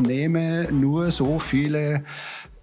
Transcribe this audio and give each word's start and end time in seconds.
nehme 0.00 0.68
nur 0.72 1.10
so 1.10 1.38
viele 1.38 2.04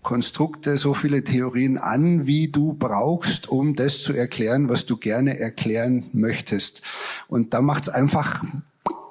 Konstrukte, 0.01 0.77
so 0.77 0.93
viele 0.93 1.23
Theorien 1.23 1.77
an, 1.77 2.27
wie 2.27 2.51
du 2.51 2.73
brauchst, 2.73 3.49
um 3.49 3.75
das 3.75 4.03
zu 4.03 4.13
erklären, 4.13 4.69
was 4.69 4.85
du 4.85 4.97
gerne 4.97 5.39
erklären 5.39 6.05
möchtest. 6.13 6.83
Und 7.27 7.53
da 7.55 7.61
macht 7.61 7.83
es 7.83 7.89
einfach 7.89 8.43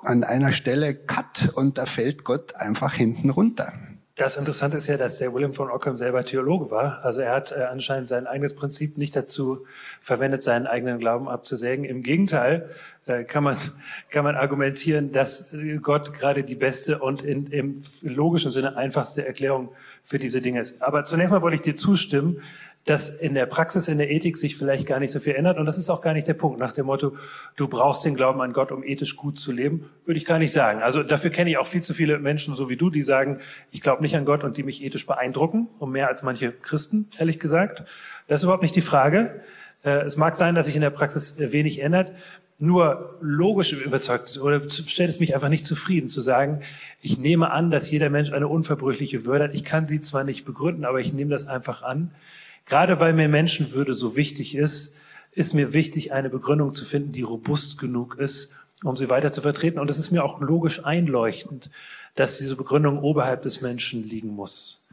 an 0.03 0.23
einer 0.23 0.53
Stelle 0.53 0.95
Cut 0.95 1.51
und 1.55 1.79
da 1.79 1.87
fällt 1.87 2.25
Gott 2.25 2.55
einfach 2.57 2.95
hinten 2.95 3.31
runter. 3.31 3.73
Das 4.17 4.37
Interessante 4.37 4.77
ist 4.77 4.87
ja, 4.87 4.97
dass 4.97 5.19
der 5.19 5.35
William 5.35 5.53
von 5.55 5.69
Ockham 5.73 5.97
selber 5.97 6.25
Theologe 6.25 6.71
war. 6.71 7.05
Also 7.05 7.21
er 7.21 7.33
hat 7.33 7.51
äh, 7.51 7.65
anscheinend 7.65 8.07
sein 8.07 8.29
eigenes 8.29 8.55
Prinzip 8.55 8.97
nicht 8.97 9.17
dazu 9.17 9.67
verwendet, 10.01 10.41
seinen 10.41 10.69
eigenen 10.69 11.01
Glauben 11.01 11.29
abzusägen. 11.29 11.85
Im 11.85 12.05
Gegenteil 12.05 12.71
äh, 13.07 13.25
kann 13.25 13.43
man, 13.43 13.57
kann 14.11 14.23
man 14.23 14.37
argumentieren, 14.37 15.13
dass 15.13 15.57
Gott 15.83 16.15
gerade 16.15 16.45
die 16.45 16.55
beste 16.55 17.01
und 17.01 17.23
in, 17.23 17.49
im 17.49 17.83
logischen 18.03 18.53
Sinne 18.53 18.77
einfachste 18.77 19.27
Erklärung 19.27 19.71
für 20.05 20.21
diese 20.21 20.41
Dinge 20.41 20.61
ist. 20.61 20.81
Aber 20.81 21.03
zunächst 21.03 21.33
mal 21.33 21.43
wollte 21.43 21.57
ich 21.57 21.63
dir 21.63 21.75
zustimmen, 21.75 22.41
dass 22.85 23.21
in 23.21 23.35
der 23.35 23.47
Praxis, 23.47 23.89
in 23.89 23.97
der 23.97 24.11
Ethik 24.11 24.37
sich 24.37 24.57
vielleicht 24.57 24.87
gar 24.87 25.01
nicht 25.01 25.11
so 25.11 25.19
viel 25.19 25.35
ändert. 25.35 25.59
Und 25.59 25.65
das 25.65 25.79
ist 25.79 25.89
auch 25.89 26.03
gar 26.03 26.13
nicht 26.13 26.29
der 26.29 26.35
Punkt. 26.35 26.59
Nach 26.59 26.73
dem 26.73 26.87
Motto, 26.87 27.17
du 27.57 27.67
brauchst 27.67 28.05
den 28.05 28.15
Glauben 28.15 28.43
an 28.43 28.53
Gott, 28.53 28.73
um 28.73 28.85
ethisch 28.85 29.17
gut 29.17 29.39
zu 29.39 29.53
leben, 29.53 29.89
würde 30.05 30.19
ich 30.19 30.27
gar 30.27 30.39
nicht 30.39 30.53
sagen. 30.53 30.83
Also 30.83 31.03
dafür 31.03 31.31
kenne 31.31 31.49
ich 31.49 31.57
auch 31.57 31.67
viel 31.67 31.83
zu 31.83 31.95
viele 31.95 32.19
Menschen, 32.19 32.55
so 32.55 32.69
wie 32.69 32.77
du, 32.77 32.91
die 32.91 33.03
sagen, 33.03 33.41
ich 33.71 33.81
glaube 33.81 34.03
nicht 34.03 34.17
an 34.17 34.27
Gott 34.27 34.45
und 34.45 34.59
die 34.59 34.63
mich 34.63 34.85
ethisch 34.85 35.07
beeindrucken, 35.07 35.69
um 35.79 35.93
mehr 35.93 36.09
als 36.09 36.23
manche 36.23 36.53
Christen, 36.53 37.09
ehrlich 37.19 37.41
gesagt. 37.41 37.85
Das 38.29 38.41
ist 38.41 38.45
überhaupt 38.45 38.63
nicht 38.63 38.77
die 38.77 38.83
Frage. 38.83 39.41
Äh, 39.83 40.03
es 40.03 40.17
mag 40.17 40.35
sein, 40.35 40.55
dass 40.55 40.67
sich 40.67 40.75
in 40.75 40.83
der 40.83 40.91
Praxis 40.91 41.39
wenig 41.39 41.81
ändert. 41.81 42.13
Nur 42.59 43.19
logisch 43.21 43.73
überzeugt 43.73 44.39
oder 44.41 44.61
stellt 44.69 45.09
es 45.09 45.21
mich 45.21 45.35
einfach 45.35 45.49
nicht 45.49 45.65
zufrieden 45.65 46.07
zu 46.07 46.21
sagen, 46.21 46.61
ich 47.01 47.19
nehme 47.19 47.51
an, 47.51 47.71
dass 47.71 47.91
jeder 47.91 48.11
Mensch 48.11 48.33
eine 48.33 48.47
unverbrüchliche 48.47 49.25
Würde 49.25 49.45
hat. 49.45 49.55
Ich 49.55 49.65
kann 49.65 49.87
sie 49.87 50.01
zwar 50.01 50.23
nicht 50.23 50.45
begründen, 50.45 50.85
aber 50.85 51.01
ich 51.01 51.13
nehme 51.13 51.31
das 51.31 51.49
einfach 51.49 51.83
an. 51.83 52.13
Gerade 52.67 53.01
weil 53.01 53.13
mir 53.13 53.29
Menschenwürde 53.29 53.95
so 53.95 54.17
wichtig 54.17 54.55
ist, 54.55 55.01
ist 55.33 55.55
mir 55.55 55.73
wichtig, 55.73 56.13
eine 56.13 56.31
Begründung 56.31 56.73
zu 56.73 56.85
finden, 56.85 57.13
die 57.13 57.23
robust 57.23 57.79
genug 57.79 58.19
ist, 58.19 58.55
um 58.83 58.97
sie 58.97 59.09
weiter 59.09 59.31
zu 59.31 59.43
vertreten. 59.43 59.79
Und 59.79 59.91
es 59.91 59.99
ist 59.99 60.11
mir 60.11 60.25
auch 60.25 60.41
logisch 60.41 60.85
einleuchtend, 60.85 61.71
dass 62.15 62.39
diese 62.39 62.57
Begründung 62.57 62.99
oberhalb 63.01 63.43
des 63.43 63.61
Menschen 63.61 64.09
liegen 64.09 64.29
muss. 64.29 64.84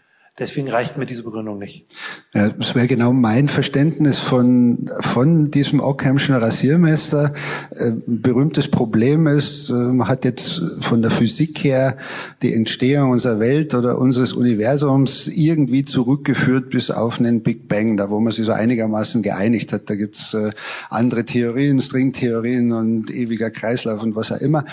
Deswegen 0.42 0.70
reicht 0.70 0.97
mir 0.97 1.06
diese 1.06 1.22
Begründung 1.22 1.59
nicht. 1.59 1.86
Ja, 2.34 2.50
das 2.50 2.73
wäre 2.73 2.88
genau 2.88 3.14
mein 3.14 3.47
Verständnis 3.47 4.17
von, 4.17 4.89
von 5.02 5.52
diesem 5.52 5.80
Ockhamschen 5.80 6.34
Rasiermesser. 6.34 7.31
Ein 7.80 7.97
äh, 8.00 8.02
berühmtes 8.08 8.67
Problem 8.67 9.28
ist, 9.28 9.69
äh, 9.69 9.73
man 9.73 10.08
hat 10.08 10.25
jetzt 10.25 10.59
von 10.81 11.03
der 11.03 11.12
Physik 11.12 11.64
her 11.64 11.95
die 12.42 12.56
Entstehung 12.56 13.12
unserer 13.12 13.39
Welt 13.39 13.75
oder 13.75 14.00
unseres 14.00 14.34
Universums 14.34 15.28
irgendwie 15.28 15.86
zurückgeführt 15.86 16.72
bis 16.72 16.89
auf 16.89 17.19
einen 17.19 17.44
Big 17.44 17.67
Bang, 17.67 17.95
da 17.95 18.09
wo 18.09 18.19
man 18.19 18.34
sich 18.34 18.47
so 18.47 18.52
einigermaßen 18.52 19.22
geeinigt 19.22 19.72
hat. 19.73 19.92
Da 19.92 19.95
gibt's 19.95 20.34
äh, 20.34 20.50
andere 20.89 21.23
Theorien, 21.23 21.80
Stringtheorien 21.80 22.72
und 22.72 23.12
ewiger 23.12 23.52
Kreislauf 23.52 24.02
und 24.02 24.16
was 24.16 24.31
auch 24.31 24.42
immer. 24.42 24.66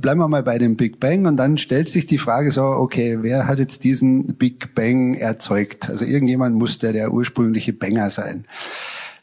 Bleiben 0.00 0.18
wir 0.18 0.26
mal 0.26 0.42
bei 0.42 0.58
dem 0.58 0.74
Big 0.74 0.98
Bang 0.98 1.26
und 1.26 1.36
dann 1.36 1.58
stellt 1.58 1.88
sich 1.88 2.08
die 2.08 2.18
Frage 2.18 2.50
so, 2.50 2.62
okay, 2.62 3.18
wer 3.20 3.46
hat 3.46 3.60
jetzt 3.60 3.84
diesen 3.84 4.34
Big 4.34 4.74
Bang 4.74 5.11
erzeugt. 5.14 5.88
Also 5.88 6.04
irgendjemand 6.04 6.56
muss 6.56 6.78
der, 6.78 6.92
der 6.92 7.12
ursprüngliche 7.12 7.72
Banger 7.72 8.10
sein. 8.10 8.44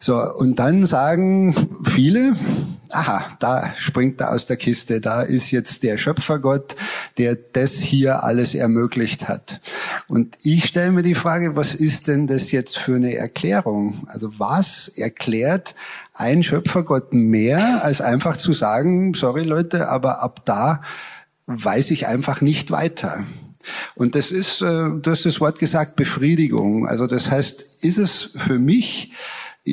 So, 0.02 0.16
und 0.38 0.60
dann 0.60 0.86
sagen 0.86 1.54
viele, 1.84 2.38
aha, 2.90 3.36
da 3.40 3.74
springt 3.78 4.22
er 4.22 4.32
aus 4.32 4.46
der 4.46 4.56
Kiste, 4.56 5.02
da 5.02 5.22
ist 5.22 5.52
jetzt 5.52 5.84
der 5.84 5.98
Schöpfergott, 5.98 6.78
der 7.18 7.36
das 7.36 7.74
hier 7.74 8.24
alles 8.24 8.56
ermöglicht 8.56 9.28
hat. 9.28 9.60
Und 10.08 10.38
ich 10.44 10.66
stelle 10.66 10.92
mir 10.92 11.04
die 11.04 11.16
Frage, 11.16 11.58
was 11.58 11.76
ist 11.76 12.08
denn 12.08 12.28
das 12.28 12.52
jetzt 12.52 12.78
für 12.78 12.96
eine 12.96 13.16
Erklärung? 13.16 14.08
Also 14.08 14.40
was 14.40 14.88
erklärt 14.88 15.76
ein 16.14 16.44
Schöpfergott 16.44 17.14
mehr, 17.14 17.84
als 17.84 18.00
einfach 18.00 18.38
zu 18.38 18.54
sagen, 18.54 19.14
sorry 19.14 19.44
Leute, 19.44 19.90
aber 19.90 20.24
ab 20.24 20.46
da 20.46 20.82
weiß 21.48 21.92
ich 21.92 22.08
einfach 22.08 22.40
nicht 22.40 22.72
weiter. 22.72 23.24
Und 23.96 24.16
das 24.16 24.32
ist, 24.32 24.62
äh, 24.62 24.90
du 24.90 25.12
hast 25.12 25.26
das 25.26 25.40
Wort 25.40 25.60
gesagt, 25.60 25.96
Befriedigung. 25.96 26.88
Also 26.88 27.08
das 27.08 27.30
heißt, 27.30 27.84
ist 27.84 27.98
es 27.98 28.32
für 28.38 28.60
mich 28.60 29.12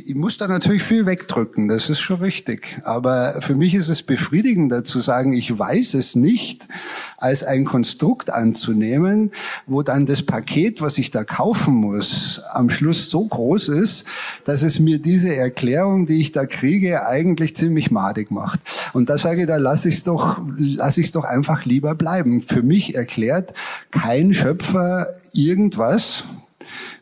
ich 0.04 0.14
muss 0.14 0.36
da 0.36 0.48
natürlich 0.48 0.82
viel 0.82 1.06
wegdrücken, 1.06 1.68
das 1.68 1.88
ist 1.88 2.00
schon 2.00 2.20
richtig. 2.20 2.80
Aber 2.84 3.40
für 3.40 3.54
mich 3.54 3.74
ist 3.74 3.88
es 3.88 4.02
befriedigender 4.02 4.84
zu 4.84 5.00
sagen, 5.00 5.32
ich 5.32 5.58
weiß 5.58 5.94
es 5.94 6.16
nicht, 6.16 6.68
als 7.16 7.42
ein 7.42 7.64
Konstrukt 7.64 8.30
anzunehmen, 8.30 9.30
wo 9.66 9.82
dann 9.82 10.06
das 10.06 10.22
Paket, 10.22 10.80
was 10.80 10.98
ich 10.98 11.10
da 11.10 11.24
kaufen 11.24 11.74
muss, 11.74 12.40
am 12.52 12.70
Schluss 12.70 13.10
so 13.10 13.26
groß 13.26 13.68
ist, 13.68 14.06
dass 14.44 14.62
es 14.62 14.78
mir 14.78 14.98
diese 14.98 15.34
Erklärung, 15.34 16.06
die 16.06 16.20
ich 16.20 16.32
da 16.32 16.46
kriege, 16.46 17.06
eigentlich 17.06 17.56
ziemlich 17.56 17.90
madig 17.90 18.30
macht. 18.30 18.60
Und 18.92 19.08
da 19.08 19.18
sage 19.18 19.42
ich, 19.42 19.46
da 19.46 19.56
lasse 19.56 19.88
ich 19.88 19.96
es 19.96 20.04
doch, 20.04 20.40
lasse 20.56 21.00
ich 21.00 21.06
es 21.06 21.12
doch 21.12 21.24
einfach 21.24 21.64
lieber 21.64 21.94
bleiben. 21.94 22.40
Für 22.42 22.62
mich 22.62 22.94
erklärt 22.94 23.54
kein 23.90 24.34
Schöpfer 24.34 25.08
irgendwas, 25.32 26.24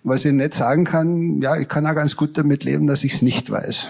was 0.05 0.25
ich 0.25 0.33
nicht 0.33 0.55
sagen 0.55 0.85
kann, 0.85 1.41
ja, 1.41 1.57
ich 1.57 1.67
kann 1.67 1.87
auch 1.87 1.95
ganz 1.95 2.15
gut 2.15 2.37
damit 2.39 2.63
leben, 2.63 2.87
dass 2.87 3.03
ich 3.03 3.15
es 3.15 3.23
nicht 3.23 3.51
weiß. 3.51 3.89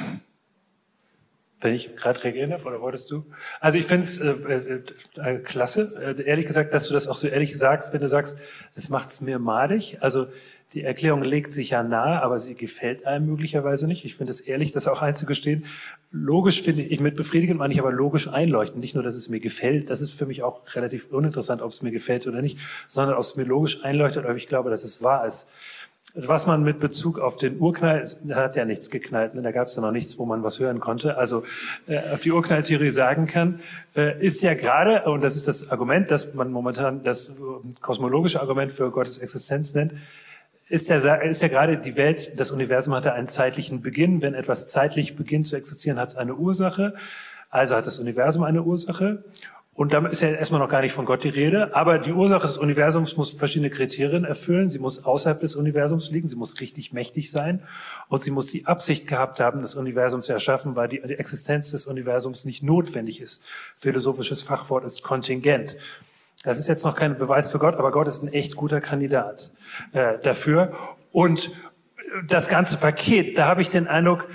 Wenn 1.61 1.75
ich 1.75 1.97
gerade 1.97 2.23
reagieren 2.23 2.51
darf, 2.51 2.67
oder 2.67 2.81
wolltest 2.81 3.11
du? 3.11 3.25
Also 3.59 3.79
ich 3.79 3.85
finde 3.85 4.05
es 4.05 4.19
äh, 4.19 4.31
äh, 4.31 4.83
äh, 5.17 5.39
klasse, 5.39 6.17
äh, 6.19 6.23
ehrlich 6.23 6.47
gesagt, 6.47 6.73
dass 6.73 6.87
du 6.87 6.95
das 6.95 7.09
auch 7.09 7.17
so 7.17 7.27
ehrlich 7.27 7.57
sagst, 7.57 7.93
wenn 7.93 8.01
du 8.01 8.09
sagst, 8.09 8.39
es 8.75 8.91
macht 8.91 9.11
es 9.11 9.23
mir 9.23 9.39
madig. 9.39 9.99
Also 10.01 10.27
die 10.73 10.83
Erklärung 10.83 11.23
legt 11.23 11.53
sich 11.53 11.71
ja 11.71 11.83
nahe, 11.83 12.23
aber 12.23 12.37
sie 12.37 12.55
gefällt 12.55 13.07
einem 13.07 13.27
möglicherweise 13.27 13.87
nicht. 13.87 14.05
Ich 14.05 14.15
finde 14.15 14.31
es 14.31 14.41
ehrlich, 14.41 14.73
das 14.73 14.87
auch 14.87 15.03
einzugestehen. 15.03 15.65
Logisch 16.11 16.63
finde 16.63 16.83
ich, 16.83 17.01
mit 17.01 17.17
befriedigend 17.17 17.59
meine 17.59 17.73
ich 17.73 17.81
aber 17.81 17.93
logisch 17.93 18.29
einleuchten. 18.29 18.81
Nicht 18.81 18.95
nur, 18.95 19.03
dass 19.03 19.15
es 19.15 19.29
mir 19.29 19.41
gefällt, 19.41 19.91
das 19.91 20.01
ist 20.01 20.13
für 20.13 20.27
mich 20.27 20.43
auch 20.43 20.63
relativ 20.75 21.13
uninteressant, 21.13 21.63
ob 21.63 21.71
es 21.71 21.83
mir 21.83 21.93
gefällt 21.93 22.27
oder 22.27 22.43
nicht, 22.43 22.59
sondern 22.87 23.17
ob 23.17 23.23
es 23.23 23.37
mir 23.37 23.45
logisch 23.45 23.85
einleuchtet, 23.85 24.27
ob 24.27 24.37
ich 24.37 24.49
glaube, 24.49 24.71
dass 24.71 24.85
es 24.85 25.03
wahr 25.03 25.27
ist. 25.27 25.49
Was 26.17 26.47
man 26.47 26.63
mit 26.63 26.79
Bezug 26.79 27.19
auf 27.19 27.39
den 27.39 27.59
Urknall, 27.59 28.09
da 28.23 28.37
hat 28.37 28.55
ja 28.55 28.65
nichts 28.65 28.89
geknallt, 28.89 29.35
ne? 29.35 29.43
da 29.43 29.51
gab 29.51 29.67
es 29.67 29.75
ja 29.75 29.83
noch 29.83 29.91
nichts, 29.91 30.17
wo 30.17 30.25
man 30.27 30.45
was 30.45 30.61
hören 30.61 30.79
konnte. 30.79 31.17
Also 31.19 31.43
äh, 31.89 31.99
auf 32.13 32.21
die 32.21 32.31
Urknalltheorie 32.31 32.91
sagen 32.91 33.27
kann, 33.27 33.59
äh, 33.97 34.25
ist 34.25 34.41
ja 34.43 34.55
gerade, 34.55 35.11
und 35.11 35.23
das 35.23 35.35
ist 35.35 35.49
das 35.49 35.73
Argument, 35.73 36.13
das 36.13 36.35
man 36.35 36.53
momentan 36.53 37.03
das 37.03 37.37
kosmologische 37.81 38.41
Argument 38.41 38.71
für 38.71 38.93
Gottes 38.93 39.19
Existenz 39.19 39.75
nennt, 39.75 39.93
ist 40.69 40.89
ja, 40.89 41.15
ist 41.17 41.43
ja 41.43 41.49
gerade 41.49 41.79
die 41.79 41.97
Welt, 41.97 42.39
das 42.39 42.53
Universum 42.53 42.95
hatte 42.95 43.13
einen 43.13 43.29
zeitlichen 43.29 43.83
Beginn. 43.83 44.23
Wenn 44.23 44.35
etwas 44.35 44.69
zeitlich 44.69 45.17
beginnt 45.17 45.47
zu 45.47 45.57
existieren, 45.57 45.99
hat 45.99 46.11
es 46.11 46.17
eine 46.17 46.37
Ursache. 46.37 46.95
Also 47.51 47.75
hat 47.75 47.87
das 47.87 47.99
Universum 47.99 48.45
eine 48.45 48.63
Ursache. 48.63 49.25
Und 49.75 49.93
damit 49.93 50.13
ist 50.13 50.23
ja 50.23 50.29
erstmal 50.29 50.61
noch 50.61 50.69
gar 50.69 50.83
nicht 50.83 50.93
von 50.93 51.05
Gott 51.05 51.25
die 51.25 51.29
Rede. 51.29 51.75
Aber 51.75 51.99
die 51.99 52.13
Ursache 52.13 52.47
des 52.47 52.59
Universums 52.59 53.17
muss 53.17 53.31
verschiedene 53.31 53.71
Kriterien 53.71 54.25
erfüllen. 54.25 54.69
Sie 54.69 54.79
muss 54.79 55.05
außerhalb 55.05 55.41
des 55.41 55.57
Universums 55.57 56.13
liegen. 56.13 56.29
Sie 56.29 56.37
muss 56.37 56.61
richtig 56.61 56.93
mächtig 56.93 57.33
sein. 57.33 57.61
Und 58.09 58.23
sie 58.23 58.31
muss 58.31 58.53
die 58.53 58.67
Absicht 58.67 59.09
gehabt 59.09 59.41
haben, 59.41 59.61
das 59.61 59.75
Universum 59.75 60.23
zu 60.23 60.33
erschaffen, 60.33 60.77
weil 60.77 60.89
die, 60.89 61.01
die 61.01 61.15
Existenz 61.15 61.73
des 61.73 61.87
Universums 61.87 62.45
nicht 62.45 62.63
notwendig 62.63 63.21
ist. 63.21 63.45
Philosophisches 63.77 64.43
Fachwort 64.43 64.85
ist 64.85 65.03
kontingent. 65.03 65.77
Das 66.45 66.61
ist 66.61 66.69
jetzt 66.69 66.85
noch 66.85 66.95
kein 66.95 67.19
Beweis 67.19 67.51
für 67.51 67.59
Gott, 67.59 67.75
aber 67.75 67.91
Gott 67.91 68.07
ist 68.07 68.23
ein 68.23 68.33
echt 68.33 68.55
guter 68.55 68.81
Kandidat 68.81 69.51
äh, 69.93 70.19
dafür. 70.23 70.73
Und 71.11 71.51
das 72.29 72.49
ganze 72.49 72.77
Paket, 72.77 73.39
da 73.39 73.47
habe 73.47 73.61
ich 73.61 73.71
den 73.71 73.89
Eindruck, 73.89 74.29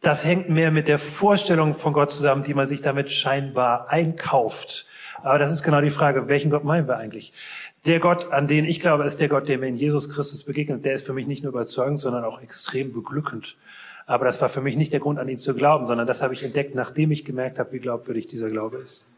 das 0.00 0.24
hängt 0.24 0.48
mehr 0.48 0.70
mit 0.70 0.88
der 0.88 0.98
Vorstellung 0.98 1.74
von 1.74 1.92
Gott 1.92 2.10
zusammen, 2.10 2.44
die 2.44 2.54
man 2.54 2.66
sich 2.66 2.80
damit 2.80 3.12
scheinbar 3.12 3.88
einkauft. 3.90 4.86
Aber 5.22 5.38
das 5.38 5.50
ist 5.50 5.62
genau 5.62 5.80
die 5.80 5.90
Frage, 5.90 6.28
welchen 6.28 6.50
Gott 6.50 6.64
meinen 6.64 6.86
wir 6.86 6.96
eigentlich? 6.96 7.32
Der 7.86 8.00
Gott, 8.00 8.32
an 8.32 8.46
den 8.46 8.64
ich 8.64 8.80
glaube, 8.80 9.04
ist 9.04 9.20
der 9.20 9.28
Gott, 9.28 9.48
der 9.48 9.58
mir 9.58 9.68
in 9.68 9.76
Jesus 9.76 10.10
Christus 10.10 10.44
begegnet. 10.44 10.84
Der 10.84 10.92
ist 10.92 11.06
für 11.06 11.12
mich 11.12 11.26
nicht 11.26 11.42
nur 11.42 11.52
überzeugend, 11.52 11.98
sondern 11.98 12.24
auch 12.24 12.40
extrem 12.42 12.92
beglückend. 12.92 13.56
Aber 14.06 14.24
das 14.24 14.40
war 14.40 14.48
für 14.48 14.60
mich 14.60 14.76
nicht 14.76 14.92
der 14.92 15.00
Grund, 15.00 15.18
an 15.18 15.28
ihn 15.28 15.38
zu 15.38 15.54
glauben, 15.54 15.86
sondern 15.86 16.06
das 16.06 16.22
habe 16.22 16.34
ich 16.34 16.44
entdeckt, 16.44 16.74
nachdem 16.74 17.10
ich 17.10 17.24
gemerkt 17.24 17.58
habe, 17.58 17.72
wie 17.72 17.80
glaubwürdig 17.80 18.26
dieser 18.26 18.50
Glaube 18.50 18.78
ist. 18.78 19.08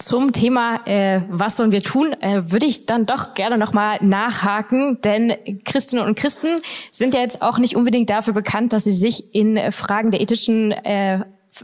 Zum 0.00 0.32
Thema, 0.32 0.80
äh, 0.86 1.20
was 1.28 1.56
sollen 1.56 1.72
wir 1.72 1.82
tun, 1.82 2.14
äh, 2.20 2.50
würde 2.50 2.64
ich 2.64 2.86
dann 2.86 3.04
doch 3.04 3.34
gerne 3.34 3.58
nochmal 3.58 3.98
nachhaken, 4.00 4.98
denn 5.02 5.34
Christinnen 5.66 6.06
und 6.06 6.14
Christen 6.18 6.48
sind 6.90 7.12
ja 7.12 7.20
jetzt 7.20 7.42
auch 7.42 7.58
nicht 7.58 7.76
unbedingt 7.76 8.08
dafür 8.08 8.32
bekannt, 8.32 8.72
dass 8.72 8.84
sie 8.84 8.92
sich 8.92 9.34
in 9.34 9.58
Fragen 9.72 10.10
der 10.10 10.22
ethischen 10.22 10.72
äh, 10.72 11.20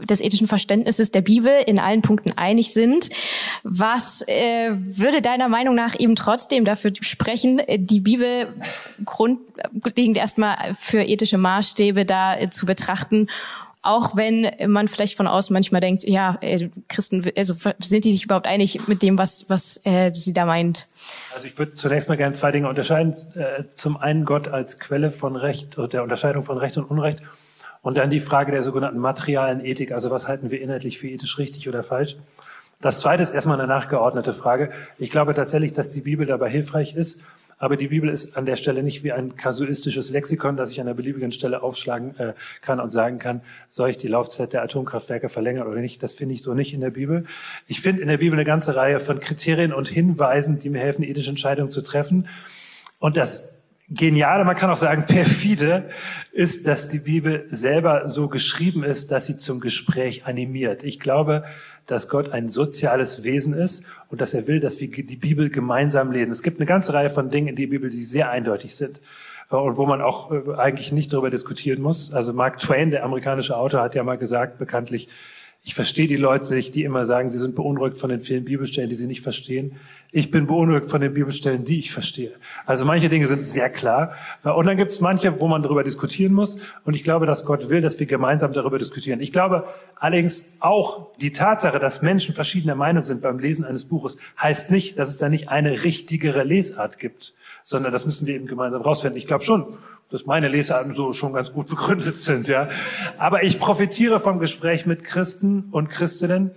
des 0.07 0.21
ethischen 0.21 0.47
Verständnisses 0.47 1.09
der 1.11 1.21
Bibel 1.21 1.51
in 1.65 1.79
allen 1.79 2.01
Punkten 2.03 2.33
einig 2.37 2.73
sind. 2.73 3.09
Was 3.63 4.21
äh, 4.27 4.71
würde 4.75 5.21
deiner 5.21 5.47
Meinung 5.47 5.73
nach 5.73 5.99
eben 5.99 6.15
trotzdem 6.15 6.65
dafür 6.65 6.91
sprechen, 6.99 7.61
die 7.67 8.01
Bibel 8.01 8.53
grundlegend 9.03 10.17
erstmal 10.17 10.75
für 10.77 11.01
ethische 11.01 11.39
Maßstäbe 11.39 12.05
da 12.05 12.37
äh, 12.37 12.49
zu 12.51 12.67
betrachten 12.67 13.27
auch 13.87 14.15
wenn 14.15 14.51
man 14.67 14.87
vielleicht 14.87 15.15
von 15.15 15.27
außen 15.27 15.53
manchmal 15.53 15.81
denkt, 15.81 16.03
ja, 16.03 16.37
äh, 16.41 16.69
Christen, 16.89 17.25
also 17.37 17.55
sind 17.79 18.03
die 18.03 18.11
sich 18.11 18.25
überhaupt 18.25 18.45
einig 18.45 18.87
mit 18.87 19.01
dem, 19.01 19.17
was, 19.17 19.49
was 19.49 19.79
äh, 19.85 20.11
sie 20.13 20.33
da 20.33 20.45
meint? 20.45 20.87
Also 21.33 21.47
ich 21.47 21.57
würde 21.57 21.73
zunächst 21.73 22.09
mal 22.09 22.17
gerne 22.17 22.35
zwei 22.35 22.51
Dinge 22.51 22.67
unterscheiden. 22.67 23.15
Äh, 23.35 23.63
zum 23.75 23.97
einen 23.97 24.25
Gott 24.25 24.49
als 24.49 24.79
Quelle 24.79 25.11
von 25.11 25.37
Recht, 25.37 25.77
der 25.77 26.03
Unterscheidung 26.03 26.43
von 26.43 26.57
Recht 26.57 26.77
und 26.77 26.83
Unrecht. 26.83 27.21
Und 27.81 27.97
dann 27.97 28.09
die 28.09 28.19
Frage 28.19 28.51
der 28.51 28.61
sogenannten 28.61 28.99
materialen 28.99 29.63
Ethik. 29.63 29.93
Also 29.93 30.11
was 30.11 30.27
halten 30.27 30.51
wir 30.51 30.59
inhaltlich 30.61 30.99
für 30.99 31.07
ethisch 31.07 31.37
richtig 31.37 31.69
oder 31.69 31.81
falsch? 31.81 32.17
Das 32.81 32.99
zweite 32.99 33.23
ist 33.23 33.29
erstmal 33.29 33.57
eine 33.57 33.67
nachgeordnete 33.67 34.33
Frage. 34.33 34.71
Ich 34.97 35.09
glaube 35.09 35.33
tatsächlich, 35.33 35.73
dass 35.73 35.91
die 35.91 36.01
Bibel 36.01 36.25
dabei 36.25 36.49
hilfreich 36.49 36.93
ist, 36.93 37.23
aber 37.57 37.75
die 37.75 37.87
Bibel 37.87 38.09
ist 38.09 38.37
an 38.37 38.45
der 38.45 38.55
Stelle 38.55 38.83
nicht 38.83 39.03
wie 39.03 39.11
ein 39.11 39.35
kasuistisches 39.35 40.11
Lexikon, 40.11 40.57
das 40.57 40.71
ich 40.71 40.79
an 40.79 40.87
einer 40.87 40.95
beliebigen 40.95 41.31
Stelle 41.31 41.63
aufschlagen 41.63 42.17
äh, 42.17 42.33
kann 42.61 42.79
und 42.79 42.91
sagen 42.91 43.17
kann, 43.17 43.41
soll 43.67 43.89
ich 43.89 43.97
die 43.97 44.07
Laufzeit 44.07 44.53
der 44.53 44.61
Atomkraftwerke 44.63 45.27
verlängern 45.27 45.67
oder 45.67 45.81
nicht. 45.81 46.03
Das 46.03 46.13
finde 46.13 46.35
ich 46.35 46.43
so 46.43 46.53
nicht 46.53 46.73
in 46.73 46.81
der 46.81 46.91
Bibel. 46.91 47.25
Ich 47.65 47.81
finde 47.81 48.01
in 48.01 48.07
der 48.07 48.17
Bibel 48.17 48.37
eine 48.37 48.45
ganze 48.45 48.75
Reihe 48.75 48.99
von 48.99 49.19
Kriterien 49.19 49.73
und 49.73 49.87
Hinweisen, 49.87 50.59
die 50.59 50.69
mir 50.69 50.79
helfen, 50.79 51.03
ethische 51.03 51.31
Entscheidungen 51.31 51.71
zu 51.71 51.81
treffen. 51.81 52.27
Und 52.99 53.17
das 53.17 53.53
Geniale, 53.89 54.43
man 54.43 54.57
kann 54.57 54.69
auch 54.69 54.77
sagen 54.77 55.05
perfide, 55.05 55.89
ist, 56.33 56.67
dass 56.67 56.89
die 56.89 56.99
Bibel 56.99 57.47
selber 57.49 58.07
so 58.09 58.27
geschrieben 58.27 58.83
ist, 58.83 59.11
dass 59.11 59.27
sie 59.27 59.37
zum 59.37 59.61
Gespräch 59.61 60.25
animiert. 60.25 60.83
Ich 60.83 60.99
glaube, 60.99 61.45
dass 61.87 62.09
Gott 62.09 62.31
ein 62.31 62.49
soziales 62.49 63.23
Wesen 63.23 63.53
ist 63.53 63.91
und 64.09 64.21
dass 64.21 64.33
er 64.33 64.47
will, 64.47 64.59
dass 64.59 64.79
wir 64.79 64.91
die 64.91 65.15
Bibel 65.15 65.49
gemeinsam 65.49 66.11
lesen. 66.11 66.31
Es 66.31 66.43
gibt 66.43 66.59
eine 66.59 66.65
ganze 66.65 66.93
Reihe 66.93 67.09
von 67.09 67.31
Dingen 67.31 67.47
in 67.47 67.55
der 67.55 67.67
Bibel, 67.67 67.89
die 67.89 68.03
sehr 68.03 68.29
eindeutig 68.29 68.75
sind 68.75 68.99
äh, 69.49 69.55
und 69.55 69.77
wo 69.77 69.85
man 69.85 70.01
auch 70.01 70.31
äh, 70.31 70.55
eigentlich 70.57 70.91
nicht 70.91 71.13
darüber 71.13 71.29
diskutieren 71.29 71.81
muss. 71.81 72.13
Also 72.13 72.33
Mark 72.33 72.59
Twain, 72.59 72.91
der 72.91 73.03
amerikanische 73.03 73.57
Autor, 73.57 73.81
hat 73.81 73.95
ja 73.95 74.03
mal 74.03 74.17
gesagt, 74.17 74.59
bekanntlich, 74.59 75.07
ich 75.63 75.75
verstehe 75.75 76.07
die 76.07 76.15
Leute 76.15 76.53
nicht, 76.53 76.75
die 76.75 76.83
immer 76.83 77.03
sagen, 77.03 77.27
sie 77.27 77.37
sind 77.37 77.55
beunruhigt 77.55 77.97
von 77.97 78.09
den 78.09 78.21
vielen 78.21 78.45
Bibelstellen, 78.45 78.89
die 78.89 78.95
sie 78.95 79.07
nicht 79.07 79.21
verstehen. 79.21 79.75
Ich 80.11 80.31
bin 80.31 80.47
beunruhigt 80.47 80.89
von 80.89 81.01
den 81.01 81.13
Bibelstellen, 81.13 81.65
die 81.65 81.79
ich 81.79 81.91
verstehe. 81.91 82.31
Also 82.65 82.85
manche 82.85 83.09
Dinge 83.09 83.27
sind 83.27 83.49
sehr 83.49 83.69
klar. 83.69 84.15
Und 84.43 84.65
dann 84.65 84.77
gibt 84.77 84.91
es 84.91 85.01
manche, 85.01 85.41
wo 85.41 85.47
man 85.49 85.63
darüber 85.63 85.83
diskutieren 85.83 86.33
muss. 86.33 86.61
Und 86.85 86.93
ich 86.93 87.03
glaube, 87.03 87.25
dass 87.25 87.43
Gott 87.43 87.69
will, 87.69 87.81
dass 87.81 87.99
wir 87.99 88.07
gemeinsam 88.07 88.53
darüber 88.53 88.79
diskutieren. 88.79 89.19
Ich 89.19 89.33
glaube 89.33 89.65
allerdings 89.97 90.59
auch 90.61 91.13
die 91.17 91.31
Tatsache, 91.31 91.79
dass 91.79 92.01
Menschen 92.01 92.33
verschiedener 92.33 92.75
Meinung 92.75 93.03
sind 93.03 93.21
beim 93.21 93.37
Lesen 93.37 93.65
eines 93.65 93.89
Buches, 93.89 94.17
heißt 94.41 94.71
nicht, 94.71 94.97
dass 94.97 95.09
es 95.09 95.17
da 95.17 95.27
nicht 95.27 95.49
eine 95.49 95.83
richtigere 95.83 96.43
Lesart 96.43 96.97
gibt, 96.97 97.33
sondern 97.61 97.91
das 97.91 98.05
müssen 98.05 98.25
wir 98.25 98.35
eben 98.35 98.47
gemeinsam 98.47 98.81
rausfinden. 98.81 99.17
Ich 99.17 99.25
glaube 99.25 99.43
schon, 99.43 99.77
dass 100.11 100.25
meine 100.25 100.47
Lesarten 100.47 100.93
so 100.93 101.11
schon 101.11 101.33
ganz 101.33 101.51
gut 101.51 101.67
begründet 101.69 102.13
sind, 102.13 102.47
ja. 102.47 102.69
Aber 103.17 103.43
ich 103.43 103.59
profitiere 103.59 104.19
vom 104.19 104.39
Gespräch 104.39 104.85
mit 104.85 105.03
Christen 105.03 105.69
und 105.71 105.89
Christinnen 105.89 106.51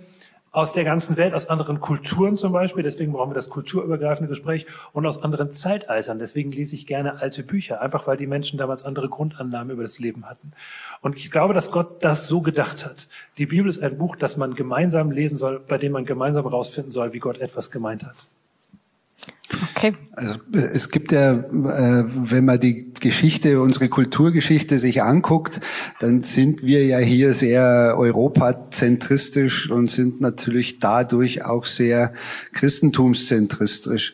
aus 0.53 0.73
der 0.73 0.83
ganzen 0.83 1.15
Welt, 1.15 1.33
aus 1.33 1.49
anderen 1.49 1.79
Kulturen 1.79 2.35
zum 2.35 2.51
Beispiel. 2.51 2.83
Deswegen 2.83 3.13
brauchen 3.13 3.31
wir 3.31 3.35
das 3.35 3.49
kulturübergreifende 3.49 4.27
Gespräch 4.27 4.65
und 4.91 5.05
aus 5.05 5.23
anderen 5.23 5.53
Zeitaltern. 5.53 6.19
Deswegen 6.19 6.51
lese 6.51 6.75
ich 6.75 6.87
gerne 6.87 7.21
alte 7.21 7.43
Bücher, 7.43 7.81
einfach 7.81 8.05
weil 8.05 8.17
die 8.17 8.27
Menschen 8.27 8.59
damals 8.59 8.83
andere 8.83 9.07
Grundannahmen 9.07 9.71
über 9.71 9.83
das 9.83 9.99
Leben 9.99 10.25
hatten. 10.25 10.51
Und 10.99 11.15
ich 11.15 11.31
glaube, 11.31 11.53
dass 11.53 11.71
Gott 11.71 12.03
das 12.03 12.27
so 12.27 12.41
gedacht 12.41 12.85
hat. 12.85 13.07
Die 13.37 13.45
Bibel 13.45 13.69
ist 13.69 13.81
ein 13.81 13.97
Buch, 13.97 14.17
das 14.17 14.35
man 14.35 14.53
gemeinsam 14.53 15.11
lesen 15.11 15.37
soll, 15.37 15.59
bei 15.59 15.77
dem 15.77 15.93
man 15.93 16.03
gemeinsam 16.03 16.43
herausfinden 16.43 16.91
soll, 16.91 17.13
wie 17.13 17.19
Gott 17.19 17.37
etwas 17.39 17.71
gemeint 17.71 18.03
hat. 18.03 18.15
Okay. 19.73 19.93
Also, 20.13 20.39
es 20.53 20.89
gibt 20.89 21.11
ja, 21.11 21.31
äh, 21.31 21.43
wenn 21.49 22.45
man 22.45 22.59
die 22.59 22.90
Geschichte, 23.01 23.59
unsere 23.59 23.89
Kulturgeschichte 23.89 24.77
sich 24.77 25.03
anguckt, 25.03 25.59
dann 25.99 26.21
sind 26.21 26.63
wir 26.63 26.85
ja 26.85 26.99
hier 26.99 27.33
sehr 27.33 27.95
europazentristisch 27.97 29.69
und 29.69 29.91
sind 29.91 30.21
natürlich 30.21 30.79
dadurch 30.79 31.43
auch 31.43 31.65
sehr 31.65 32.13
christentumszentristisch. 32.53 34.13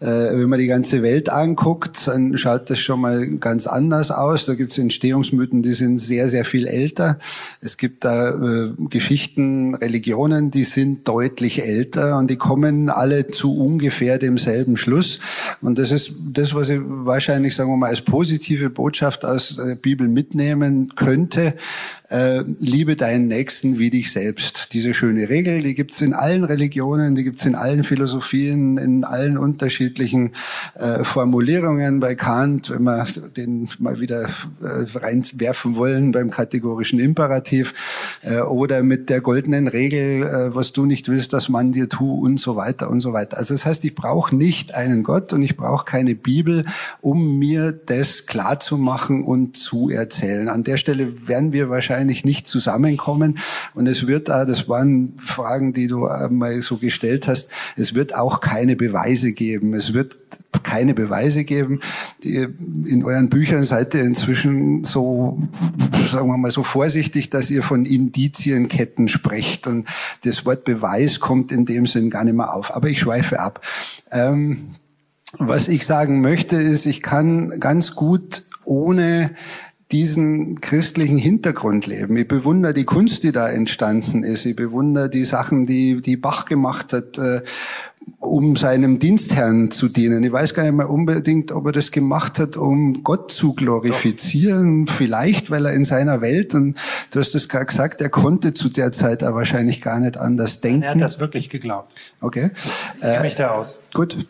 Äh, 0.00 0.06
wenn 0.06 0.48
man 0.48 0.58
die 0.58 0.66
ganze 0.66 1.02
Welt 1.02 1.30
anguckt, 1.30 2.06
dann 2.06 2.36
schaut 2.36 2.68
das 2.70 2.78
schon 2.80 3.00
mal 3.00 3.26
ganz 3.38 3.66
anders 3.66 4.10
aus. 4.10 4.46
Da 4.46 4.54
gibt 4.54 4.72
es 4.72 4.78
Entstehungsmythen, 4.78 5.62
die 5.62 5.72
sind 5.72 5.98
sehr, 5.98 6.28
sehr 6.28 6.44
viel 6.44 6.66
älter. 6.66 7.18
Es 7.60 7.76
gibt 7.76 8.04
da 8.04 8.30
äh, 8.30 8.72
Geschichten, 8.90 9.74
Religionen, 9.74 10.50
die 10.50 10.64
sind 10.64 11.06
deutlich 11.08 11.62
älter 11.62 12.18
und 12.18 12.30
die 12.30 12.36
kommen 12.36 12.90
alle 12.90 13.28
zu 13.28 13.56
ungefähr 13.56 14.18
demselben 14.18 14.76
Schluss. 14.76 15.20
Und 15.60 15.78
das 15.78 15.90
ist 15.90 16.12
das, 16.32 16.54
was 16.54 16.68
ich 16.68 16.80
wahrscheinlich, 16.82 17.54
sagen 17.54 17.70
wir 17.70 17.76
mal, 17.76 17.90
als 17.90 18.02
positive 18.24 18.70
Botschaft 18.70 19.26
aus 19.26 19.56
der 19.56 19.74
Bibel 19.74 20.08
mitnehmen 20.08 20.94
könnte. 20.94 21.52
Äh, 22.14 22.44
liebe 22.60 22.94
deinen 22.94 23.26
Nächsten 23.26 23.80
wie 23.80 23.90
dich 23.90 24.12
selbst. 24.12 24.68
Diese 24.72 24.94
schöne 24.94 25.28
Regel, 25.28 25.62
die 25.62 25.74
gibt's 25.74 26.00
in 26.00 26.12
allen 26.12 26.44
Religionen, 26.44 27.16
die 27.16 27.24
gibt's 27.24 27.44
in 27.44 27.56
allen 27.56 27.82
Philosophien, 27.82 28.78
in 28.78 29.02
allen 29.02 29.36
unterschiedlichen 29.36 30.30
äh, 30.76 31.02
Formulierungen. 31.02 31.98
Bei 31.98 32.14
Kant, 32.14 32.70
wenn 32.70 32.84
wir 32.84 33.04
den 33.36 33.68
mal 33.80 33.98
wieder 33.98 34.28
äh, 34.62 34.96
reinwerfen 34.96 35.74
wollen 35.74 36.12
beim 36.12 36.30
kategorischen 36.30 37.00
Imperativ 37.00 37.74
äh, 38.22 38.42
oder 38.42 38.84
mit 38.84 39.10
der 39.10 39.20
goldenen 39.20 39.66
Regel, 39.66 40.22
äh, 40.22 40.54
was 40.54 40.72
du 40.72 40.86
nicht 40.86 41.08
willst, 41.08 41.32
dass 41.32 41.48
man 41.48 41.72
dir 41.72 41.88
tu 41.88 42.24
und 42.24 42.38
so 42.38 42.54
weiter 42.54 42.90
und 42.90 43.00
so 43.00 43.12
weiter. 43.12 43.38
Also 43.38 43.54
das 43.54 43.66
heißt, 43.66 43.84
ich 43.84 43.96
brauche 43.96 44.36
nicht 44.36 44.72
einen 44.72 45.02
Gott 45.02 45.32
und 45.32 45.42
ich 45.42 45.56
brauche 45.56 45.84
keine 45.84 46.14
Bibel, 46.14 46.64
um 47.00 47.40
mir 47.40 47.72
das 47.72 48.26
klar 48.26 48.60
zu 48.60 48.78
machen 48.78 49.24
und 49.24 49.56
zu 49.56 49.90
erzählen. 49.90 50.48
An 50.48 50.62
der 50.62 50.76
Stelle 50.76 51.26
werden 51.26 51.52
wir 51.52 51.70
wahrscheinlich 51.70 52.03
wahrscheinlich 52.04 52.24
nicht 52.24 52.46
zusammenkommen. 52.46 53.38
Und 53.74 53.86
es 53.86 54.06
wird 54.06 54.28
da, 54.28 54.44
das 54.44 54.68
waren 54.68 55.14
Fragen, 55.16 55.72
die 55.72 55.86
du 55.86 56.08
mal 56.30 56.60
so 56.60 56.76
gestellt 56.76 57.26
hast, 57.26 57.50
es 57.76 57.94
wird 57.94 58.14
auch 58.14 58.40
keine 58.40 58.76
Beweise 58.76 59.32
geben. 59.32 59.72
Es 59.74 59.94
wird 59.94 60.16
keine 60.62 60.94
Beweise 60.94 61.44
geben. 61.44 61.80
In 62.22 63.04
euren 63.04 63.30
Büchern 63.30 63.64
seid 63.64 63.94
ihr 63.94 64.02
inzwischen 64.04 64.84
so, 64.84 65.38
sagen 66.10 66.28
wir 66.28 66.36
mal, 66.36 66.50
so 66.50 66.62
vorsichtig, 66.62 67.30
dass 67.30 67.50
ihr 67.50 67.62
von 67.62 67.86
Indizienketten 67.86 69.08
sprecht. 69.08 69.66
Und 69.66 69.88
das 70.24 70.44
Wort 70.44 70.64
Beweis 70.64 71.20
kommt 71.20 71.52
in 71.52 71.64
dem 71.64 71.86
Sinn 71.86 72.10
gar 72.10 72.24
nicht 72.24 72.36
mehr 72.36 72.52
auf. 72.52 72.74
Aber 72.74 72.88
ich 72.88 73.00
schweife 73.00 73.40
ab. 73.40 73.60
Ähm, 74.10 74.74
was 75.38 75.68
ich 75.68 75.86
sagen 75.86 76.20
möchte, 76.20 76.56
ist, 76.56 76.86
ich 76.86 77.02
kann 77.02 77.58
ganz 77.58 77.94
gut 77.94 78.42
ohne 78.64 79.30
diesen 79.92 80.60
christlichen 80.60 81.18
Hintergrund 81.18 81.86
leben. 81.86 82.16
Ich 82.16 82.26
bewundere 82.26 82.74
die 82.74 82.84
Kunst, 82.84 83.22
die 83.22 83.32
da 83.32 83.48
entstanden 83.48 84.24
ist. 84.24 84.46
Ich 84.46 84.56
bewundere 84.56 85.10
die 85.10 85.24
Sachen, 85.24 85.66
die, 85.66 86.00
die 86.00 86.16
Bach 86.16 86.46
gemacht 86.46 86.92
hat, 86.92 87.18
äh, 87.18 87.42
um 88.18 88.56
seinem 88.56 88.98
Dienstherrn 88.98 89.70
zu 89.70 89.88
dienen. 89.88 90.24
Ich 90.24 90.32
weiß 90.32 90.54
gar 90.54 90.64
nicht 90.64 90.74
mehr 90.74 90.90
unbedingt, 90.90 91.52
ob 91.52 91.66
er 91.66 91.72
das 91.72 91.90
gemacht 91.90 92.38
hat, 92.38 92.56
um 92.56 93.02
Gott 93.02 93.30
zu 93.30 93.54
glorifizieren. 93.54 94.86
Doch. 94.86 94.92
Vielleicht, 94.94 95.50
weil 95.50 95.66
er 95.66 95.72
in 95.72 95.84
seiner 95.84 96.20
Welt, 96.20 96.54
und 96.54 96.76
du 97.12 97.20
hast 97.20 97.34
es 97.34 97.48
gerade 97.48 97.66
gesagt, 97.66 98.00
er 98.00 98.10
konnte 98.10 98.54
zu 98.54 98.68
der 98.68 98.92
Zeit 98.92 99.22
aber 99.22 99.36
wahrscheinlich 99.36 99.80
gar 99.80 100.00
nicht 100.00 100.16
anders 100.16 100.60
denken. 100.60 100.82
Er 100.82 100.90
hat 100.92 101.00
das 101.00 101.20
wirklich 101.20 101.50
geglaubt. 101.50 101.92
Okay. 102.20 102.50
Ich 102.94 103.00
kenne 103.00 103.20
mich 103.20 103.36
da 103.36 103.52
aus. 103.52 103.78
Gut, 103.92 104.26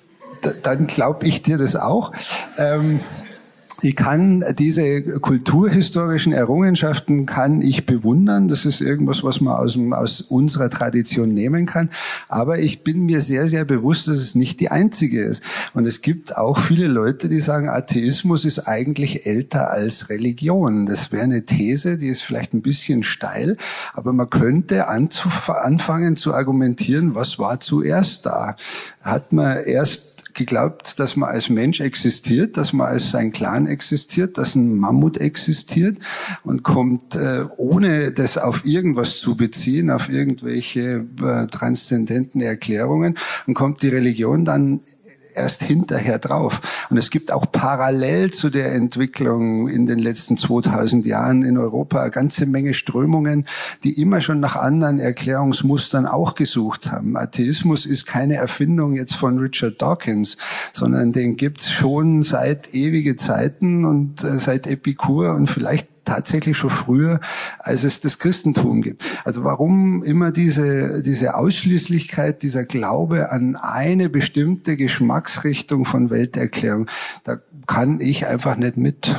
dann 0.62 0.86
glaube 0.86 1.26
ich 1.26 1.42
dir 1.42 1.58
das 1.58 1.76
auch. 1.76 2.12
Ähm, 2.58 3.00
ich 3.82 3.96
kann 3.96 4.44
diese 4.58 5.02
kulturhistorischen 5.20 6.32
Errungenschaften 6.32 7.26
kann 7.26 7.60
ich 7.60 7.86
bewundern. 7.86 8.48
Das 8.48 8.64
ist 8.64 8.80
irgendwas, 8.80 9.24
was 9.24 9.40
man 9.40 9.54
aus, 9.54 9.78
aus 9.92 10.20
unserer 10.20 10.70
Tradition 10.70 11.34
nehmen 11.34 11.66
kann. 11.66 11.90
Aber 12.28 12.58
ich 12.58 12.84
bin 12.84 13.04
mir 13.04 13.20
sehr, 13.20 13.48
sehr 13.48 13.64
bewusst, 13.64 14.06
dass 14.08 14.18
es 14.18 14.34
nicht 14.34 14.60
die 14.60 14.70
einzige 14.70 15.22
ist. 15.22 15.42
Und 15.74 15.86
es 15.86 16.02
gibt 16.02 16.36
auch 16.36 16.58
viele 16.58 16.86
Leute, 16.86 17.28
die 17.28 17.40
sagen, 17.40 17.68
Atheismus 17.68 18.44
ist 18.44 18.68
eigentlich 18.68 19.26
älter 19.26 19.70
als 19.70 20.08
Religion. 20.08 20.86
Das 20.86 21.10
wäre 21.10 21.24
eine 21.24 21.44
These, 21.44 21.98
die 21.98 22.08
ist 22.08 22.22
vielleicht 22.22 22.54
ein 22.54 22.62
bisschen 22.62 23.02
steil, 23.02 23.56
aber 23.92 24.12
man 24.12 24.30
könnte 24.30 24.88
anfangen 24.88 26.16
zu 26.16 26.34
argumentieren, 26.34 27.14
was 27.14 27.38
war 27.38 27.60
zuerst 27.60 28.26
da? 28.26 28.56
Hat 29.00 29.32
man 29.32 29.58
erst 29.64 30.13
geglaubt, 30.34 30.98
dass 30.98 31.16
man 31.16 31.30
als 31.30 31.48
Mensch 31.48 31.80
existiert, 31.80 32.56
dass 32.56 32.72
man 32.72 32.88
als 32.88 33.10
sein 33.10 33.32
Clan 33.32 33.66
existiert, 33.66 34.36
dass 34.38 34.54
ein 34.54 34.76
Mammut 34.76 35.18
existiert 35.18 35.98
und 36.42 36.62
kommt, 36.62 37.14
äh, 37.14 37.44
ohne 37.56 38.12
das 38.12 38.38
auf 38.38 38.64
irgendwas 38.64 39.18
zu 39.18 39.36
beziehen, 39.36 39.90
auf 39.90 40.08
irgendwelche 40.08 41.06
äh, 41.22 41.46
transzendenten 41.46 42.40
Erklärungen, 42.40 43.16
und 43.46 43.54
kommt 43.54 43.82
die 43.82 43.88
Religion 43.88 44.44
dann 44.44 44.80
erst 45.34 45.62
hinterher 45.62 46.18
drauf. 46.18 46.86
Und 46.90 46.96
es 46.96 47.10
gibt 47.10 47.32
auch 47.32 47.50
parallel 47.50 48.32
zu 48.32 48.50
der 48.50 48.74
Entwicklung 48.74 49.68
in 49.68 49.86
den 49.86 49.98
letzten 49.98 50.36
2000 50.36 51.06
Jahren 51.06 51.42
in 51.42 51.58
Europa 51.58 52.00
eine 52.00 52.10
ganze 52.10 52.46
Menge 52.46 52.74
Strömungen, 52.74 53.46
die 53.82 54.00
immer 54.00 54.20
schon 54.20 54.40
nach 54.40 54.56
anderen 54.56 54.98
Erklärungsmustern 54.98 56.06
auch 56.06 56.34
gesucht 56.34 56.90
haben. 56.90 57.16
Atheismus 57.16 57.86
ist 57.86 58.06
keine 58.06 58.36
Erfindung 58.36 58.94
jetzt 58.94 59.14
von 59.14 59.38
Richard 59.38 59.80
Dawkins, 59.80 60.36
sondern 60.72 61.12
den 61.12 61.36
gibt's 61.36 61.70
schon 61.70 62.22
seit 62.22 62.74
ewige 62.74 63.16
Zeiten 63.16 63.84
und 63.84 64.22
äh, 64.24 64.38
seit 64.38 64.66
Epikur 64.66 65.34
und 65.34 65.48
vielleicht 65.48 65.93
tatsächlich 66.04 66.56
schon 66.56 66.70
früher, 66.70 67.20
als 67.58 67.84
es 67.84 68.00
das 68.00 68.18
Christentum 68.18 68.82
gibt. 68.82 69.04
Also 69.24 69.44
warum 69.44 70.02
immer 70.02 70.30
diese, 70.30 71.02
diese 71.02 71.34
Ausschließlichkeit, 71.36 72.42
dieser 72.42 72.64
Glaube 72.64 73.30
an 73.30 73.56
eine 73.56 74.08
bestimmte 74.08 74.76
Geschmacksrichtung 74.76 75.84
von 75.84 76.10
Welterklärung? 76.10 76.88
Da 77.24 77.38
kann 77.66 78.00
ich 78.00 78.26
einfach 78.26 78.56
nicht 78.56 78.76
mit. 78.76 79.14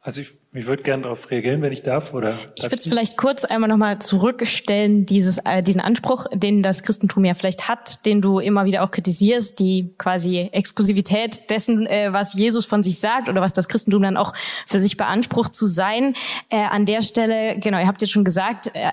Also 0.00 0.20
ich, 0.20 0.34
ich 0.56 0.66
würde 0.66 0.82
gerne 0.82 1.04
darauf 1.04 1.30
reagieren, 1.30 1.62
wenn 1.62 1.72
ich 1.72 1.82
darf. 1.82 2.14
Oder 2.14 2.38
ich 2.54 2.64
würde 2.64 2.76
es 2.76 2.86
vielleicht 2.86 3.16
kurz 3.16 3.44
einmal 3.44 3.68
nochmal 3.68 3.98
zurückstellen, 3.98 5.06
dieses, 5.06 5.38
äh, 5.38 5.62
diesen 5.62 5.80
Anspruch, 5.80 6.26
den 6.32 6.62
das 6.62 6.82
Christentum 6.82 7.24
ja 7.24 7.34
vielleicht 7.34 7.68
hat, 7.68 8.04
den 8.06 8.20
du 8.22 8.38
immer 8.38 8.64
wieder 8.64 8.82
auch 8.82 8.90
kritisierst, 8.90 9.58
die 9.58 9.94
quasi 9.98 10.48
Exklusivität 10.52 11.50
dessen, 11.50 11.86
äh, 11.86 12.12
was 12.12 12.34
Jesus 12.34 12.66
von 12.66 12.82
sich 12.82 12.98
sagt 12.98 13.28
oder 13.28 13.40
was 13.40 13.52
das 13.52 13.68
Christentum 13.68 14.02
dann 14.02 14.16
auch 14.16 14.34
für 14.36 14.78
sich 14.78 14.96
beansprucht 14.96 15.54
zu 15.54 15.66
sein. 15.66 16.14
Äh, 16.50 16.56
an 16.56 16.86
der 16.86 17.02
Stelle, 17.02 17.58
genau, 17.58 17.78
ihr 17.78 17.86
habt 17.86 18.00
jetzt 18.00 18.10
schon 18.10 18.24
gesagt, 18.24 18.70
äh, 18.74 18.90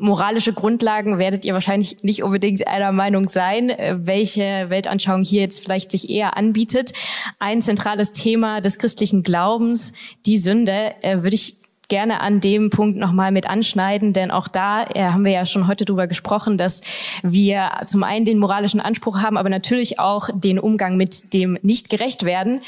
moralische 0.00 0.52
Grundlagen 0.52 1.18
werdet 1.18 1.44
ihr 1.44 1.54
wahrscheinlich 1.54 2.02
nicht 2.02 2.22
unbedingt 2.22 2.66
einer 2.66 2.92
Meinung 2.92 3.28
sein, 3.28 3.70
äh, 3.70 3.96
welche 4.00 4.70
Weltanschauung 4.70 5.22
hier 5.22 5.42
jetzt 5.42 5.60
vielleicht 5.60 5.90
sich 5.90 6.10
eher 6.10 6.36
anbietet. 6.36 6.92
Ein 7.38 7.62
zentrales 7.62 8.12
Thema 8.12 8.60
des 8.60 8.78
christlichen 8.78 9.22
Glaubens, 9.22 9.92
die 10.26 10.38
Sünde, 10.38 10.94
äh, 11.02 11.22
würde 11.22 11.34
ich 11.34 11.56
gerne 11.88 12.20
an 12.20 12.40
dem 12.40 12.70
Punkt 12.70 12.98
nochmal 12.98 13.32
mit 13.32 13.50
anschneiden, 13.50 14.12
denn 14.12 14.30
auch 14.30 14.48
da 14.48 14.84
äh, 14.84 15.02
haben 15.02 15.24
wir 15.24 15.32
ja 15.32 15.44
schon 15.44 15.66
heute 15.66 15.84
drüber 15.84 16.06
gesprochen, 16.06 16.56
dass 16.56 16.80
wir 17.22 17.70
zum 17.86 18.04
einen 18.04 18.24
den 18.24 18.38
moralischen 18.38 18.80
Anspruch 18.80 19.20
haben, 19.20 19.36
aber 19.36 19.50
natürlich 19.50 19.98
auch 19.98 20.30
den 20.32 20.58
Umgang 20.58 20.96
mit 20.96 21.34
dem 21.34 21.58
nicht 21.62 21.90
gerecht 21.90 22.24
werden 22.24 22.60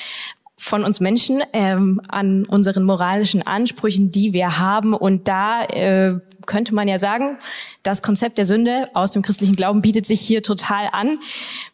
von 0.63 0.85
uns 0.85 1.01
Menschen 1.01 1.43
ähm, 1.53 2.01
an 2.07 2.45
unseren 2.45 2.85
moralischen 2.85 3.45
Ansprüchen, 3.45 4.13
die 4.13 4.33
wir 4.33 4.61
haben. 4.61 4.95
Und 4.95 5.27
da 5.27 5.65
äh, 5.65 6.21
könnte 6.47 6.73
man 6.73 6.87
ja 6.87 6.99
sagen, 6.99 7.37
das 7.83 8.01
Konzept 8.01 8.39
der 8.39 8.45
Sünde 8.45 8.89
aus 8.95 9.11
dem 9.11 9.23
christlichen 9.23 9.57
Glauben 9.57 9.83
bietet 9.83 10.07
sich 10.07 10.21
hier 10.21 10.41
total 10.41 10.89
an. 10.93 11.19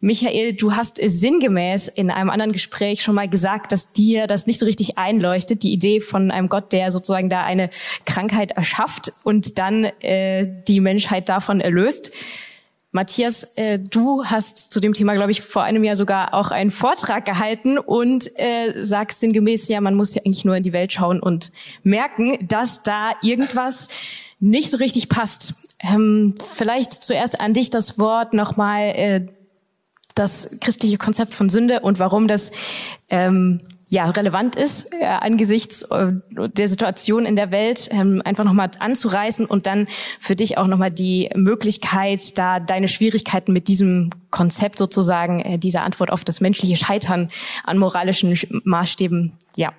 Michael, 0.00 0.54
du 0.54 0.74
hast 0.74 0.98
sinngemäß 1.04 1.88
in 1.88 2.10
einem 2.10 2.30
anderen 2.30 2.52
Gespräch 2.52 3.02
schon 3.02 3.14
mal 3.14 3.28
gesagt, 3.28 3.72
dass 3.72 3.92
dir 3.92 4.26
das 4.26 4.46
nicht 4.46 4.58
so 4.58 4.64
richtig 4.64 4.96
einleuchtet, 4.96 5.62
die 5.64 5.72
Idee 5.74 6.00
von 6.00 6.30
einem 6.30 6.48
Gott, 6.48 6.72
der 6.72 6.90
sozusagen 6.90 7.28
da 7.28 7.44
eine 7.44 7.68
Krankheit 8.06 8.52
erschafft 8.52 9.12
und 9.22 9.58
dann 9.58 9.84
äh, 9.84 10.48
die 10.66 10.80
Menschheit 10.80 11.28
davon 11.28 11.60
erlöst. 11.60 12.10
Matthias, 12.90 13.44
äh, 13.56 13.78
du 13.78 14.24
hast 14.24 14.72
zu 14.72 14.80
dem 14.80 14.94
Thema, 14.94 15.14
glaube 15.14 15.30
ich, 15.30 15.42
vor 15.42 15.62
einem 15.62 15.84
Jahr 15.84 15.96
sogar 15.96 16.32
auch 16.32 16.50
einen 16.50 16.70
Vortrag 16.70 17.26
gehalten 17.26 17.78
und 17.78 18.30
äh, 18.36 18.72
sagst 18.82 19.20
sinngemäß, 19.20 19.68
ja, 19.68 19.80
man 19.80 19.94
muss 19.94 20.14
ja 20.14 20.22
eigentlich 20.24 20.44
nur 20.46 20.56
in 20.56 20.62
die 20.62 20.72
Welt 20.72 20.92
schauen 20.92 21.20
und 21.20 21.52
merken, 21.82 22.38
dass 22.48 22.82
da 22.82 23.12
irgendwas 23.20 23.88
nicht 24.40 24.70
so 24.70 24.78
richtig 24.78 25.10
passt. 25.10 25.74
Ähm, 25.80 26.34
vielleicht 26.54 26.94
zuerst 26.94 27.40
an 27.40 27.52
dich 27.52 27.70
das 27.70 27.98
Wort 27.98 28.32
nochmal, 28.32 28.82
äh, 28.94 29.26
das 30.14 30.58
christliche 30.60 30.96
Konzept 30.96 31.34
von 31.34 31.50
Sünde 31.50 31.80
und 31.80 31.98
warum 31.98 32.26
das 32.26 32.52
ähm, 33.10 33.60
ja, 33.90 34.04
relevant 34.10 34.54
ist, 34.56 34.92
äh, 34.92 35.04
angesichts 35.04 35.82
äh, 35.82 36.12
der 36.30 36.68
Situation 36.68 37.24
in 37.24 37.36
der 37.36 37.50
Welt, 37.50 37.88
ähm, 37.90 38.20
einfach 38.24 38.44
nochmal 38.44 38.70
anzureißen 38.78 39.46
und 39.46 39.66
dann 39.66 39.88
für 40.20 40.36
dich 40.36 40.58
auch 40.58 40.66
nochmal 40.66 40.90
die 40.90 41.30
Möglichkeit, 41.34 42.38
da 42.38 42.60
deine 42.60 42.88
Schwierigkeiten 42.88 43.52
mit 43.52 43.68
diesem 43.68 44.10
Konzept 44.30 44.78
sozusagen, 44.78 45.40
äh, 45.40 45.58
dieser 45.58 45.84
Antwort 45.84 46.10
auf 46.12 46.24
das 46.24 46.40
menschliche 46.40 46.76
Scheitern 46.76 47.30
an 47.64 47.78
moralischen 47.78 48.38
Maßstäben, 48.64 49.32
ja, 49.56 49.72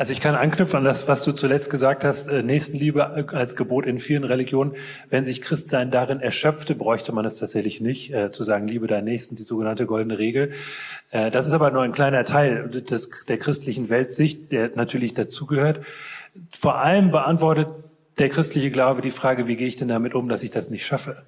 also 0.00 0.14
ich 0.14 0.20
kann 0.20 0.34
anknüpfen 0.34 0.78
an 0.78 0.84
das, 0.84 1.08
was 1.08 1.22
du 1.24 1.32
zuletzt 1.32 1.68
gesagt 1.68 2.04
hast, 2.04 2.28
äh, 2.28 2.42
Nächstenliebe 2.42 3.28
als 3.34 3.54
Gebot 3.54 3.84
in 3.84 3.98
vielen 3.98 4.24
Religionen. 4.24 4.72
Wenn 5.10 5.24
sich 5.24 5.42
Christsein 5.42 5.90
darin 5.90 6.20
erschöpfte, 6.20 6.74
bräuchte 6.74 7.12
man 7.12 7.26
es 7.26 7.36
tatsächlich 7.36 7.82
nicht, 7.82 8.10
äh, 8.10 8.30
zu 8.30 8.42
sagen, 8.42 8.66
liebe 8.66 8.86
deinen 8.86 9.04
Nächsten, 9.04 9.36
die 9.36 9.42
sogenannte 9.42 9.84
goldene 9.84 10.18
Regel. 10.18 10.52
Äh, 11.10 11.30
das 11.30 11.46
ist 11.46 11.52
aber 11.52 11.70
nur 11.70 11.82
ein 11.82 11.92
kleiner 11.92 12.24
Teil 12.24 12.70
des, 12.70 13.10
der 13.28 13.36
christlichen 13.36 13.90
Weltsicht, 13.90 14.50
der 14.52 14.70
natürlich 14.74 15.12
dazugehört. 15.12 15.80
Vor 16.48 16.78
allem 16.78 17.10
beantwortet 17.10 17.68
der 18.18 18.30
christliche 18.30 18.70
Glaube 18.70 19.02
die 19.02 19.10
Frage, 19.10 19.48
wie 19.48 19.56
gehe 19.56 19.66
ich 19.66 19.76
denn 19.76 19.88
damit 19.88 20.14
um, 20.14 20.30
dass 20.30 20.42
ich 20.42 20.50
das 20.50 20.70
nicht 20.70 20.86
schaffe? 20.86 21.24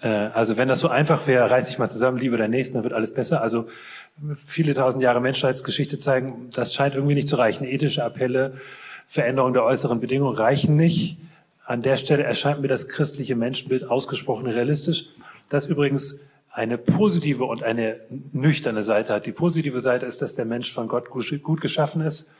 Äh, 0.00 0.08
also 0.08 0.56
wenn 0.56 0.66
das 0.66 0.80
so 0.80 0.88
einfach 0.88 1.26
wäre, 1.26 1.50
reiß 1.50 1.68
dich 1.68 1.78
mal 1.78 1.88
zusammen, 1.88 2.18
liebe 2.18 2.36
deinen 2.36 2.50
Nächsten, 2.50 2.74
dann 2.74 2.82
wird 2.82 2.94
alles 2.94 3.14
besser. 3.14 3.42
Also 3.42 3.68
viele 4.34 4.74
tausend 4.74 5.02
Jahre 5.02 5.20
Menschheitsgeschichte 5.20 5.98
zeigen, 5.98 6.50
das 6.52 6.74
scheint 6.74 6.94
irgendwie 6.94 7.14
nicht 7.14 7.28
zu 7.28 7.36
reichen. 7.36 7.64
Ethische 7.64 8.04
Appelle, 8.04 8.60
Veränderung 9.06 9.52
der 9.52 9.64
äußeren 9.64 10.00
Bedingungen 10.00 10.36
reichen 10.36 10.76
nicht. 10.76 11.18
An 11.64 11.82
der 11.82 11.96
Stelle 11.96 12.22
erscheint 12.22 12.60
mir 12.60 12.68
das 12.68 12.88
christliche 12.88 13.36
Menschenbild 13.36 13.84
ausgesprochen 13.84 14.46
realistisch, 14.46 15.10
das 15.48 15.66
übrigens 15.66 16.30
eine 16.50 16.76
positive 16.76 17.44
und 17.44 17.62
eine 17.62 18.00
nüchterne 18.32 18.82
Seite 18.82 19.14
hat. 19.14 19.26
Die 19.26 19.32
positive 19.32 19.80
Seite 19.80 20.04
ist, 20.04 20.20
dass 20.20 20.34
der 20.34 20.44
Mensch 20.44 20.72
von 20.72 20.86
Gott 20.86 21.08
gut 21.08 21.60
geschaffen 21.60 22.02
ist. 22.02 22.30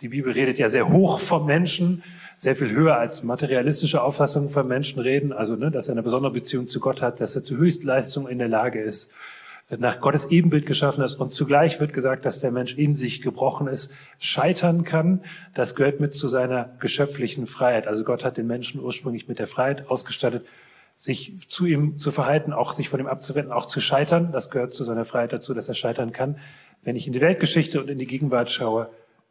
Die 0.00 0.08
Bibel 0.08 0.32
redet 0.32 0.58
ja 0.58 0.68
sehr 0.68 0.88
hoch 0.88 1.18
vom 1.18 1.46
Menschen, 1.46 2.04
sehr 2.36 2.54
viel 2.54 2.70
höher 2.70 2.96
als 2.96 3.22
materialistische 3.22 4.02
Auffassungen 4.02 4.50
von 4.50 4.68
Menschen 4.68 5.00
reden. 5.00 5.32
Also, 5.32 5.56
ne, 5.56 5.70
dass 5.70 5.88
er 5.88 5.92
eine 5.92 6.02
besondere 6.02 6.32
Beziehung 6.32 6.68
zu 6.68 6.80
Gott 6.80 7.00
hat, 7.00 7.20
dass 7.20 7.34
er 7.34 7.42
zu 7.42 7.56
Höchstleistungen 7.56 8.30
in 8.30 8.38
der 8.38 8.48
Lage 8.48 8.80
ist, 8.80 9.14
nach 9.68 10.00
Gottes 10.00 10.30
Ebenbild 10.30 10.64
geschaffen 10.64 11.02
ist 11.02 11.16
und 11.16 11.34
zugleich 11.34 11.80
wird 11.80 11.92
gesagt, 11.92 12.24
dass 12.24 12.38
der 12.38 12.52
Mensch 12.52 12.78
in 12.78 12.94
sich 12.94 13.20
gebrochen 13.20 13.66
ist, 13.66 13.94
scheitern 14.18 14.84
kann. 14.84 15.24
Das 15.54 15.74
gehört 15.74 15.98
mit 15.98 16.14
zu 16.14 16.28
seiner 16.28 16.76
geschöpflichen 16.78 17.48
Freiheit. 17.48 17.88
Also 17.88 18.04
Gott 18.04 18.24
hat 18.24 18.36
den 18.36 18.46
Menschen 18.46 18.80
ursprünglich 18.80 19.26
mit 19.26 19.40
der 19.40 19.48
Freiheit 19.48 19.90
ausgestattet, 19.90 20.46
sich 20.94 21.48
zu 21.48 21.66
ihm 21.66 21.98
zu 21.98 22.12
verhalten, 22.12 22.52
auch 22.52 22.72
sich 22.72 22.88
von 22.88 23.00
ihm 23.00 23.08
abzuwenden, 23.08 23.52
auch 23.52 23.66
zu 23.66 23.80
scheitern. 23.80 24.30
Das 24.30 24.50
gehört 24.50 24.72
zu 24.72 24.84
seiner 24.84 25.04
Freiheit 25.04 25.32
dazu, 25.32 25.52
dass 25.52 25.68
er 25.68 25.74
scheitern 25.74 26.12
kann. 26.12 26.38
Wenn 26.84 26.94
ich 26.94 27.08
in 27.08 27.12
die 27.12 27.20
Weltgeschichte 27.20 27.80
und 27.80 27.90
in 27.90 27.98
die 27.98 28.06
Gegenwart 28.06 28.50
schaue, 28.50 28.88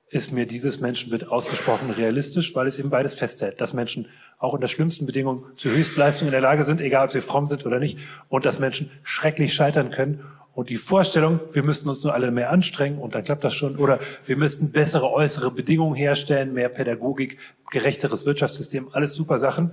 ist 0.10 0.34
mir 0.34 0.46
dieses 0.46 0.82
Menschenbild 0.82 1.30
ausgesprochen 1.30 1.90
realistisch, 1.92 2.54
weil 2.56 2.68
es 2.68 2.78
eben 2.78 2.90
beides 2.90 3.14
festhält, 3.14 3.60
dass 3.62 3.74
Menschen 3.74 4.08
auch 4.38 4.54
unter 4.54 4.68
schlimmsten 4.68 5.06
Bedingungen 5.06 5.44
zu 5.56 5.70
Höchstleistungen 5.70 6.30
in 6.30 6.34
der 6.34 6.42
Lage 6.42 6.64
sind, 6.64 6.82
egal 6.82 7.06
ob 7.06 7.12
sie 7.12 7.22
fromm 7.22 7.48
sind 7.48 7.66
oder 7.66 7.80
nicht, 7.80 7.98
und 8.30 8.46
dass 8.46 8.60
Menschen 8.60 8.92
schrecklich 9.04 9.54
scheitern 9.54 9.92
können. 9.92 10.24
Und 10.54 10.70
die 10.70 10.78
Vorstellung, 10.78 11.40
wir 11.52 11.64
müssten 11.64 11.90
uns 11.90 12.04
nur 12.04 12.14
alle 12.14 12.32
mehr 12.32 12.50
anstrengen 12.50 13.00
und 13.00 13.14
dann 13.14 13.24
klappt 13.24 13.44
das 13.44 13.54
schon, 13.54 13.76
oder 13.76 14.00
wir 14.26 14.38
müssten 14.38 14.72
bessere 14.72 15.12
äußere 15.12 15.52
Bedingungen 15.52 15.96
herstellen, 15.96 16.54
mehr 16.54 16.70
Pädagogik, 16.70 17.38
gerechteres 17.72 18.26
Wirtschaftssystem, 18.26 18.88
alles 18.94 19.14
super 19.14 19.38
Sachen. 19.38 19.72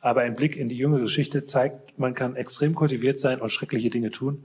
Aber 0.00 0.22
ein 0.22 0.34
Blick 0.34 0.56
in 0.56 0.68
die 0.68 0.76
jüngere 0.76 1.00
Geschichte 1.00 1.44
zeigt, 1.44 1.98
man 1.98 2.14
kann 2.14 2.36
extrem 2.36 2.74
kultiviert 2.74 3.18
sein 3.18 3.40
und 3.40 3.50
schreckliche 3.50 3.90
Dinge 3.90 4.10
tun. 4.10 4.44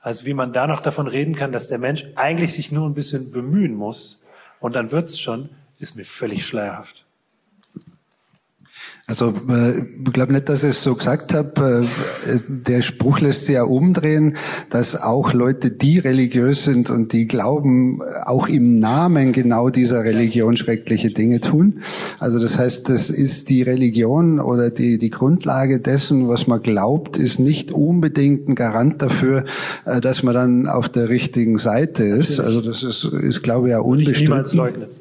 Also 0.00 0.24
wie 0.24 0.34
man 0.34 0.52
da 0.52 0.66
noch 0.66 0.80
davon 0.80 1.06
reden 1.06 1.34
kann, 1.34 1.52
dass 1.52 1.68
der 1.68 1.78
Mensch 1.78 2.04
eigentlich 2.16 2.52
sich 2.52 2.70
nur 2.70 2.86
ein 2.88 2.94
bisschen 2.94 3.32
bemühen 3.32 3.74
muss 3.74 4.24
und 4.60 4.74
dann 4.74 4.92
wird's 4.92 5.18
schon, 5.18 5.50
ist 5.78 5.96
mir 5.96 6.04
völlig 6.04 6.46
schleierhaft. 6.46 7.06
Also 9.10 9.34
äh, 9.48 9.80
ich 10.06 10.12
glaube 10.12 10.32
nicht, 10.32 10.48
dass 10.48 10.62
ich 10.62 10.70
es 10.70 10.84
so 10.84 10.94
gesagt 10.94 11.34
habe. 11.34 11.84
Äh, 12.24 12.38
der 12.48 12.80
Spruch 12.80 13.18
lässt 13.18 13.46
sich 13.46 13.56
ja 13.56 13.64
umdrehen, 13.64 14.36
dass 14.70 14.94
auch 14.94 15.32
Leute, 15.32 15.72
die 15.72 15.98
religiös 15.98 16.64
sind 16.64 16.90
und 16.90 17.12
die 17.12 17.26
glauben, 17.26 18.00
auch 18.24 18.46
im 18.46 18.76
Namen 18.76 19.32
genau 19.32 19.68
dieser 19.68 20.04
Religion 20.04 20.56
schreckliche 20.56 21.10
Dinge 21.10 21.40
tun. 21.40 21.80
Also 22.20 22.38
das 22.38 22.56
heißt, 22.56 22.88
das 22.88 23.10
ist 23.10 23.48
die 23.50 23.62
Religion 23.62 24.38
oder 24.38 24.70
die, 24.70 24.98
die 24.98 25.10
Grundlage 25.10 25.80
dessen, 25.80 26.28
was 26.28 26.46
man 26.46 26.62
glaubt, 26.62 27.16
ist 27.16 27.40
nicht 27.40 27.72
unbedingt 27.72 28.48
ein 28.48 28.54
Garant 28.54 29.02
dafür, 29.02 29.44
äh, 29.86 30.00
dass 30.00 30.22
man 30.22 30.34
dann 30.34 30.68
auf 30.68 30.88
der 30.88 31.08
richtigen 31.08 31.58
Seite 31.58 32.04
ist. 32.04 32.38
Also 32.38 32.60
das 32.60 32.84
ist, 32.84 33.04
ist 33.04 33.42
glaube 33.42 33.66
ich, 33.66 33.72
ja 33.72 33.80
unbestritten. 33.80 34.22
Ich 34.22 34.28
niemals 34.28 34.54
leugnen. 34.54 34.99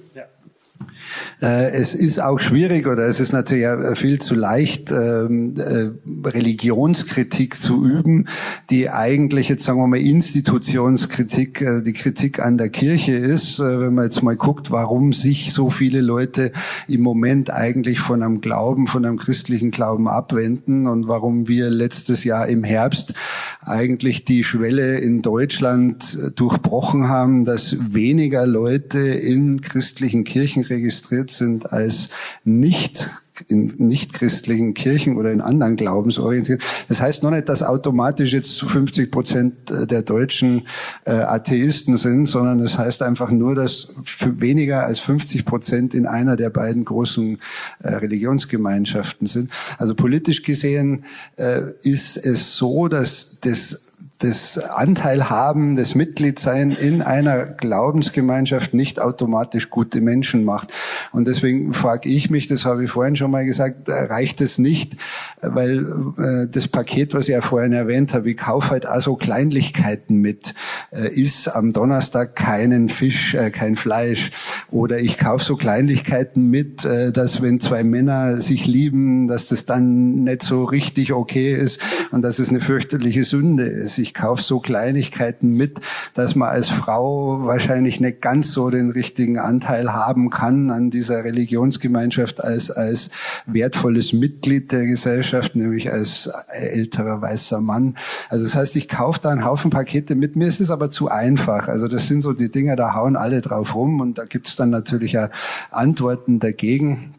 Äh, 1.42 1.72
es 1.72 1.96
ist 1.96 2.20
auch 2.20 2.40
schwierig 2.40 2.86
oder 2.86 3.04
es 3.04 3.22
ist 3.22 3.32
natürlich 3.32 3.66
viel 3.98 4.20
zu 4.20 4.36
leicht, 4.36 4.92
ähm, 4.92 5.56
äh, 5.58 6.28
Religionskritik 6.28 7.58
zu 7.58 7.86
üben, 7.86 8.28
die 8.70 8.90
eigentlich 8.90 9.48
jetzt 9.48 9.64
sagen 9.64 9.80
wir 9.80 9.88
mal 9.88 10.00
Institutionskritik, 10.00 11.62
äh, 11.62 11.82
die 11.82 11.94
Kritik 11.94 12.40
an 12.40 12.58
der 12.58 12.70
Kirche 12.70 13.14
ist. 13.14 13.60
Wenn 13.60 13.94
man 13.94 14.04
jetzt 14.06 14.22
mal 14.22 14.36
guckt, 14.36 14.70
warum 14.72 15.14
sich 15.14 15.54
so 15.54 15.70
viele 15.70 16.02
Leute 16.02 16.52
im 16.88 17.02
Moment 17.02 17.52
eigentlich 17.52 18.00
von 18.00 18.22
einem 18.22 18.42
Glauben, 18.42 18.88
von 18.88 19.06
einem 19.06 19.18
christlichen 19.18 19.72
Glauben 19.72 20.10
abwenden 20.10 20.88
und 20.88 21.08
warum 21.08 21.48
wir 21.48 21.70
letztes 21.70 22.26
Jahr 22.26 22.48
im 22.48 22.66
Herbst 22.66 23.14
eigentlich 23.62 24.26
die 24.26 24.44
Schwelle 24.44 24.98
in 24.98 25.22
Deutschland 25.22 26.18
durchbrochen 26.36 27.08
haben, 27.08 27.46
dass 27.46 27.94
weniger 27.94 28.46
Leute 28.46 29.00
in 29.00 29.62
christlichen 29.62 30.24
Kirchen 30.24 30.64
registriert 30.64 31.29
sind 31.32 31.72
als 31.72 32.10
nicht 32.44 33.08
in 33.48 33.74
nichtchristlichen 33.78 34.74
Kirchen 34.74 35.18
oder 35.18 35.32
in 35.32 35.42
anderen 35.42 35.76
Glaubensorientierungen. 35.76 36.66
Das 36.90 37.02
heißt 37.02 37.24
noch 37.24 37.32
nicht, 37.32 37.48
dass 37.48 37.64
automatisch 37.64 38.34
jetzt 38.34 38.62
50 38.62 39.12
Prozent 39.12 39.54
der 39.70 40.02
Deutschen 40.02 40.68
äh, 41.06 41.12
Atheisten 41.12 41.98
sind, 41.98 42.28
sondern 42.28 42.60
das 42.60 42.78
heißt 42.78 43.02
einfach 43.02 43.32
nur, 43.32 43.56
dass 43.56 43.96
weniger 44.22 44.86
als 44.86 45.00
50 45.00 45.46
Prozent 45.46 45.94
in 45.94 46.06
einer 46.06 46.36
der 46.36 46.50
beiden 46.50 46.84
großen 46.84 47.40
äh, 47.82 47.96
Religionsgemeinschaften 47.96 49.28
sind. 49.28 49.52
Also 49.78 49.96
politisch 49.96 50.44
gesehen 50.44 51.06
äh, 51.38 51.62
ist 51.84 52.18
es 52.18 52.58
so, 52.58 52.88
dass 52.88 53.40
das 53.40 53.94
das 54.20 54.58
Anteilhaben, 54.58 55.78
das 55.78 55.96
Mitgliedsein 55.96 56.72
in 56.72 57.02
einer 57.02 57.46
Glaubensgemeinschaft 57.46 58.74
nicht 58.74 59.00
automatisch 59.00 59.70
gute 59.70 60.02
Menschen 60.02 60.44
macht. 60.44 60.74
Und 61.14 61.26
deswegen 61.26 61.74
frage 61.74 62.10
ich 62.10 62.30
mich, 62.30 62.50
das 62.50 62.66
habe 62.66 62.84
ich 62.84 62.92
vorhin 62.92 63.16
schon 63.16 63.32
mal 63.32 63.46
gesagt, 63.46 63.88
reicht 63.88 64.42
es 64.42 64.58
nicht, 64.58 64.98
weil 65.42 65.86
äh, 66.18 66.48
das 66.52 66.68
Paket, 66.68 67.14
was 67.14 67.30
ich 67.30 67.34
ja 67.34 67.42
vorhin 67.42 67.72
erwähnt 67.72 68.14
habe, 68.14 68.30
ich 68.32 68.38
kaufe 68.38 68.72
halt 68.72 68.86
also 68.86 69.16
Kleinlichkeiten 69.16 70.18
mit, 70.18 70.54
äh, 70.92 71.08
ist 71.08 71.48
am 71.48 71.72
Donnerstag 71.72 72.36
keinen 72.36 72.90
Fisch, 72.90 73.36
äh, 73.36 73.52
kein 73.52 73.78
Fleisch. 73.78 74.32
Oder 74.70 75.00
ich 75.00 75.18
kaufe 75.18 75.46
so 75.46 75.56
Kleinlichkeiten 75.56 76.48
mit, 76.48 76.84
äh, 76.84 77.14
dass 77.14 77.42
wenn 77.42 77.62
zwei 77.62 77.86
Männer 77.86 78.36
sich 78.36 78.66
lieben, 78.66 79.28
dass 79.28 79.48
das 79.48 79.66
dann 79.66 80.26
nicht 80.26 80.44
so 80.44 80.66
richtig 80.66 81.14
okay 81.14 81.54
ist 81.54 81.82
und 82.12 82.22
dass 82.22 82.40
es 82.40 82.50
eine 82.50 82.60
fürchterliche 82.60 83.24
Sünde 83.24 83.64
ist. 83.64 83.98
Ich 83.98 84.09
kaufe 84.14 84.42
so 84.42 84.60
Kleinigkeiten 84.60 85.54
mit, 85.54 85.80
dass 86.14 86.36
man 86.36 86.50
als 86.50 86.70
Frau 86.70 87.46
wahrscheinlich 87.46 88.00
nicht 88.00 88.22
ganz 88.22 88.52
so 88.52 88.70
den 88.70 88.92
richtigen 88.92 89.40
Anteil 89.40 89.94
haben 89.94 90.30
kann 90.30 90.72
an 90.72 90.90
dieser 90.90 91.24
Religionsgemeinschaft 91.24 92.44
als, 92.44 92.72
als 92.72 93.12
wertvolles 93.46 94.14
Mitglied 94.14 94.72
der 94.72 94.86
Gesellschaft, 94.86 95.56
nämlich 95.56 95.92
als 95.92 96.30
älterer 96.50 97.22
weißer 97.22 97.62
Mann. 97.62 97.98
Also 98.30 98.46
das 98.46 98.56
heißt, 98.56 98.76
ich 98.76 98.90
kaufe 98.90 99.20
da 99.22 99.30
einen 99.30 99.46
Haufen 99.46 99.72
Pakete 99.72 100.16
mit. 100.16 100.36
Mir 100.36 100.48
ist 100.48 100.60
es 100.60 100.72
aber 100.72 100.90
zu 100.90 101.10
einfach. 101.10 101.68
Also 101.68 101.88
das 101.88 102.08
sind 102.08 102.22
so 102.22 102.34
die 102.34 102.52
Dinge, 102.52 102.76
da 102.76 102.94
hauen 102.94 103.16
alle 103.16 103.42
drauf 103.42 103.76
rum 103.76 104.02
und 104.02 104.18
da 104.18 104.26
gibt 104.26 104.48
es 104.48 104.56
dann 104.56 104.70
natürlich 104.70 105.14
ja 105.14 105.30
Antworten 105.72 106.40
dagegen. 106.40 107.14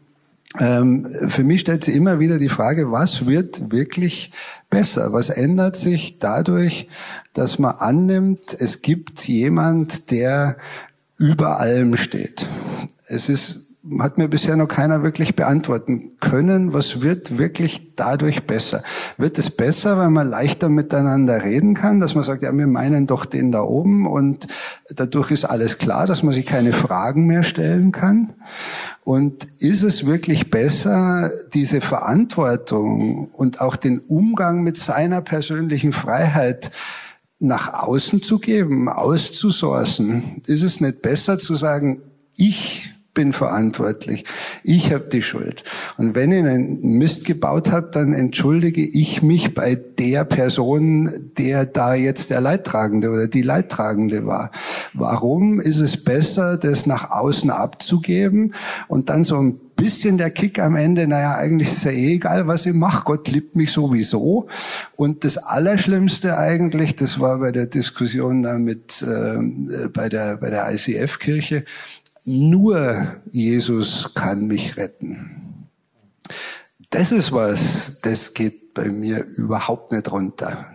Ähm, 0.59 1.05
für 1.05 1.43
mich 1.43 1.61
stellt 1.61 1.83
sich 1.83 1.95
immer 1.95 2.19
wieder 2.19 2.37
die 2.37 2.49
Frage, 2.49 2.91
was 2.91 3.25
wird 3.25 3.71
wirklich 3.71 4.31
besser? 4.69 5.13
Was 5.13 5.29
ändert 5.29 5.77
sich 5.77 6.19
dadurch, 6.19 6.89
dass 7.33 7.57
man 7.57 7.75
annimmt, 7.75 8.53
es 8.59 8.81
gibt 8.81 9.27
jemand, 9.27 10.11
der 10.11 10.57
über 11.17 11.59
allem 11.59 11.95
steht? 11.95 12.45
Es 13.07 13.29
ist 13.29 13.70
hat 13.99 14.19
mir 14.19 14.27
bisher 14.27 14.55
noch 14.57 14.67
keiner 14.67 15.01
wirklich 15.01 15.35
beantworten 15.35 16.11
können, 16.19 16.71
was 16.71 17.01
wird 17.01 17.39
wirklich 17.39 17.95
dadurch 17.95 18.45
besser? 18.45 18.83
Wird 19.17 19.39
es 19.39 19.49
besser, 19.49 19.97
weil 19.97 20.11
man 20.11 20.29
leichter 20.29 20.69
miteinander 20.69 21.43
reden 21.43 21.73
kann, 21.73 21.99
dass 21.99 22.13
man 22.13 22.23
sagt, 22.23 22.43
ja, 22.43 22.55
wir 22.55 22.67
meinen 22.67 23.07
doch 23.07 23.25
den 23.25 23.51
da 23.51 23.63
oben 23.63 24.05
und 24.05 24.47
dadurch 24.95 25.31
ist 25.31 25.45
alles 25.45 25.79
klar, 25.79 26.05
dass 26.05 26.21
man 26.21 26.33
sich 26.33 26.45
keine 26.45 26.73
Fragen 26.73 27.25
mehr 27.25 27.41
stellen 27.41 27.91
kann? 27.91 28.33
Und 29.03 29.45
ist 29.59 29.81
es 29.81 30.05
wirklich 30.05 30.51
besser, 30.51 31.31
diese 31.55 31.81
Verantwortung 31.81 33.25
und 33.29 33.61
auch 33.61 33.75
den 33.75 33.99
Umgang 33.99 34.61
mit 34.61 34.77
seiner 34.77 35.21
persönlichen 35.21 35.91
Freiheit 35.91 36.71
nach 37.39 37.73
außen 37.73 38.21
zu 38.21 38.37
geben, 38.37 38.89
auszusourcen? 38.89 40.43
Ist 40.45 40.61
es 40.61 40.81
nicht 40.81 41.01
besser 41.01 41.39
zu 41.39 41.55
sagen, 41.55 42.03
ich 42.37 42.91
bin 43.13 43.33
verantwortlich. 43.33 44.25
Ich 44.63 44.93
habe 44.93 45.05
die 45.11 45.21
Schuld. 45.21 45.63
Und 45.97 46.15
wenn 46.15 46.31
ich 46.31 46.39
einen 46.39 46.97
Mist 46.97 47.25
gebaut 47.25 47.71
habe, 47.71 47.89
dann 47.91 48.13
entschuldige 48.13 48.81
ich 48.81 49.21
mich 49.21 49.53
bei 49.53 49.75
der 49.75 50.23
Person, 50.23 51.09
der 51.37 51.65
da 51.65 51.93
jetzt 51.93 52.29
der 52.29 52.41
Leidtragende 52.41 53.09
oder 53.09 53.27
die 53.27 53.41
Leidtragende 53.41 54.25
war. 54.25 54.51
Warum 54.93 55.59
ist 55.59 55.79
es 55.79 56.03
besser, 56.03 56.57
das 56.57 56.85
nach 56.85 57.11
außen 57.11 57.49
abzugeben 57.49 58.53
und 58.87 59.09
dann 59.09 59.23
so 59.23 59.37
ein 59.37 59.59
bisschen 59.81 60.19
der 60.19 60.29
Kick 60.29 60.59
am 60.59 60.75
Ende, 60.75 61.07
naja, 61.07 61.35
eigentlich 61.35 61.69
ist 61.69 61.85
ja 61.85 61.91
eh 61.91 62.13
egal, 62.13 62.47
was 62.47 62.67
ich 62.67 62.73
mache, 62.73 63.03
Gott 63.03 63.27
liebt 63.29 63.55
mich 63.55 63.71
sowieso. 63.71 64.47
Und 64.95 65.23
das 65.23 65.37
Allerschlimmste 65.37 66.37
eigentlich, 66.37 66.95
das 66.95 67.19
war 67.19 67.39
bei 67.39 67.51
der 67.51 67.65
Diskussion 67.65 68.43
da 68.43 68.59
mit, 68.59 69.01
äh, 69.01 69.87
bei 69.87 70.07
der, 70.07 70.37
bei 70.37 70.51
der 70.51 70.71
ICF-Kirche, 70.71 71.65
nur 72.25 72.95
Jesus 73.31 74.13
kann 74.13 74.47
mich 74.47 74.77
retten. 74.77 75.69
Das 76.89 77.11
ist 77.11 77.31
was, 77.31 78.01
das 78.01 78.33
geht 78.33 78.73
bei 78.73 78.89
mir 78.89 79.23
überhaupt 79.37 79.91
nicht 79.91 80.11
runter. 80.11 80.65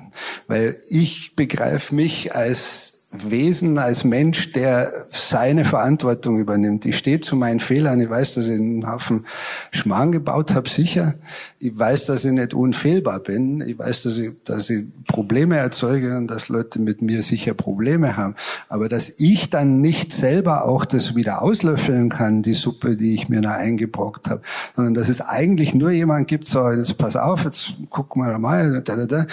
Weil 0.47 0.77
ich 0.89 1.37
begreife 1.37 1.95
mich 1.95 2.35
als 2.35 2.96
Wesen, 3.25 3.79
als 3.79 4.05
Mensch, 4.05 4.53
der 4.53 4.89
seine 5.11 5.65
Verantwortung 5.65 6.39
übernimmt. 6.39 6.85
Ich 6.85 6.99
stehe 6.99 7.21
zu 7.21 7.37
meinen 7.37 7.61
Fehlern. 7.61 8.01
Ich 8.01 8.11
weiß, 8.11 8.35
dass 8.35 8.47
ich 8.47 8.55
einen 8.55 8.91
Haufen 8.91 9.27
Schmarrn 9.71 10.13
gebaut 10.13 10.55
habe, 10.55 10.69
sicher. 10.69 11.15
Ich 11.59 11.77
weiß, 11.79 12.07
dass 12.07 12.25
ich 12.25 12.33
nicht 12.33 12.55
unfehlbar 12.55 13.21
bin. 13.21 13.61
Ich 13.61 13.79
weiß, 13.79 14.05
dass 14.05 14.19
ich, 14.19 14.33
dass 14.45 14.71
ich 14.71 14.85
Probleme 15.07 15.57
erzeuge 15.57 16.17
und 16.17 16.29
dass 16.29 16.49
Leute 16.49 16.81
mit 16.81 17.03
mir 17.03 17.23
sicher 17.23 17.55
Probleme 17.55 18.17
haben. 18.17 18.35
Aber 18.69 18.89
dass 18.89 19.21
ich 19.21 19.51
dann 19.51 19.81
nicht 19.81 20.13
selber 20.13 20.65
auch 20.65 20.85
das 20.85 21.15
wieder 21.15 21.43
auslöffeln 21.43 22.09
kann, 22.09 22.43
die 22.43 22.55
Suppe, 22.55 22.97
die 22.97 23.15
ich 23.15 23.29
mir 23.29 23.41
da 23.41 23.53
eingebrockt 23.53 24.29
habe, 24.29 24.43
sondern 24.75 24.95
dass 24.95 25.09
es 25.09 25.21
eigentlich 25.21 25.75
nur 25.75 25.91
jemand 25.91 26.29
gibt, 26.29 26.49
so, 26.49 26.71
jetzt 26.71 26.99
pass 26.99 27.17
auf, 27.17 27.45
jetzt 27.45 27.73
gucken 27.91 28.23
wir 28.23 28.39
mal, 28.39 28.83
da, 28.83 28.97
da, 28.97 29.07
da, 29.07 29.27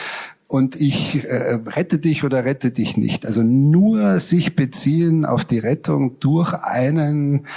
und 0.48 0.80
ich 0.80 1.24
äh, 1.26 1.60
rette 1.66 2.00
dich 2.00 2.24
oder 2.24 2.46
rette 2.46 2.72
dich 2.72 2.98
nicht. 2.98 3.26
Also 3.26 3.44
nur 3.44 4.20
sich 4.20 4.56
beziehen 4.56 5.26
auf 5.26 5.46
die 5.46 5.60
Rettung 5.60 6.20
durch 6.20 6.54
einen, 6.54 7.48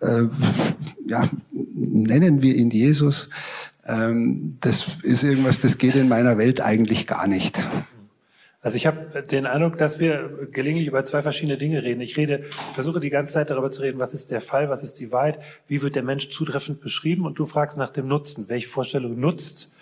äh, 0.00 0.24
ja, 1.06 1.28
nennen 1.52 2.42
wir 2.42 2.54
ihn 2.54 2.70
Jesus, 2.70 3.30
ähm, 3.86 4.56
das 4.60 4.86
ist 5.02 5.24
irgendwas, 5.24 5.60
das 5.60 5.78
geht 5.78 5.94
in 5.94 6.08
meiner 6.08 6.38
Welt 6.38 6.60
eigentlich 6.60 7.06
gar 7.06 7.26
nicht. 7.26 7.66
Also 8.64 8.76
ich 8.78 8.86
habe 8.86 9.22
den 9.22 9.44
Eindruck, 9.44 9.76
dass 9.76 10.00
wir 10.00 10.48
gelegentlich 10.50 10.88
über 10.88 11.04
zwei 11.04 11.20
verschiedene 11.20 11.58
Dinge 11.58 11.82
reden. 11.82 12.00
Ich 12.00 12.16
rede, 12.16 12.44
versuche 12.72 12.98
die 12.98 13.10
ganze 13.10 13.34
Zeit 13.34 13.50
darüber 13.50 13.68
zu 13.68 13.82
reden, 13.82 13.98
was 13.98 14.14
ist 14.14 14.30
der 14.30 14.40
Fall, 14.40 14.70
was 14.70 14.82
ist 14.82 14.94
die 15.00 15.12
Wahrheit, 15.12 15.38
wie 15.68 15.82
wird 15.82 15.96
der 15.96 16.02
Mensch 16.02 16.30
zutreffend 16.30 16.80
beschrieben 16.80 17.26
und 17.26 17.38
du 17.38 17.44
fragst 17.44 17.76
nach 17.76 17.90
dem 17.90 18.08
Nutzen. 18.08 18.48
Welche 18.48 18.68
Vorstellung 18.68 19.20
nutzt 19.20 19.74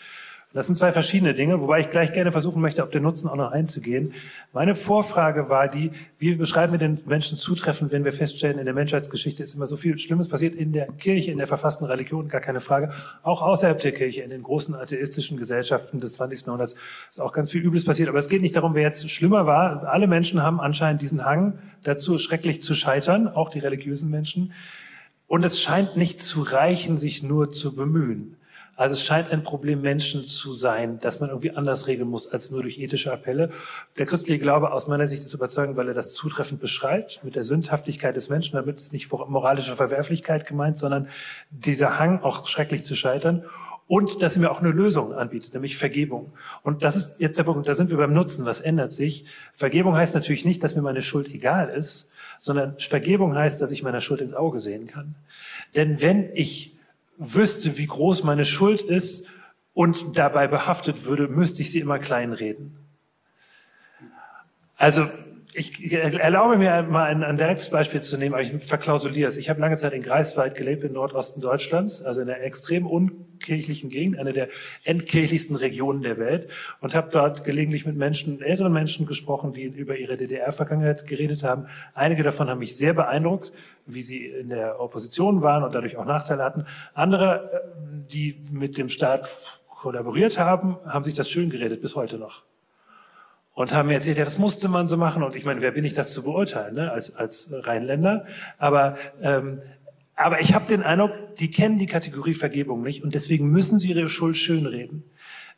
das 0.54 0.66
sind 0.66 0.74
zwei 0.74 0.92
verschiedene 0.92 1.32
Dinge, 1.32 1.60
wobei 1.60 1.80
ich 1.80 1.88
gleich 1.88 2.12
gerne 2.12 2.30
versuchen 2.30 2.60
möchte, 2.60 2.82
auf 2.84 2.90
den 2.90 3.02
Nutzen 3.02 3.28
auch 3.28 3.36
noch 3.36 3.52
einzugehen. 3.52 4.12
Meine 4.52 4.74
Vorfrage 4.74 5.48
war 5.48 5.68
die, 5.68 5.92
wie 6.18 6.34
beschreiben 6.34 6.72
wir 6.72 6.78
den 6.78 7.00
Menschen 7.06 7.38
zutreffend, 7.38 7.90
wenn 7.90 8.04
wir 8.04 8.12
feststellen, 8.12 8.58
in 8.58 8.66
der 8.66 8.74
Menschheitsgeschichte 8.74 9.42
ist 9.42 9.54
immer 9.54 9.66
so 9.66 9.76
viel 9.76 9.96
Schlimmes 9.96 10.28
passiert, 10.28 10.54
in 10.54 10.72
der 10.72 10.88
Kirche, 10.92 11.30
in 11.30 11.38
der 11.38 11.46
verfassten 11.46 11.86
Religion, 11.86 12.28
gar 12.28 12.42
keine 12.42 12.60
Frage, 12.60 12.92
auch 13.22 13.40
außerhalb 13.40 13.80
der 13.80 13.92
Kirche, 13.92 14.20
in 14.20 14.30
den 14.30 14.42
großen 14.42 14.74
atheistischen 14.74 15.38
Gesellschaften 15.38 16.00
des 16.00 16.14
20. 16.14 16.46
Jahrhunderts 16.46 16.74
ist 17.08 17.20
auch 17.20 17.32
ganz 17.32 17.50
viel 17.50 17.62
Übles 17.62 17.84
passiert. 17.86 18.10
Aber 18.10 18.18
es 18.18 18.28
geht 18.28 18.42
nicht 18.42 18.54
darum, 18.56 18.74
wer 18.74 18.82
jetzt 18.82 19.08
schlimmer 19.08 19.46
war. 19.46 19.84
Alle 19.84 20.06
Menschen 20.06 20.42
haben 20.42 20.60
anscheinend 20.60 21.00
diesen 21.00 21.24
Hang 21.24 21.58
dazu, 21.82 22.18
schrecklich 22.18 22.60
zu 22.60 22.74
scheitern, 22.74 23.26
auch 23.26 23.48
die 23.48 23.58
religiösen 23.58 24.10
Menschen. 24.10 24.52
Und 25.26 25.44
es 25.44 25.62
scheint 25.62 25.96
nicht 25.96 26.20
zu 26.20 26.42
reichen, 26.42 26.98
sich 26.98 27.22
nur 27.22 27.50
zu 27.50 27.74
bemühen. 27.74 28.36
Also 28.74 28.94
es 28.94 29.04
scheint 29.04 29.30
ein 29.30 29.42
Problem 29.42 29.82
Menschen 29.82 30.24
zu 30.24 30.54
sein, 30.54 30.98
dass 30.98 31.20
man 31.20 31.28
irgendwie 31.28 31.50
anders 31.50 31.86
regeln 31.88 32.08
muss 32.08 32.26
als 32.32 32.50
nur 32.50 32.62
durch 32.62 32.78
ethische 32.78 33.12
Appelle. 33.12 33.50
Der 33.98 34.06
christliche 34.06 34.38
Glaube 34.38 34.72
aus 34.72 34.88
meiner 34.88 35.06
Sicht 35.06 35.24
ist 35.24 35.34
überzeugend, 35.34 35.76
weil 35.76 35.88
er 35.88 35.94
das 35.94 36.14
zutreffend 36.14 36.60
beschreibt 36.60 37.22
mit 37.22 37.34
der 37.34 37.42
Sündhaftigkeit 37.42 38.16
des 38.16 38.30
Menschen. 38.30 38.56
Damit 38.56 38.78
ist 38.78 38.92
nicht 38.94 39.12
moralische 39.12 39.76
Verwerflichkeit 39.76 40.46
gemeint, 40.46 40.76
sondern 40.76 41.08
dieser 41.50 41.98
Hang, 41.98 42.22
auch 42.22 42.46
schrecklich 42.46 42.82
zu 42.82 42.94
scheitern. 42.94 43.44
Und 43.88 44.22
dass 44.22 44.36
er 44.36 44.40
mir 44.40 44.50
auch 44.50 44.60
eine 44.60 44.70
Lösung 44.70 45.12
anbietet, 45.12 45.52
nämlich 45.52 45.76
Vergebung. 45.76 46.32
Und 46.62 46.82
das 46.82 46.96
ist 46.96 47.20
jetzt 47.20 47.36
der 47.36 47.44
Punkt, 47.44 47.68
da 47.68 47.74
sind 47.74 47.90
wir 47.90 47.98
beim 47.98 48.14
Nutzen. 48.14 48.46
Was 48.46 48.60
ändert 48.60 48.92
sich? 48.92 49.26
Vergebung 49.52 49.96
heißt 49.96 50.14
natürlich 50.14 50.46
nicht, 50.46 50.62
dass 50.62 50.74
mir 50.74 50.82
meine 50.82 51.02
Schuld 51.02 51.28
egal 51.28 51.68
ist, 51.68 52.12
sondern 52.38 52.78
Vergebung 52.78 53.36
heißt, 53.36 53.60
dass 53.60 53.70
ich 53.70 53.82
meiner 53.82 54.00
Schuld 54.00 54.22
ins 54.22 54.32
Auge 54.32 54.58
sehen 54.60 54.86
kann. 54.86 55.14
Denn 55.74 56.00
wenn 56.00 56.30
ich 56.32 56.71
wüsste, 57.18 57.78
wie 57.78 57.86
groß 57.86 58.24
meine 58.24 58.44
Schuld 58.44 58.80
ist 58.80 59.30
und 59.72 60.16
dabei 60.16 60.46
behaftet 60.48 61.04
würde, 61.04 61.28
müsste 61.28 61.62
ich 61.62 61.70
sie 61.70 61.80
immer 61.80 61.98
kleinreden. 61.98 62.76
Also 64.76 65.06
ich 65.54 65.92
erlaube 65.92 66.56
mir 66.56 66.82
mal 66.82 67.04
ein, 67.04 67.22
ein 67.22 67.36
direktes 67.36 67.68
Beispiel 67.68 68.00
zu 68.00 68.16
nehmen, 68.16 68.34
aber 68.34 68.42
ich 68.42 68.52
verklausuliere 68.64 69.28
es. 69.28 69.36
Ich 69.36 69.50
habe 69.50 69.60
lange 69.60 69.76
Zeit 69.76 69.92
in 69.92 70.02
Greifswald 70.02 70.54
gelebt, 70.54 70.82
im 70.82 70.94
Nordosten 70.94 71.42
Deutschlands, 71.42 72.02
also 72.02 72.22
in 72.22 72.30
einer 72.30 72.40
extrem 72.40 72.86
unkirchlichen 72.86 73.90
Gegend, 73.90 74.18
einer 74.18 74.32
der 74.32 74.48
entkirchlichsten 74.84 75.56
Regionen 75.56 76.02
der 76.02 76.16
Welt 76.16 76.50
und 76.80 76.94
habe 76.94 77.10
dort 77.10 77.44
gelegentlich 77.44 77.84
mit 77.84 77.96
Menschen, 77.96 78.40
älteren 78.40 78.72
Menschen 78.72 79.06
gesprochen, 79.06 79.52
die 79.52 79.64
über 79.64 79.96
ihre 79.96 80.16
DDR-Vergangenheit 80.16 81.06
geredet 81.06 81.42
haben. 81.42 81.66
Einige 81.92 82.22
davon 82.22 82.48
haben 82.48 82.60
mich 82.60 82.76
sehr 82.76 82.94
beeindruckt, 82.94 83.52
wie 83.84 84.02
sie 84.02 84.26
in 84.26 84.48
der 84.48 84.80
Opposition 84.80 85.42
waren 85.42 85.64
und 85.64 85.74
dadurch 85.74 85.98
auch 85.98 86.06
Nachteile 86.06 86.44
hatten. 86.44 86.64
Andere, 86.94 87.50
äh, 87.52 88.10
die 88.10 88.40
mit 88.50 88.78
dem 88.78 88.88
Staat 88.88 89.28
kollaboriert 89.68 90.38
haben, 90.38 90.78
haben 90.86 91.04
sich 91.04 91.14
das 91.14 91.28
schön 91.28 91.50
geredet 91.50 91.82
bis 91.82 91.94
heute 91.94 92.16
noch 92.16 92.42
und 93.54 93.72
haben 93.72 93.88
mir 93.88 93.94
erzählt, 93.94 94.18
ja, 94.18 94.24
das 94.24 94.38
musste 94.38 94.68
man 94.68 94.86
so 94.86 94.96
machen. 94.96 95.22
Und 95.22 95.36
ich 95.36 95.44
meine, 95.44 95.60
wer 95.60 95.72
bin 95.72 95.84
ich, 95.84 95.94
das 95.94 96.12
zu 96.12 96.22
beurteilen, 96.22 96.74
ne? 96.74 96.90
als, 96.90 97.16
als 97.16 97.52
Rheinländer? 97.52 98.26
Aber, 98.58 98.96
ähm, 99.20 99.60
aber 100.14 100.40
ich 100.40 100.54
habe 100.54 100.66
den 100.66 100.82
Eindruck, 100.82 101.12
die 101.36 101.50
kennen 101.50 101.78
die 101.78 101.86
Kategorie 101.86 102.34
Vergebung 102.34 102.82
nicht 102.82 103.02
und 103.02 103.14
deswegen 103.14 103.50
müssen 103.50 103.78
sie 103.78 103.90
ihre 103.90 104.08
Schuld 104.08 104.36
schönreden. 104.36 105.04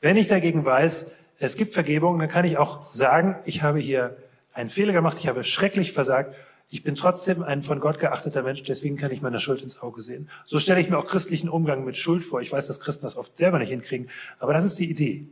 Wenn 0.00 0.16
ich 0.16 0.28
dagegen 0.28 0.64
weiß, 0.64 1.20
es 1.38 1.56
gibt 1.56 1.72
Vergebung, 1.72 2.18
dann 2.18 2.28
kann 2.28 2.44
ich 2.44 2.58
auch 2.58 2.92
sagen, 2.92 3.36
ich 3.44 3.62
habe 3.62 3.78
hier 3.78 4.16
einen 4.52 4.68
Fehler 4.68 4.92
gemacht, 4.92 5.16
ich 5.18 5.28
habe 5.28 5.44
schrecklich 5.44 5.92
versagt. 5.92 6.34
Ich 6.70 6.82
bin 6.82 6.94
trotzdem 6.94 7.42
ein 7.42 7.62
von 7.62 7.78
Gott 7.78 7.98
geachteter 7.98 8.42
Mensch, 8.42 8.62
deswegen 8.62 8.96
kann 8.96 9.12
ich 9.12 9.20
meiner 9.20 9.38
Schuld 9.38 9.62
ins 9.62 9.80
Auge 9.82 10.00
sehen. 10.00 10.28
So 10.44 10.58
stelle 10.58 10.80
ich 10.80 10.88
mir 10.88 10.98
auch 10.98 11.06
christlichen 11.06 11.48
Umgang 11.48 11.84
mit 11.84 11.96
Schuld 11.96 12.22
vor. 12.22 12.40
Ich 12.40 12.50
weiß, 12.50 12.66
dass 12.66 12.80
Christen 12.80 13.04
das 13.04 13.16
oft 13.16 13.36
selber 13.36 13.58
nicht 13.58 13.68
hinkriegen, 13.68 14.08
aber 14.38 14.52
das 14.52 14.64
ist 14.64 14.78
die 14.78 14.90
Idee. 14.90 15.28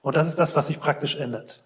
Und 0.00 0.16
das 0.16 0.28
ist 0.28 0.38
das, 0.38 0.54
was 0.54 0.68
sich 0.68 0.78
praktisch 0.78 1.16
ändert. 1.16 1.64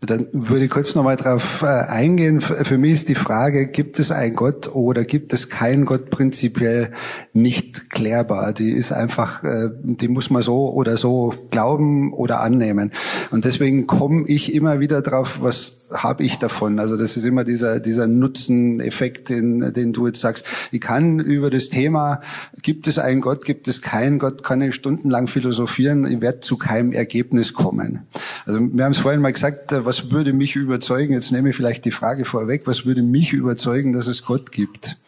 Dann 0.00 0.28
würde 0.30 0.66
ich 0.66 0.70
kurz 0.70 0.94
nochmal 0.94 1.16
drauf 1.16 1.62
äh, 1.62 1.66
eingehen. 1.66 2.40
Für 2.40 2.78
mich 2.78 2.92
ist 2.92 3.08
die 3.08 3.16
Frage, 3.16 3.66
gibt 3.66 3.98
es 3.98 4.12
einen 4.12 4.36
Gott 4.36 4.72
oder 4.72 5.04
gibt 5.04 5.32
es 5.32 5.50
keinen 5.50 5.86
Gott 5.86 6.10
prinzipiell 6.10 6.92
nicht 7.32 7.90
klärbar. 7.90 8.52
Die 8.52 8.70
ist 8.70 8.92
einfach, 8.92 9.42
äh, 9.42 9.70
die 9.82 10.06
muss 10.06 10.30
man 10.30 10.42
so 10.42 10.72
oder 10.72 10.96
so 10.96 11.34
glauben 11.50 12.12
oder 12.12 12.42
annehmen. 12.42 12.92
Und 13.32 13.44
deswegen 13.44 13.88
komme 13.88 14.22
ich 14.28 14.54
immer 14.54 14.78
wieder 14.78 15.02
drauf, 15.02 15.38
was 15.40 15.90
habe 15.92 16.22
ich 16.22 16.38
davon? 16.38 16.78
Also 16.78 16.96
das 16.96 17.16
ist 17.16 17.24
immer 17.24 17.42
dieser, 17.42 17.80
dieser 17.80 18.06
Nutzeneffekt, 18.06 19.30
den, 19.30 19.72
den 19.72 19.92
du 19.92 20.06
jetzt 20.06 20.20
sagst. 20.20 20.46
Ich 20.70 20.80
kann 20.80 21.18
über 21.18 21.50
das 21.50 21.70
Thema, 21.70 22.20
gibt 22.62 22.86
es 22.86 22.98
einen 22.98 23.20
Gott, 23.20 23.44
gibt 23.44 23.66
es 23.66 23.82
keinen 23.82 24.20
Gott, 24.20 24.44
kann 24.44 24.62
ich 24.62 24.76
stundenlang 24.76 25.26
philosophieren, 25.26 26.06
ich 26.06 26.20
werde 26.20 26.38
zu 26.38 26.56
keinem 26.56 26.92
Ergebnis 26.92 27.52
kommen. 27.52 28.06
Also 28.46 28.60
wir 28.60 28.84
haben 28.84 28.92
es 28.92 28.98
vorhin 28.98 29.20
mal 29.20 29.32
gesagt, 29.32 29.72
was 29.88 30.10
würde 30.10 30.34
mich 30.34 30.54
überzeugen, 30.54 31.14
jetzt 31.14 31.32
nehme 31.32 31.48
ich 31.48 31.56
vielleicht 31.56 31.86
die 31.86 31.90
Frage 31.90 32.26
vorweg, 32.26 32.66
was 32.66 32.84
würde 32.84 33.00
mich 33.00 33.32
überzeugen, 33.32 33.94
dass 33.94 34.06
es 34.06 34.22
Gott 34.22 34.52
gibt? 34.52 34.98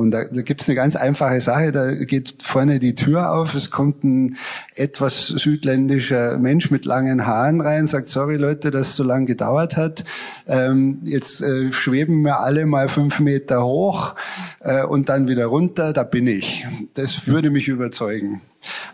Und 0.00 0.12
da, 0.12 0.22
da 0.24 0.40
gibt 0.40 0.62
es 0.62 0.68
eine 0.70 0.76
ganz 0.76 0.96
einfache 0.96 1.42
Sache, 1.42 1.72
da 1.72 1.92
geht 1.92 2.42
vorne 2.42 2.78
die 2.78 2.94
Tür 2.94 3.32
auf, 3.32 3.54
es 3.54 3.70
kommt 3.70 4.02
ein 4.02 4.38
etwas 4.74 5.26
südländischer 5.26 6.38
Mensch 6.38 6.70
mit 6.70 6.86
langen 6.86 7.26
Haaren 7.26 7.60
rein, 7.60 7.86
sagt, 7.86 8.08
sorry 8.08 8.36
Leute, 8.36 8.70
dass 8.70 8.88
es 8.88 8.96
so 8.96 9.04
lange 9.04 9.26
gedauert 9.26 9.76
hat. 9.76 10.04
Ähm, 10.48 11.00
jetzt 11.02 11.42
äh, 11.42 11.70
schweben 11.70 12.22
wir 12.22 12.40
alle 12.40 12.64
mal 12.64 12.88
fünf 12.88 13.20
Meter 13.20 13.62
hoch 13.62 14.14
äh, 14.60 14.84
und 14.84 15.10
dann 15.10 15.28
wieder 15.28 15.44
runter, 15.44 15.92
da 15.92 16.02
bin 16.02 16.26
ich. 16.26 16.66
Das 16.94 17.26
würde 17.26 17.50
mich 17.50 17.68
überzeugen. 17.68 18.40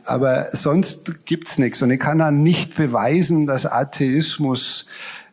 Aber 0.05 0.47
sonst 0.51 1.25
gibt's 1.25 1.59
nichts. 1.59 1.83
Und 1.83 1.93
ich 1.93 2.01
kann 2.01 2.19
dann 2.19 2.43
nicht 2.43 2.77
beweisen, 2.77 3.47
dass 3.47 3.65
Atheismus 3.65 4.87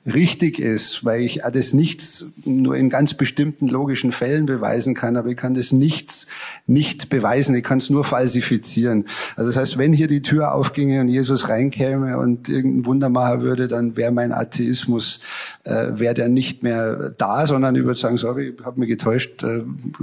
richtig 0.05 0.59
ist, 0.59 1.05
weil 1.05 1.21
ich 1.21 1.41
das 1.53 1.73
nichts 1.73 2.33
nur 2.43 2.75
in 2.75 2.89
ganz 2.89 3.13
bestimmten 3.13 3.69
logischen 3.69 4.11
Fällen 4.11 4.45
beweisen 4.45 4.95
kann, 4.95 5.15
aber 5.15 5.29
ich 5.29 5.37
kann 5.37 5.53
das 5.53 5.71
nichts 5.71 6.27
nicht 6.67 7.09
beweisen, 7.09 7.55
ich 7.55 7.63
kann 7.63 7.77
es 7.77 7.89
nur 7.89 8.03
falsifizieren. 8.03 9.05
Also 9.35 9.51
das 9.51 9.57
heißt, 9.57 9.77
wenn 9.77 9.93
hier 9.93 10.07
die 10.07 10.21
Tür 10.21 10.53
aufginge 10.53 10.99
und 10.99 11.07
Jesus 11.07 11.47
reinkäme 11.47 12.17
und 12.17 12.49
irgendein 12.49 12.85
Wunder 12.85 13.09
machen 13.09 13.41
würde, 13.41 13.67
dann 13.69 13.95
wäre 13.95 14.11
mein 14.11 14.33
Atheismus, 14.33 15.21
äh, 15.63 15.91
wäre 15.95 16.13
der 16.13 16.27
nicht 16.27 16.63
mehr 16.63 17.11
da, 17.17 17.47
sondern 17.47 17.75
ich 17.75 17.83
würde 17.85 17.99
sagen, 17.99 18.17
sorry, 18.17 18.55
ich 18.57 18.65
habe 18.65 18.79
mich 18.81 18.89
getäuscht, 18.89 19.43
äh, 19.43 19.59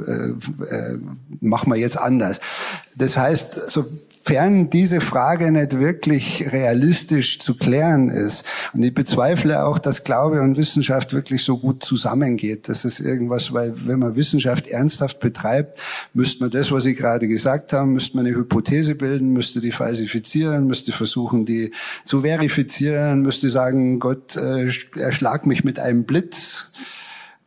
äh, 0.06 0.30
äh, 0.70 0.98
machen 1.40 1.70
wir 1.70 1.78
jetzt 1.78 1.98
anders. 1.98 2.40
Das 2.96 3.16
heißt, 3.16 3.70
so 3.70 3.84
sofern 4.22 4.70
diese 4.70 5.00
Frage 5.00 5.50
nicht 5.50 5.78
wirklich 5.78 6.52
realistisch 6.52 7.38
zu 7.38 7.56
klären 7.56 8.10
ist. 8.10 8.44
Und 8.72 8.82
ich 8.82 8.94
bezweifle 8.94 9.64
auch, 9.64 9.78
dass 9.78 10.04
Glaube 10.04 10.42
und 10.42 10.56
Wissenschaft 10.56 11.12
wirklich 11.12 11.42
so 11.42 11.58
gut 11.58 11.84
zusammengeht. 11.84 12.68
Das 12.68 12.84
ist 12.84 13.00
irgendwas, 13.00 13.52
weil 13.52 13.74
wenn 13.86 13.98
man 13.98 14.16
Wissenschaft 14.16 14.68
ernsthaft 14.68 15.20
betreibt, 15.20 15.78
müsste 16.12 16.44
man 16.44 16.50
das, 16.50 16.70
was 16.70 16.86
ich 16.86 16.96
gerade 16.96 17.28
gesagt 17.28 17.72
habe, 17.72 17.86
müsste 17.86 18.16
man 18.16 18.26
eine 18.26 18.36
Hypothese 18.36 18.94
bilden, 18.94 19.32
müsste 19.32 19.60
die 19.60 19.72
falsifizieren, 19.72 20.66
müsste 20.66 20.92
versuchen, 20.92 21.46
die 21.46 21.72
zu 22.04 22.22
verifizieren, 22.22 23.22
müsste 23.22 23.48
sagen, 23.48 23.98
Gott 23.98 24.36
äh, 24.36 24.70
erschlag 24.96 25.46
mich 25.46 25.64
mit 25.64 25.78
einem 25.78 26.04
Blitz. 26.04 26.72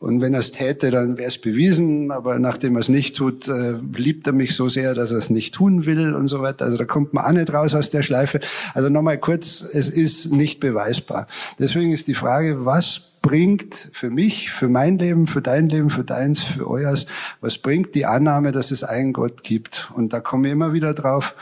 Und 0.03 0.19
wenn 0.19 0.33
er 0.33 0.41
es 0.41 0.51
täte, 0.51 0.91
dann 0.91 1.17
wäre 1.17 1.29
es 1.29 1.37
bewiesen. 1.37 2.11
Aber 2.11 2.37
nachdem 2.37 2.75
er 2.75 2.81
es 2.81 2.89
nicht 2.89 3.15
tut, 3.15 3.47
äh, 3.47 3.75
liebt 3.95 4.27
er 4.27 4.33
mich 4.33 4.53
so 4.53 4.67
sehr, 4.67 4.93
dass 4.93 5.13
er 5.13 5.17
es 5.17 5.29
nicht 5.29 5.55
tun 5.55 5.85
will 5.85 6.13
und 6.13 6.27
so 6.27 6.41
weiter. 6.41 6.65
Also 6.65 6.75
da 6.77 6.83
kommt 6.83 7.13
man 7.13 7.23
auch 7.23 7.31
nicht 7.31 7.53
raus 7.53 7.73
aus 7.73 7.89
der 7.89 8.03
Schleife. 8.03 8.41
Also 8.73 8.89
nochmal 8.89 9.17
kurz, 9.17 9.61
es 9.61 9.87
ist 9.87 10.33
nicht 10.33 10.59
beweisbar. 10.59 11.25
Deswegen 11.57 11.93
ist 11.93 12.09
die 12.09 12.15
Frage, 12.15 12.65
was 12.65 13.13
bringt 13.21 13.73
für 13.93 14.09
mich, 14.09 14.51
für 14.51 14.67
mein 14.67 14.97
Leben, 14.97 15.25
für 15.25 15.41
dein 15.41 15.69
Leben, 15.69 15.89
für 15.89 16.03
deins, 16.03 16.43
für 16.43 16.69
euers, 16.69 17.05
was 17.39 17.57
bringt 17.57 17.95
die 17.95 18.05
Annahme, 18.05 18.51
dass 18.51 18.71
es 18.71 18.83
einen 18.83 19.13
Gott 19.13 19.41
gibt? 19.41 19.89
Und 19.95 20.11
da 20.11 20.19
komme 20.19 20.49
ich 20.49 20.51
immer 20.51 20.73
wieder 20.73 20.93
drauf. 20.93 21.33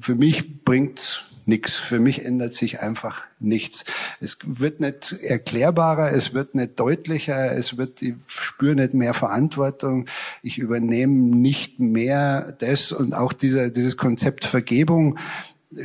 Für 0.00 0.14
mich 0.14 0.64
bringt 0.64 1.22
nichts. 1.46 1.76
Für 1.76 1.98
mich 1.98 2.24
ändert 2.24 2.52
sich 2.52 2.80
einfach 2.80 3.24
nichts. 3.38 3.84
Es 4.20 4.38
wird 4.44 4.80
nicht 4.80 5.14
erklärbarer, 5.22 6.12
es 6.12 6.34
wird 6.34 6.54
nicht 6.54 6.78
deutlicher, 6.78 7.52
es 7.56 7.78
wird, 7.78 8.02
ich 8.02 8.14
spüre 8.26 8.74
nicht 8.74 8.94
mehr 8.94 9.14
Verantwortung, 9.14 10.06
ich 10.42 10.58
übernehme 10.58 11.14
nicht 11.36 11.80
mehr 11.80 12.56
das 12.58 12.92
und 12.92 13.14
auch 13.14 13.32
dieser, 13.32 13.70
dieses 13.70 13.96
Konzept 13.96 14.44
Vergebung 14.44 15.18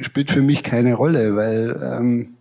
spielt 0.01 0.31
für 0.31 0.41
mich 0.41 0.63
keine 0.63 0.93
Rolle, 0.93 1.35
weil 1.35 1.79
ähm, 1.83 2.37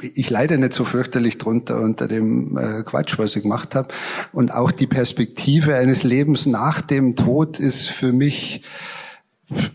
ich 0.00 0.30
leide 0.30 0.58
nicht 0.58 0.74
so 0.74 0.84
fürchterlich 0.84 1.38
drunter 1.38 1.80
unter 1.80 2.06
dem 2.06 2.56
äh, 2.56 2.82
Quatsch, 2.84 3.18
was 3.18 3.34
ich 3.36 3.42
gemacht 3.42 3.74
habe. 3.74 3.88
Und 4.32 4.52
auch 4.54 4.70
die 4.70 4.86
Perspektive 4.86 5.76
eines 5.76 6.02
Lebens 6.02 6.46
nach 6.46 6.80
dem 6.80 7.16
Tod 7.16 7.58
ist 7.58 7.88
für 7.88 8.12
mich 8.12 8.62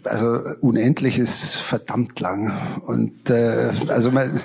also 0.04 0.40
unendlich 0.62 1.18
ist 1.18 1.56
verdammt 1.56 2.20
lang. 2.20 2.52
Und 2.88 3.30
äh, 3.30 3.72
also 3.88 4.12
man, 4.12 4.42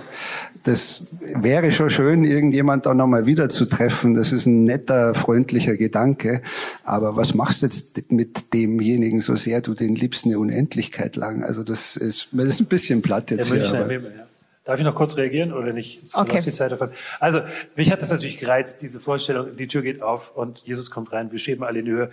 das 0.62 1.16
wäre 1.40 1.72
schon 1.72 1.90
schön, 1.90 2.24
irgendjemand 2.24 2.86
da 2.86 2.94
nochmal 2.94 3.26
wieder 3.26 3.48
zu 3.48 3.66
treffen. 3.66 4.14
Das 4.14 4.32
ist 4.32 4.46
ein 4.46 4.64
netter, 4.64 5.14
freundlicher 5.14 5.76
Gedanke. 5.76 6.42
Aber 6.84 7.16
was 7.16 7.34
machst 7.34 7.62
du 7.62 7.66
jetzt 7.66 8.10
mit 8.10 8.52
demjenigen, 8.54 9.20
so 9.20 9.34
sehr 9.34 9.60
du 9.60 9.74
den 9.74 9.96
liebst 9.96 10.26
eine 10.26 10.38
Unendlichkeit 10.38 11.16
lang? 11.16 11.42
Also 11.42 11.64
das 11.64 11.96
ist, 11.96 12.28
das 12.32 12.46
ist 12.46 12.60
ein 12.60 12.66
bisschen 12.66 13.02
platt 13.02 13.30
jetzt 13.30 13.52
hier. 13.52 13.68
Aber, 13.68 13.92
ja. 13.92 14.26
Darf 14.64 14.80
ich 14.80 14.84
noch 14.84 14.96
kurz 14.96 15.16
reagieren 15.16 15.52
oder 15.52 15.72
nicht? 15.72 16.02
Es 16.02 16.14
okay. 16.14 16.42
Die 16.44 16.50
Zeit 16.50 16.72
davon. 16.72 16.90
Also, 17.20 17.40
mich 17.76 17.92
hat 17.92 18.02
das 18.02 18.10
natürlich 18.10 18.38
gereizt, 18.38 18.82
diese 18.82 18.98
Vorstellung, 18.98 19.56
die 19.56 19.68
Tür 19.68 19.82
geht 19.82 20.02
auf 20.02 20.36
und 20.36 20.58
Jesus 20.64 20.90
kommt 20.90 21.12
rein, 21.12 21.30
wir 21.30 21.38
schweben 21.38 21.62
alle 21.62 21.78
in 21.78 21.84
die 21.84 21.92
Höhe 21.92 22.10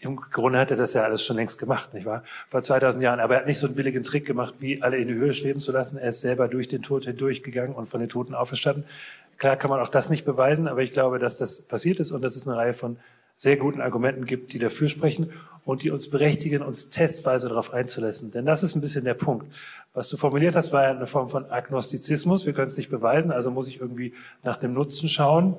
im 0.00 0.16
Grunde 0.16 0.58
hat 0.58 0.70
er 0.70 0.76
das 0.76 0.94
ja 0.94 1.02
alles 1.02 1.24
schon 1.24 1.36
längst 1.36 1.58
gemacht, 1.58 1.94
nicht 1.94 2.06
wahr? 2.06 2.24
Vor 2.48 2.62
2000 2.62 3.02
Jahren. 3.02 3.20
Aber 3.20 3.34
er 3.34 3.40
hat 3.40 3.46
nicht 3.46 3.58
so 3.58 3.66
einen 3.66 3.76
billigen 3.76 4.02
Trick 4.02 4.26
gemacht, 4.26 4.54
wie 4.58 4.82
alle 4.82 4.96
in 4.96 5.08
die 5.08 5.14
Höhe 5.14 5.32
schweben 5.32 5.60
zu 5.60 5.70
lassen. 5.70 5.96
Er 5.96 6.08
ist 6.08 6.20
selber 6.20 6.48
durch 6.48 6.68
den 6.68 6.82
Tod 6.82 7.04
hindurchgegangen 7.04 7.74
und 7.74 7.86
von 7.86 8.00
den 8.00 8.08
Toten 8.08 8.34
auferstanden. 8.34 8.84
Klar 9.38 9.56
kann 9.56 9.70
man 9.70 9.80
auch 9.80 9.88
das 9.88 10.10
nicht 10.10 10.24
beweisen, 10.24 10.68
aber 10.68 10.82
ich 10.82 10.92
glaube, 10.92 11.18
dass 11.18 11.38
das 11.38 11.62
passiert 11.62 12.00
ist 12.00 12.10
und 12.10 12.22
dass 12.22 12.36
es 12.36 12.46
eine 12.46 12.56
Reihe 12.56 12.74
von 12.74 12.96
sehr 13.34 13.56
guten 13.56 13.80
Argumenten 13.80 14.24
gibt, 14.24 14.52
die 14.52 14.58
dafür 14.58 14.88
sprechen 14.88 15.32
und 15.64 15.82
die 15.82 15.90
uns 15.90 16.10
berechtigen, 16.10 16.62
uns 16.62 16.88
testweise 16.88 17.48
darauf 17.48 17.72
einzulassen. 17.72 18.30
Denn 18.32 18.44
das 18.44 18.62
ist 18.62 18.74
ein 18.74 18.80
bisschen 18.80 19.04
der 19.04 19.14
Punkt. 19.14 19.46
Was 19.94 20.08
du 20.08 20.16
formuliert 20.16 20.56
hast, 20.56 20.72
war 20.72 20.84
ja 20.84 20.90
eine 20.90 21.06
Form 21.06 21.28
von 21.28 21.46
Agnostizismus. 21.46 22.46
Wir 22.46 22.52
können 22.52 22.66
es 22.66 22.76
nicht 22.76 22.90
beweisen, 22.90 23.30
also 23.30 23.50
muss 23.50 23.68
ich 23.68 23.80
irgendwie 23.80 24.14
nach 24.42 24.56
dem 24.56 24.72
Nutzen 24.72 25.08
schauen. 25.08 25.56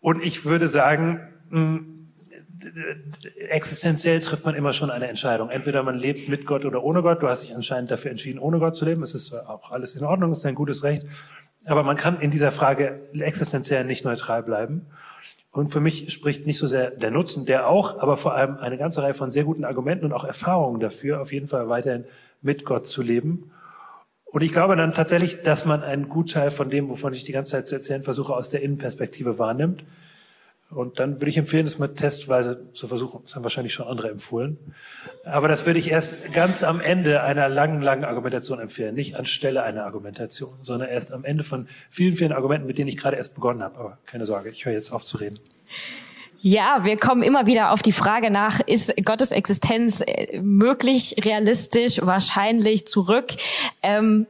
Und 0.00 0.22
ich 0.22 0.44
würde 0.44 0.68
sagen, 0.68 1.20
hm, 1.50 2.01
existenziell 3.48 4.20
trifft 4.20 4.44
man 4.44 4.54
immer 4.54 4.72
schon 4.72 4.90
eine 4.90 5.08
Entscheidung. 5.08 5.50
Entweder 5.50 5.82
man 5.82 5.96
lebt 5.96 6.28
mit 6.28 6.46
Gott 6.46 6.64
oder 6.64 6.82
ohne 6.82 7.02
Gott. 7.02 7.22
Du 7.22 7.28
hast 7.28 7.42
dich 7.42 7.54
anscheinend 7.54 7.90
dafür 7.90 8.10
entschieden, 8.10 8.38
ohne 8.38 8.58
Gott 8.58 8.76
zu 8.76 8.84
leben. 8.84 9.02
Es 9.02 9.14
ist 9.14 9.34
auch 9.34 9.70
alles 9.70 9.96
in 9.96 10.04
Ordnung, 10.04 10.30
es 10.30 10.38
ist 10.38 10.46
ein 10.46 10.54
gutes 10.54 10.82
Recht. 10.82 11.06
Aber 11.64 11.82
man 11.82 11.96
kann 11.96 12.20
in 12.20 12.30
dieser 12.30 12.50
Frage 12.50 13.00
existenziell 13.14 13.84
nicht 13.84 14.04
neutral 14.04 14.42
bleiben. 14.42 14.86
Und 15.50 15.70
für 15.70 15.80
mich 15.80 16.10
spricht 16.12 16.46
nicht 16.46 16.58
so 16.58 16.66
sehr 16.66 16.90
der 16.90 17.10
Nutzen, 17.10 17.44
der 17.44 17.68
auch, 17.68 17.98
aber 17.98 18.16
vor 18.16 18.34
allem 18.34 18.56
eine 18.56 18.78
ganze 18.78 19.02
Reihe 19.02 19.12
von 19.12 19.30
sehr 19.30 19.44
guten 19.44 19.64
Argumenten 19.64 20.06
und 20.06 20.12
auch 20.12 20.24
Erfahrungen 20.24 20.80
dafür, 20.80 21.20
auf 21.20 21.30
jeden 21.32 21.46
Fall 21.46 21.68
weiterhin 21.68 22.04
mit 22.40 22.64
Gott 22.64 22.86
zu 22.86 23.02
leben. 23.02 23.50
Und 24.24 24.40
ich 24.40 24.52
glaube 24.52 24.76
dann 24.76 24.92
tatsächlich, 24.92 25.42
dass 25.42 25.66
man 25.66 25.82
einen 25.82 26.08
Gutteil 26.08 26.50
von 26.50 26.70
dem, 26.70 26.88
wovon 26.88 27.12
ich 27.12 27.24
die 27.24 27.32
ganze 27.32 27.50
Zeit 27.50 27.66
zu 27.66 27.74
erzählen 27.74 28.02
versuche, 28.02 28.34
aus 28.34 28.48
der 28.48 28.62
Innenperspektive 28.62 29.38
wahrnimmt. 29.38 29.84
Und 30.74 30.98
dann 30.98 31.14
würde 31.14 31.28
ich 31.28 31.38
empfehlen, 31.38 31.64
das 31.64 31.78
mal 31.78 31.88
testweise 31.88 32.72
zu 32.72 32.88
versuchen. 32.88 33.20
Das 33.24 33.36
haben 33.36 33.42
wahrscheinlich 33.42 33.74
schon 33.74 33.86
andere 33.86 34.10
empfohlen. 34.10 34.58
Aber 35.24 35.48
das 35.48 35.66
würde 35.66 35.78
ich 35.78 35.90
erst 35.90 36.32
ganz 36.32 36.64
am 36.64 36.80
Ende 36.80 37.22
einer 37.22 37.48
langen, 37.48 37.82
langen 37.82 38.04
Argumentation 38.04 38.58
empfehlen. 38.58 38.94
Nicht 38.94 39.16
anstelle 39.16 39.62
einer 39.62 39.84
Argumentation, 39.84 40.54
sondern 40.60 40.88
erst 40.88 41.12
am 41.12 41.24
Ende 41.24 41.44
von 41.44 41.68
vielen, 41.90 42.16
vielen 42.16 42.32
Argumenten, 42.32 42.66
mit 42.66 42.78
denen 42.78 42.88
ich 42.88 42.96
gerade 42.96 43.16
erst 43.16 43.34
begonnen 43.34 43.62
habe. 43.62 43.78
Aber 43.78 43.98
keine 44.06 44.24
Sorge, 44.24 44.50
ich 44.50 44.64
höre 44.64 44.72
jetzt 44.72 44.92
auf 44.92 45.04
zu 45.04 45.18
reden. 45.18 45.38
Ja, 46.44 46.80
wir 46.82 46.96
kommen 46.96 47.22
immer 47.22 47.46
wieder 47.46 47.70
auf 47.70 47.82
die 47.82 47.92
Frage 47.92 48.28
nach, 48.28 48.58
ist 48.58 48.92
Gottes 49.04 49.30
Existenz 49.30 50.02
äh, 50.04 50.40
möglich, 50.40 51.14
realistisch, 51.24 52.00
wahrscheinlich 52.02 52.84
zurück? 52.88 53.26
Ähm, 53.84 54.26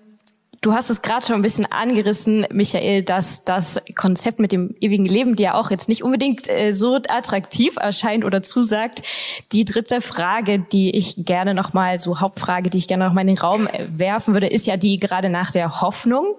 Du 0.62 0.72
hast 0.72 0.90
es 0.90 1.02
gerade 1.02 1.26
schon 1.26 1.34
ein 1.34 1.42
bisschen 1.42 1.70
angerissen, 1.72 2.46
Michael, 2.52 3.02
dass 3.02 3.44
das 3.44 3.82
Konzept 3.96 4.38
mit 4.38 4.52
dem 4.52 4.76
ewigen 4.80 5.06
Leben 5.06 5.34
dir 5.34 5.56
auch 5.56 5.72
jetzt 5.72 5.88
nicht 5.88 6.04
unbedingt 6.04 6.48
äh, 6.48 6.70
so 6.70 7.00
attraktiv 7.08 7.74
erscheint 7.80 8.24
oder 8.24 8.44
zusagt. 8.44 9.02
Die 9.50 9.64
dritte 9.64 10.00
Frage, 10.00 10.60
die 10.60 10.96
ich 10.96 11.24
gerne 11.24 11.52
nochmal, 11.54 11.98
so 11.98 12.20
Hauptfrage, 12.20 12.70
die 12.70 12.78
ich 12.78 12.86
gerne 12.86 13.04
nochmal 13.04 13.22
in 13.22 13.34
den 13.34 13.38
Raum 13.38 13.66
äh, 13.66 13.88
werfen 13.90 14.34
würde, 14.34 14.46
ist 14.46 14.68
ja 14.68 14.76
die 14.76 15.00
gerade 15.00 15.30
nach 15.30 15.50
der 15.50 15.80
Hoffnung 15.80 16.36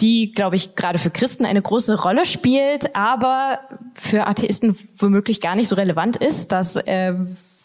die, 0.00 0.32
glaube 0.32 0.56
ich, 0.56 0.74
gerade 0.74 0.98
für 0.98 1.10
Christen 1.10 1.46
eine 1.46 1.62
große 1.62 2.02
Rolle 2.02 2.26
spielt, 2.26 2.96
aber 2.96 3.60
für 3.94 4.26
Atheisten 4.26 4.76
womöglich 4.98 5.40
gar 5.40 5.54
nicht 5.54 5.68
so 5.68 5.76
relevant 5.76 6.16
ist. 6.16 6.50
Das 6.50 6.74
äh, 6.74 7.14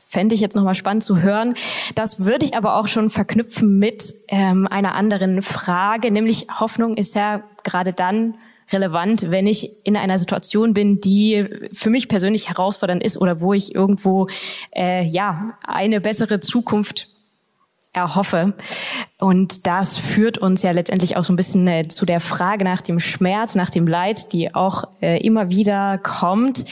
fände 0.08 0.36
ich 0.36 0.42
jetzt 0.42 0.56
nochmal 0.56 0.76
spannend 0.76 1.04
zu 1.04 1.22
hören. 1.22 1.56
Das 1.96 2.24
würde 2.24 2.46
ich 2.46 2.56
aber 2.56 2.76
auch 2.76 2.88
schon 2.88 3.10
verknüpfen 3.10 3.78
mit 3.80 4.14
ähm, 4.30 4.68
einer 4.68 4.96
anderen 4.96 5.42
Frage, 5.42 6.12
nämlich 6.12 6.48
Hoffnung 6.60 6.96
ist 6.96 7.16
ja 7.16 7.44
gerade 7.64 7.94
dann 7.94 8.36
relevant, 8.72 9.32
wenn 9.32 9.48
ich 9.48 9.86
in 9.86 9.96
einer 9.96 10.20
Situation 10.20 10.74
bin, 10.74 11.00
die 11.00 11.46
für 11.72 11.90
mich 11.90 12.08
persönlich 12.08 12.50
herausfordernd 12.50 13.04
ist 13.04 13.18
oder 13.18 13.40
wo 13.40 13.54
ich 13.54 13.74
irgendwo 13.74 14.28
äh, 14.76 15.06
ja 15.06 15.58
eine 15.64 16.02
bessere 16.02 16.40
Zukunft 16.40 17.08
erhoffe. 17.94 18.54
Und 19.20 19.66
das 19.68 19.98
führt 19.98 20.38
uns 20.38 20.62
ja 20.62 20.72
letztendlich 20.72 21.18
auch 21.18 21.24
so 21.24 21.34
ein 21.34 21.38
bisschen 21.38 21.68
äh, 21.68 21.88
zu 21.88 22.06
der 22.06 22.20
Frage 22.20 22.64
nach 22.64 22.82
dem 22.82 23.00
Schmerz, 23.00 23.56
nach 23.56 23.70
dem 23.70 23.88
Leid, 23.88 24.34
die 24.34 24.54
auch 24.54 24.84
äh, 25.02 25.20
immer 25.26 25.50
wieder 25.50 25.98
kommt. 25.98 26.66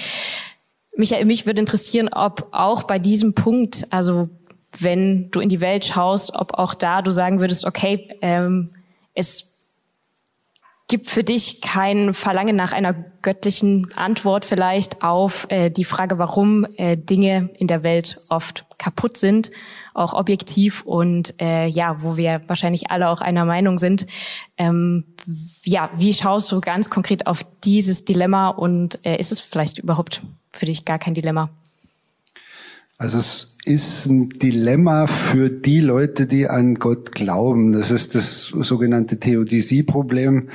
Mich, 0.98 1.26
mich 1.26 1.46
würde 1.46 1.60
interessieren, 1.60 2.10
ob 2.14 2.48
auch 2.52 2.84
bei 2.84 3.00
diesem 3.00 3.36
Punkt, 3.36 3.88
also 3.92 4.30
wenn 4.80 5.30
du 5.32 5.40
in 5.40 5.50
die 5.50 5.62
Welt 5.62 5.86
schaust, 5.86 6.36
ob 6.36 6.54
auch 6.54 6.74
da 6.74 7.02
du 7.02 7.12
sagen 7.12 7.40
würdest, 7.40 7.66
okay, 7.66 8.18
ähm, 8.22 8.70
es 9.14 9.56
gibt 10.88 11.10
für 11.10 11.24
dich 11.24 11.62
kein 11.62 12.14
Verlangen 12.14 12.56
nach 12.56 12.72
einer 12.72 12.94
göttlichen 12.94 13.92
Antwort 13.96 14.46
vielleicht 14.46 15.04
auf 15.04 15.48
äh, 15.50 15.72
die 15.72 15.84
Frage, 15.84 16.20
warum 16.20 16.66
äh, 16.78 16.96
Dinge 16.96 17.50
in 17.58 17.68
der 17.68 17.82
Welt 17.82 18.22
oft 18.30 18.66
kaputt 18.78 19.18
sind, 19.18 19.50
auch 19.96 20.14
objektiv 20.14 20.84
und 20.84 21.42
äh, 21.42 21.66
ja, 21.66 22.04
wo 22.04 22.18
wir 22.18 22.42
wahrscheinlich 22.48 22.92
alle 22.92 23.10
auch 23.10 23.22
einer 23.22 23.46
Meinung 23.46 23.80
sind. 23.80 24.06
Ähm, 24.58 25.06
ja, 25.64 25.90
wie 25.98 26.14
schaust 26.14 26.52
du 26.52 26.62
ganz 26.62 26.92
konkret 26.92 27.26
auf 27.26 27.44
dieses 27.64 28.06
Dilemma 28.06 28.50
und 28.50 29.04
äh, 29.06 29.18
ist 29.18 29.32
es 29.32 29.42
vielleicht 29.42 29.80
überhaupt 29.80 30.22
für 30.58 30.66
dich 30.66 30.86
gar 30.86 31.00
kein 31.00 31.14
Dilemma? 31.14 31.50
Also 32.98 33.18
es 33.18 33.58
ist 33.66 34.06
ein 34.06 34.30
Dilemma 34.30 35.08
für 35.08 35.50
die 35.50 35.82
Leute, 35.82 36.28
die 36.28 36.48
an 36.48 36.76
Gott 36.76 37.12
glauben. 37.14 37.74
Das 37.74 37.92
ist 37.92 38.16
das 38.16 38.46
sogenannte 38.46 39.20
Theodizee-Problem. 39.20 40.50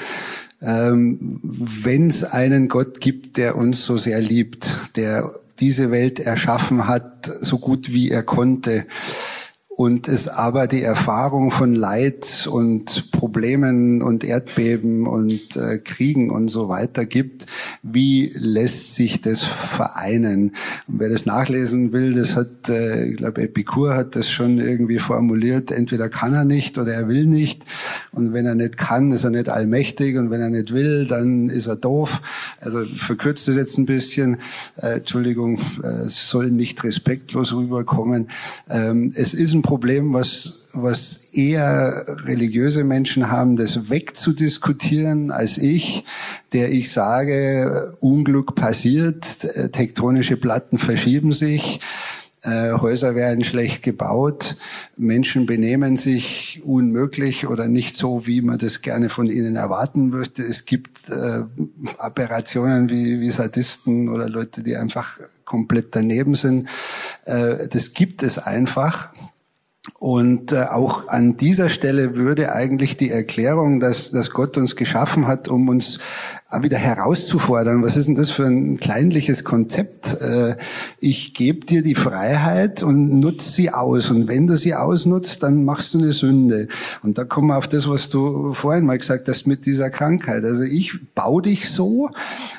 Ähm, 0.63 1.41
Wenn 1.43 2.09
es 2.09 2.25
einen 2.25 2.69
Gott 2.69 3.01
gibt, 3.01 3.37
der 3.37 3.57
uns 3.57 3.85
so 3.85 3.97
sehr 3.97 4.21
liebt, 4.21 4.97
der 4.97 5.29
diese 5.59 5.91
Welt 5.91 6.19
erschaffen 6.21 6.87
hat, 6.87 7.27
so 7.27 7.59
gut 7.59 7.93
wie 7.93 8.11
er 8.11 8.23
konnte, 8.23 8.87
und 9.77 10.09
es 10.09 10.27
aber 10.27 10.67
die 10.67 10.83
Erfahrung 10.83 11.53
von 11.53 11.75
Leid 11.75 12.49
und 12.51 13.13
Problemen 13.13 14.03
und 14.03 14.25
Erdbeben 14.25 15.07
und 15.07 15.57
äh, 15.57 15.79
Kriegen 15.79 16.31
und 16.31 16.49
so 16.49 16.69
weiter 16.69 17.07
gibt, 17.07 17.47
wie 17.83 18.33
lässt 18.35 18.97
sich 18.97 19.21
das 19.21 19.43
vereinen? 19.43 20.57
Und 20.89 21.01
wer 21.01 21.09
das 21.09 21.25
nachlesen 21.25 21.93
will, 21.93 22.15
das 22.15 22.35
hat, 22.35 22.69
äh, 22.69 23.11
ich 23.11 23.17
glaube, 23.17 23.43
Epikur 23.43 23.95
hat 23.95 24.17
das 24.17 24.29
schon 24.29 24.59
irgendwie 24.59 24.99
formuliert, 24.99 25.71
entweder 25.71 26.09
kann 26.09 26.35
er 26.35 26.45
nicht 26.45 26.77
oder 26.77 26.93
er 26.93 27.09
will 27.09 27.27
nicht. 27.27 27.63
Und 28.11 28.33
wenn 28.33 28.47
er 28.47 28.57
nicht 28.57 28.77
kann, 28.77 29.13
ist 29.13 29.23
er 29.23 29.31
nicht 29.31 29.49
allmächtig 29.49 30.19
und 30.19 30.31
wenn 30.31 30.41
er 30.41 30.51
nicht 30.51 30.75
will, 30.75 31.07
dann 31.07 31.49
ist 31.49 31.69
er 31.69 31.77
doof. 31.77 32.21
Also 32.61 32.85
verkürzt 32.97 33.47
es 33.47 33.55
jetzt 33.55 33.79
ein 33.79 33.87
bisschen. 33.87 34.39
Äh, 34.83 34.97
Entschuldigung, 34.97 35.61
äh, 35.83 35.87
es 35.87 36.29
soll 36.29 36.51
nicht 36.51 36.83
respektlos 36.83 37.53
rüberkommen. 37.53 38.29
Ähm, 38.69 39.13
es 39.15 39.33
ist 39.33 39.55
ein 39.55 39.60
Problem, 39.63 40.13
was, 40.13 40.71
was 40.75 41.35
eher 41.35 42.05
religiöse 42.25 42.85
Menschen 42.85 43.31
haben, 43.31 43.57
das 43.57 43.91
wegzudiskutieren 43.91 45.31
als 45.31 45.59
ich, 45.59 46.05
der 46.53 46.71
ich 46.71 46.91
sage, 46.93 47.97
Unglück 48.01 48.55
passiert, 48.55 49.23
tektonische 49.73 50.37
Platten 50.37 50.79
verschieben 50.79 51.33
sich, 51.33 51.81
äh, 52.43 52.73
Häuser 52.73 53.15
werden 53.15 53.45
schlecht 53.45 53.83
gebaut, 53.83 54.57
Menschen 54.97 55.45
benehmen 55.45 55.99
sich 55.99 56.63
unmöglich 56.65 57.47
oder 57.47 57.69
nicht 57.69 57.97
so, 57.97 58.27
wie 58.27 58.41
man 58.41 58.59
das 58.59 58.81
gerne 58.81 59.11
von 59.11 59.27
ihnen 59.27 59.57
erwarten 59.57 60.09
möchte. 60.09 60.41
Es 60.41 60.65
gibt 60.65 61.11
äh, 61.11 61.43
Aberrationen 61.99 62.89
wie, 62.89 63.21
wie 63.21 63.31
Sadisten 63.31 64.09
oder 64.09 64.27
Leute, 64.31 64.63
die 64.63 64.77
einfach 64.77 65.19
komplett 65.45 65.95
daneben 65.95 66.35
sind. 66.35 66.67
Äh, 67.27 67.69
das 67.69 67.93
gibt 67.93 68.23
es 68.23 68.39
einfach. 68.39 69.13
Und 69.99 70.53
äh, 70.53 70.65
auch 70.65 71.09
an 71.09 71.39
dieser 71.39 71.71
Stelle 71.71 72.15
würde 72.15 72.53
eigentlich 72.53 72.99
die 72.99 73.11
Erklärung, 73.11 73.81
dass, 73.81 74.11
dass 74.11 74.31
Gott 74.31 74.59
uns 74.59 74.77
geschaffen 74.77 75.27
hat, 75.27 75.49
um 75.49 75.69
uns 75.69 76.01
wieder 76.63 76.79
herauszufordern. 76.79 77.83
Was 77.83 77.97
ist 77.97 78.09
denn 78.09 78.17
das 78.17 78.31
für 78.31 78.45
ein 78.45 78.79
kleinliches 78.79 79.45
Konzept? 79.45 80.21
Äh, 80.21 80.57
ich 80.99 81.35
gebe 81.35 81.65
dir 81.65 81.83
die 81.83 81.95
Freiheit 81.95 82.83
und 82.83 83.21
nutze 83.21 83.51
sie 83.51 83.71
aus. 83.71 84.11
Und 84.11 84.29
wenn 84.29 84.47
du 84.47 84.57
sie 84.57 84.75
ausnutzt, 84.75 85.43
dann 85.43 85.65
machst 85.65 85.95
du 85.95 85.99
eine 85.99 86.13
Sünde. 86.13 86.69
Und 87.03 87.19
da 87.19 87.25
kommen 87.25 87.49
wir 87.49 87.57
auf 87.57 87.69
das, 87.69 87.89
was 87.89 88.09
du 88.09 88.53
vorhin 88.53 88.85
mal 88.85 88.99
gesagt 88.99 89.29
hast 89.29 89.47
mit 89.47 89.65
dieser 89.65 89.91
Krankheit. 89.91 90.45
Also 90.45 90.65
ich 90.65 90.99
baue 91.15 91.43
dich 91.43 91.71
so 91.71 92.11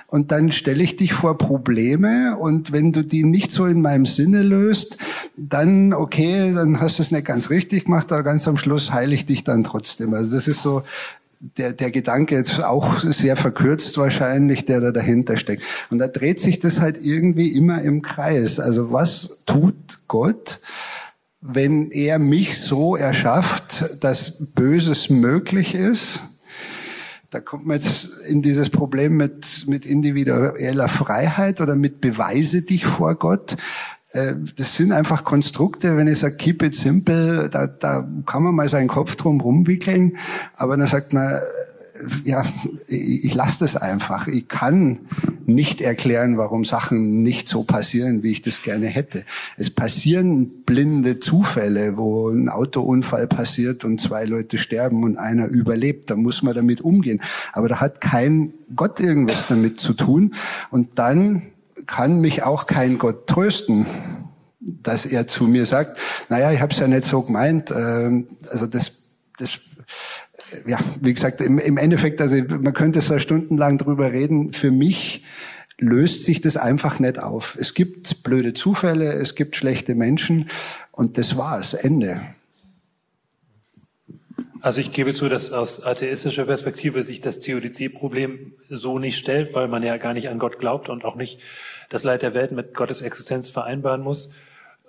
und 0.08 0.32
dann 0.32 0.52
stelle 0.52 0.84
ich 0.84 0.96
dich 0.96 1.14
vor 1.14 1.38
Probleme 1.38 2.38
und 2.38 2.72
wenn 2.72 2.92
du 2.92 3.04
die 3.04 3.24
nicht 3.24 3.52
so 3.52 3.66
in 3.66 3.82
meinem 3.82 4.06
Sinne 4.06 4.44
löst, 4.44 4.98
dann 5.38 5.94
okay, 5.94 6.54
dann 6.54 6.80
hast 6.80 7.00
du 7.00 7.04
es 7.04 7.12
nicht 7.12 7.26
ganz 7.26 7.50
richtig 7.50 7.86
gemacht, 7.86 8.12
aber 8.12 8.24
ganz 8.24 8.48
am 8.48 8.58
Schluss 8.58 8.92
heile 8.92 9.14
ich 9.16 9.26
dich 9.26 9.44
dann 9.44 9.64
trotzdem. 9.64 10.14
Also 10.14 10.36
das 10.36 10.48
ist 10.48 10.62
so 10.62 10.84
der, 11.42 11.74
der 11.74 11.92
Gedanke 11.92 12.36
jetzt 12.36 12.64
auch 12.64 13.00
sehr 13.00 13.36
verkürzt 13.36 13.98
wahrscheinlich, 13.98 14.66
der 14.66 14.80
da 14.80 14.92
dahinter 14.92 15.38
steckt. 15.38 15.64
Und 15.90 16.00
da 16.00 16.08
dreht 16.08 16.40
sich 16.40 16.60
das 16.60 16.80
halt 16.80 16.98
irgendwie 17.04 17.50
immer 17.56 17.82
im 17.82 18.02
Kreis. 18.02 18.60
Also 18.60 18.92
was 18.92 19.44
tut 19.46 20.00
Gott, 20.08 20.60
wenn 21.42 21.90
er 21.90 22.20
mich 22.20 22.60
so 22.60 22.96
erschafft, 22.96 24.04
dass 24.04 24.54
Böses 24.54 25.10
möglich 25.10 25.74
ist? 25.74 26.20
Da 27.32 27.40
kommt 27.40 27.66
man 27.66 27.76
jetzt 27.76 28.28
in 28.28 28.42
dieses 28.42 28.70
Problem 28.70 29.16
mit, 29.16 29.64
mit 29.66 29.86
individueller 29.86 30.90
Freiheit 30.90 31.62
oder 31.62 31.76
mit 31.76 32.02
Beweise 32.02 32.62
dich 32.62 32.86
vor 32.86 33.16
Gott. 33.16 33.56
Äh, 34.12 34.34
das 34.58 34.76
sind 34.76 34.92
einfach 34.92 35.24
Konstrukte, 35.24 35.96
wenn 35.98 36.08
ich 36.08 36.20
sage, 36.20 36.36
keep 36.36 36.64
it 36.64 36.76
simple, 36.76 37.50
da, 37.50 37.68
da 37.68 38.08
kann 38.26 38.44
man 38.44 38.56
mal 38.56 38.70
seinen 38.70 38.88
Kopf 38.88 39.16
drum 39.16 39.40
rumwickeln, 39.40 40.18
aber 40.56 40.78
dann 40.78 40.88
sagt 40.88 41.14
man, 41.14 41.36
äh, 41.36 41.40
ja, 42.24 42.44
ich, 42.88 43.34
lasse 43.34 43.60
das 43.60 43.76
einfach. 43.76 44.28
Ich 44.28 44.48
kann 44.48 45.00
nicht 45.46 45.82
erklären, 45.82 46.38
warum 46.38 46.64
Sachen 46.64 47.22
nicht 47.22 47.48
so 47.48 47.64
passieren, 47.64 48.24
wie 48.24 48.32
ich 48.32 48.42
das 48.42 48.64
gerne 48.64 48.88
hätte. 48.88 49.24
Es 49.58 49.70
passieren 49.70 50.64
blinde 50.64 51.20
Zufälle, 51.20 51.98
wo 51.98 52.30
ein 52.30 52.50
Autounfall 52.50 53.28
passiert 53.28 53.84
und 53.84 54.00
zwei 54.00 54.26
Leute 54.26 54.58
sterben 54.58 55.04
und 55.04 55.18
einer 55.18 55.48
überlebt. 55.48 56.10
Da 56.10 56.16
muss 56.16 56.44
man 56.44 56.56
damit 56.56 56.82
umgehen. 56.82 57.22
Aber 57.54 57.68
da 57.68 57.82
hat 57.82 58.02
kein 58.02 58.54
Gott 58.76 59.00
irgendwas 59.00 59.48
damit 59.48 59.80
zu 59.80 59.94
tun. 59.94 60.34
Und 60.70 60.98
dann 60.98 61.44
kann 61.92 62.22
mich 62.22 62.44
auch 62.44 62.68
kein 62.68 62.98
Gott 62.98 63.28
trösten, 63.28 63.86
dass 64.62 65.06
er 65.06 65.28
zu 65.28 65.44
mir 65.44 65.66
sagt, 65.66 66.00
naja, 66.30 66.52
ich 66.54 66.62
habe 66.62 66.72
es 66.72 66.80
ja 66.80 66.88
nicht 66.88 67.04
so 67.04 67.22
gemeint. 67.22 67.70
Ähm, 67.72 68.28
also 68.50 68.66
das, 68.66 69.18
das 69.38 69.60
ja, 70.66 70.80
wie 71.02 71.14
gesagt, 71.14 71.42
im, 71.42 71.60
im 71.60 71.78
Endeffekt, 71.78 72.22
also 72.22 72.38
man 72.48 72.74
könnte 72.74 73.02
so 73.02 73.20
stundenlang 73.20 73.78
drüber 73.78 74.14
reden. 74.14 74.54
Für 74.54 74.72
mich 74.72 75.26
löst 75.80 76.24
sich 76.24 76.40
das 76.40 76.56
einfach 76.56 77.00
nicht 77.00 77.20
auf. 77.20 77.58
Es 77.60 77.74
gibt 77.74 78.24
blöde 78.24 78.54
Zufälle, 78.54 79.12
es 79.12 79.36
gibt 79.36 79.58
schlechte 79.58 79.94
Menschen 79.94 80.50
und 80.92 81.18
das 81.18 81.36
war's, 81.36 81.74
Ende. 81.74 82.22
Also 84.62 84.80
ich 84.80 84.94
gebe 84.94 85.12
zu, 85.12 85.28
dass 85.28 85.52
aus 85.52 85.84
atheistischer 85.84 86.46
Perspektive 86.46 87.02
sich 87.02 87.20
das 87.20 87.40
Theodizee-Problem 87.40 88.54
so 88.70 89.00
nicht 89.00 89.18
stellt, 89.18 89.56
weil 89.56 89.68
man 89.68 89.82
ja 89.82 89.98
gar 89.98 90.14
nicht 90.14 90.30
an 90.30 90.38
Gott 90.40 90.60
glaubt 90.60 90.88
und 90.88 91.04
auch 91.04 91.16
nicht 91.16 91.40
das 91.92 92.04
Leid 92.04 92.24
der 92.24 92.34
Welt 92.34 92.54
mit 92.54 92.74
Gottes 92.74 93.02
Existenz 93.02 93.50
vereinbaren 93.50 94.02
muss. 94.02 94.32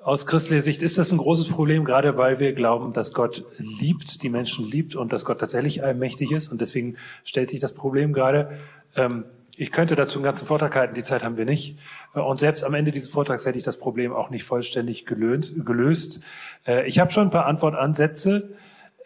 Aus 0.03 0.25
christlicher 0.27 0.63
Sicht 0.63 0.83
ist 0.83 0.99
das 0.99 1.13
ein 1.13 1.19
großes 1.19 1.49
Problem, 1.49 1.85
gerade 1.85 2.17
weil 2.17 2.41
wir 2.41 2.55
glauben, 2.55 2.93
dass 2.93 3.13
Gott 3.13 3.45
liebt, 3.59 4.23
die 4.23 4.29
Menschen 4.29 4.69
liebt 4.69 4.95
und 4.97 5.13
dass 5.13 5.25
Gott 5.25 5.41
tatsächlich 5.41 5.85
allmächtig 5.85 6.33
ist. 6.33 6.51
Und 6.51 6.61
deswegen 6.61 6.97
stellt 7.25 7.51
sich 7.51 7.61
das 7.61 7.75
Problem 7.75 8.13
gerade. 8.13 8.59
Ähm, 8.97 9.25
ich 9.57 9.71
könnte 9.71 9.97
dazu 9.97 10.19
einen 10.19 10.25
ganzen 10.25 10.47
Vortrag 10.47 10.75
halten, 10.75 10.95
die 10.95 11.03
Zeit 11.03 11.23
haben 11.23 11.37
wir 11.37 11.45
nicht. 11.45 11.77
Und 12.15 12.39
selbst 12.39 12.65
am 12.65 12.75
Ende 12.75 12.91
dieses 12.91 13.11
Vortrags 13.11 13.47
hätte 13.47 13.59
ich 13.59 13.65
das 13.65 13.79
Problem 13.79 14.13
auch 14.13 14.31
nicht 14.31 14.45
vollständig 14.45 15.05
gelöst. 15.07 16.25
Äh, 16.67 16.87
ich 16.87 16.99
habe 16.99 17.11
schon 17.11 17.25
ein 17.25 17.31
paar 17.31 17.47
Antwortansätze. 17.47 18.57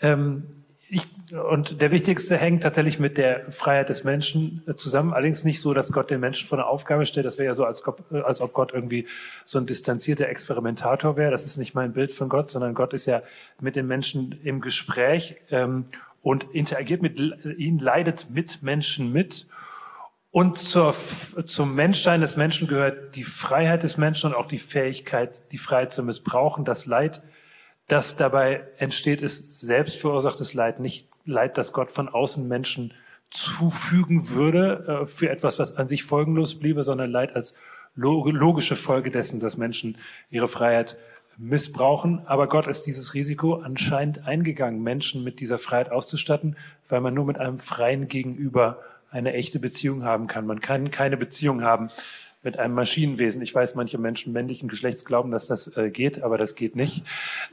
Ähm, 0.00 0.44
ich, 0.88 1.02
und 1.32 1.80
der 1.80 1.90
wichtigste 1.90 2.36
hängt 2.36 2.62
tatsächlich 2.62 2.98
mit 2.98 3.18
der 3.18 3.50
Freiheit 3.50 3.88
des 3.88 4.04
Menschen 4.04 4.62
äh, 4.66 4.74
zusammen. 4.74 5.12
Allerdings 5.12 5.44
nicht 5.44 5.60
so, 5.60 5.74
dass 5.74 5.92
Gott 5.92 6.10
den 6.10 6.20
Menschen 6.20 6.46
vor 6.46 6.58
eine 6.58 6.66
Aufgabe 6.66 7.04
stellt. 7.06 7.26
Das 7.26 7.38
wäre 7.38 7.46
ja 7.46 7.54
so, 7.54 7.64
als, 7.64 7.82
äh, 8.12 8.20
als 8.20 8.40
ob 8.40 8.52
Gott 8.52 8.72
irgendwie 8.72 9.06
so 9.44 9.58
ein 9.58 9.66
distanzierter 9.66 10.28
Experimentator 10.28 11.16
wäre. 11.16 11.30
Das 11.30 11.44
ist 11.44 11.56
nicht 11.56 11.74
mein 11.74 11.92
Bild 11.92 12.12
von 12.12 12.28
Gott, 12.28 12.50
sondern 12.50 12.74
Gott 12.74 12.92
ist 12.92 13.06
ja 13.06 13.22
mit 13.60 13.74
den 13.74 13.86
Menschen 13.86 14.38
im 14.44 14.60
Gespräch 14.60 15.36
ähm, 15.50 15.86
und 16.22 16.44
interagiert 16.52 17.02
mit 17.02 17.18
ihnen, 17.18 17.78
leidet 17.78 18.30
mit 18.30 18.62
Menschen 18.62 19.12
mit. 19.12 19.46
Und 20.30 20.58
zur, 20.58 20.94
zum 21.44 21.74
Menschsein 21.74 22.20
des 22.20 22.36
Menschen 22.36 22.68
gehört 22.68 23.16
die 23.16 23.24
Freiheit 23.24 23.82
des 23.82 23.96
Menschen 23.96 24.30
und 24.30 24.36
auch 24.36 24.48
die 24.48 24.58
Fähigkeit, 24.58 25.50
die 25.50 25.58
Freiheit 25.58 25.92
zu 25.92 26.02
missbrauchen, 26.02 26.64
das 26.64 26.86
Leid 26.86 27.22
das 27.88 28.16
dabei 28.16 28.62
entsteht, 28.78 29.22
ist 29.22 29.60
selbst 29.60 29.96
verursachtes 29.98 30.54
Leid, 30.54 30.80
nicht 30.80 31.08
Leid, 31.24 31.58
das 31.58 31.72
Gott 31.72 31.90
von 31.90 32.08
außen 32.08 32.46
Menschen 32.48 32.92
zufügen 33.30 34.30
würde 34.30 35.02
äh, 35.02 35.06
für 35.06 35.30
etwas, 35.30 35.58
was 35.58 35.76
an 35.76 35.88
sich 35.88 36.04
folgenlos 36.04 36.58
bliebe, 36.58 36.82
sondern 36.82 37.10
Leid 37.10 37.34
als 37.34 37.58
logische 37.96 38.76
Folge 38.76 39.10
dessen, 39.10 39.40
dass 39.40 39.56
Menschen 39.56 39.96
ihre 40.30 40.48
Freiheit 40.48 40.96
missbrauchen. 41.38 42.22
Aber 42.26 42.48
Gott 42.48 42.66
ist 42.66 42.82
dieses 42.82 43.14
Risiko 43.14 43.54
anscheinend 43.54 44.26
eingegangen, 44.26 44.82
Menschen 44.82 45.24
mit 45.24 45.40
dieser 45.40 45.58
Freiheit 45.58 45.90
auszustatten, 45.90 46.56
weil 46.88 47.00
man 47.00 47.14
nur 47.14 47.24
mit 47.24 47.38
einem 47.38 47.58
freien 47.58 48.06
Gegenüber 48.08 48.78
eine 49.10 49.32
echte 49.32 49.58
Beziehung 49.58 50.04
haben 50.04 50.26
kann. 50.26 50.46
Man 50.46 50.60
kann 50.60 50.90
keine 50.90 51.16
Beziehung 51.16 51.62
haben 51.62 51.88
mit 52.46 52.58
einem 52.60 52.74
Maschinenwesen. 52.74 53.42
Ich 53.42 53.52
weiß, 53.52 53.74
manche 53.74 53.98
Menschen 53.98 54.32
männlichen 54.32 54.68
Geschlechts 54.68 55.04
glauben, 55.04 55.32
dass 55.32 55.48
das 55.48 55.76
äh, 55.76 55.90
geht, 55.90 56.22
aber 56.22 56.38
das 56.38 56.54
geht 56.54 56.76
nicht. 56.76 57.02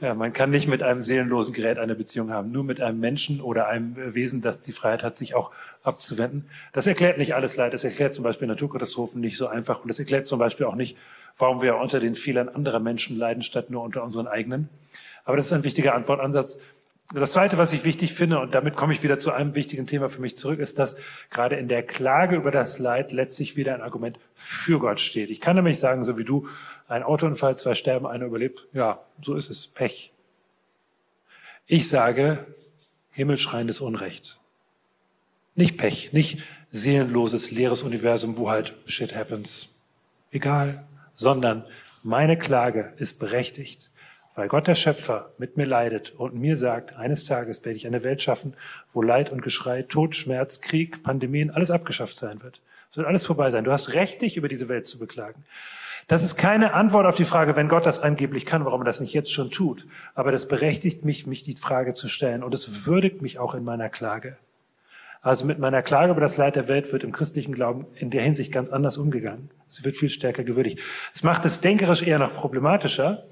Äh, 0.00 0.14
man 0.14 0.32
kann 0.32 0.50
nicht 0.50 0.68
mit 0.68 0.84
einem 0.84 1.02
seelenlosen 1.02 1.52
Gerät 1.52 1.78
eine 1.78 1.96
Beziehung 1.96 2.30
haben, 2.30 2.52
nur 2.52 2.62
mit 2.62 2.80
einem 2.80 3.00
Menschen 3.00 3.40
oder 3.40 3.66
einem 3.66 4.14
Wesen, 4.14 4.40
das 4.40 4.62
die 4.62 4.72
Freiheit 4.72 5.02
hat, 5.02 5.16
sich 5.16 5.34
auch 5.34 5.50
abzuwenden. 5.82 6.48
Das 6.72 6.86
erklärt 6.86 7.18
nicht 7.18 7.34
alles 7.34 7.56
Leid. 7.56 7.72
Das 7.72 7.82
erklärt 7.82 8.14
zum 8.14 8.22
Beispiel 8.22 8.46
Naturkatastrophen 8.46 9.20
nicht 9.20 9.36
so 9.36 9.48
einfach 9.48 9.82
und 9.82 9.88
das 9.88 9.98
erklärt 9.98 10.26
zum 10.26 10.38
Beispiel 10.38 10.64
auch 10.66 10.76
nicht, 10.76 10.96
warum 11.36 11.60
wir 11.60 11.76
unter 11.76 11.98
den 11.98 12.14
Fehlern 12.14 12.48
anderer 12.48 12.78
Menschen 12.78 13.18
leiden, 13.18 13.42
statt 13.42 13.70
nur 13.70 13.82
unter 13.82 14.04
unseren 14.04 14.28
eigenen. 14.28 14.68
Aber 15.24 15.36
das 15.36 15.46
ist 15.46 15.52
ein 15.52 15.64
wichtiger 15.64 15.94
Antwortansatz. 15.96 16.60
Das 17.12 17.32
Zweite, 17.32 17.58
was 17.58 17.72
ich 17.72 17.84
wichtig 17.84 18.14
finde, 18.14 18.40
und 18.40 18.54
damit 18.54 18.76
komme 18.76 18.92
ich 18.92 19.02
wieder 19.02 19.18
zu 19.18 19.30
einem 19.30 19.54
wichtigen 19.54 19.86
Thema 19.86 20.08
für 20.08 20.22
mich 20.22 20.36
zurück, 20.36 20.58
ist, 20.58 20.78
dass 20.78 21.00
gerade 21.30 21.56
in 21.56 21.68
der 21.68 21.82
Klage 21.82 22.36
über 22.36 22.50
das 22.50 22.78
Leid 22.78 23.12
letztlich 23.12 23.56
wieder 23.56 23.74
ein 23.74 23.82
Argument 23.82 24.18
für 24.34 24.78
Gott 24.78 25.00
steht. 25.00 25.28
Ich 25.28 25.40
kann 25.40 25.56
nämlich 25.56 25.78
sagen, 25.78 26.02
so 26.02 26.16
wie 26.16 26.24
du, 26.24 26.48
ein 26.88 27.02
Autounfall, 27.02 27.56
zwei 27.56 27.74
sterben, 27.74 28.06
einer 28.06 28.24
überlebt. 28.24 28.66
Ja, 28.72 29.04
so 29.20 29.34
ist 29.34 29.50
es. 29.50 29.66
Pech. 29.66 30.12
Ich 31.66 31.88
sage, 31.88 32.46
himmelschreiendes 33.10 33.80
Unrecht. 33.80 34.38
Nicht 35.54 35.76
Pech, 35.76 36.12
nicht 36.12 36.42
seelenloses, 36.70 37.50
leeres 37.50 37.82
Universum, 37.82 38.36
wo 38.38 38.50
halt 38.50 38.74
shit 38.86 39.14
happens. 39.14 39.68
Egal. 40.30 40.84
Sondern 41.14 41.64
meine 42.02 42.38
Klage 42.38 42.92
ist 42.96 43.20
berechtigt 43.20 43.90
weil 44.34 44.48
Gott 44.48 44.66
der 44.66 44.74
Schöpfer 44.74 45.30
mit 45.38 45.56
mir 45.56 45.66
leidet 45.66 46.12
und 46.16 46.34
mir 46.34 46.56
sagt, 46.56 46.96
eines 46.96 47.24
Tages 47.24 47.64
werde 47.64 47.76
ich 47.76 47.86
eine 47.86 48.02
Welt 48.02 48.22
schaffen, 48.22 48.54
wo 48.92 49.02
Leid 49.02 49.30
und 49.30 49.42
Geschrei, 49.42 49.82
Tod, 49.82 50.16
Schmerz, 50.16 50.60
Krieg, 50.60 51.02
Pandemien, 51.02 51.50
alles 51.50 51.70
abgeschafft 51.70 52.16
sein 52.16 52.42
wird. 52.42 52.60
Es 52.90 52.96
wird 52.96 53.06
alles 53.06 53.24
vorbei 53.24 53.50
sein. 53.50 53.64
Du 53.64 53.72
hast 53.72 53.94
Recht, 53.94 54.22
dich 54.22 54.36
über 54.36 54.48
diese 54.48 54.68
Welt 54.68 54.86
zu 54.86 54.98
beklagen. 54.98 55.44
Das 56.06 56.22
ist 56.22 56.36
keine 56.36 56.74
Antwort 56.74 57.06
auf 57.06 57.16
die 57.16 57.24
Frage, 57.24 57.56
wenn 57.56 57.68
Gott 57.68 57.86
das 57.86 58.02
angeblich 58.02 58.44
kann, 58.44 58.64
warum 58.64 58.82
er 58.82 58.84
das 58.84 59.00
nicht 59.00 59.14
jetzt 59.14 59.32
schon 59.32 59.50
tut. 59.50 59.86
Aber 60.14 60.32
das 60.32 60.48
berechtigt 60.48 61.04
mich, 61.04 61.26
mich 61.26 61.42
die 61.42 61.54
Frage 61.54 61.94
zu 61.94 62.08
stellen. 62.08 62.42
Und 62.42 62.52
es 62.52 62.86
würdigt 62.86 63.22
mich 63.22 63.38
auch 63.38 63.54
in 63.54 63.64
meiner 63.64 63.88
Klage. 63.88 64.36
Also 65.22 65.46
mit 65.46 65.58
meiner 65.58 65.80
Klage 65.80 66.12
über 66.12 66.20
das 66.20 66.36
Leid 66.36 66.54
der 66.54 66.68
Welt 66.68 66.92
wird 66.92 67.02
im 67.02 67.10
christlichen 67.10 67.54
Glauben 67.54 67.86
in 67.94 68.10
der 68.10 68.22
Hinsicht 68.22 68.52
ganz 68.52 68.68
anders 68.68 68.98
umgegangen. 68.98 69.48
Sie 69.66 69.82
wird 69.82 69.96
viel 69.96 70.10
stärker 70.10 70.44
gewürdigt. 70.44 70.78
Es 71.14 71.22
macht 71.22 71.46
es 71.46 71.62
denkerisch 71.62 72.02
eher 72.02 72.18
noch 72.18 72.34
problematischer, 72.34 73.24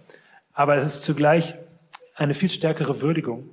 aber 0.53 0.77
es 0.77 0.85
ist 0.85 1.03
zugleich 1.03 1.55
eine 2.17 2.35
viel 2.35 2.51
stärkere 2.51 3.01
Würdigung. 3.01 3.51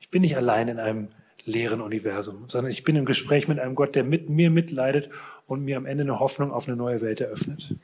Ich 0.00 0.10
bin 0.10 0.22
nicht 0.22 0.36
allein 0.36 0.68
in 0.68 0.78
einem 0.78 1.08
leeren 1.44 1.80
Universum, 1.80 2.44
sondern 2.46 2.72
ich 2.72 2.84
bin 2.84 2.96
im 2.96 3.04
Gespräch 3.04 3.48
mit 3.48 3.58
einem 3.58 3.74
Gott, 3.74 3.94
der 3.94 4.04
mit 4.04 4.30
mir 4.30 4.50
mitleidet 4.50 5.10
und 5.46 5.64
mir 5.64 5.76
am 5.76 5.86
Ende 5.86 6.02
eine 6.02 6.20
Hoffnung 6.20 6.52
auf 6.52 6.68
eine 6.68 6.76
neue 6.76 7.00
Welt 7.00 7.20
eröffnet. 7.20 7.74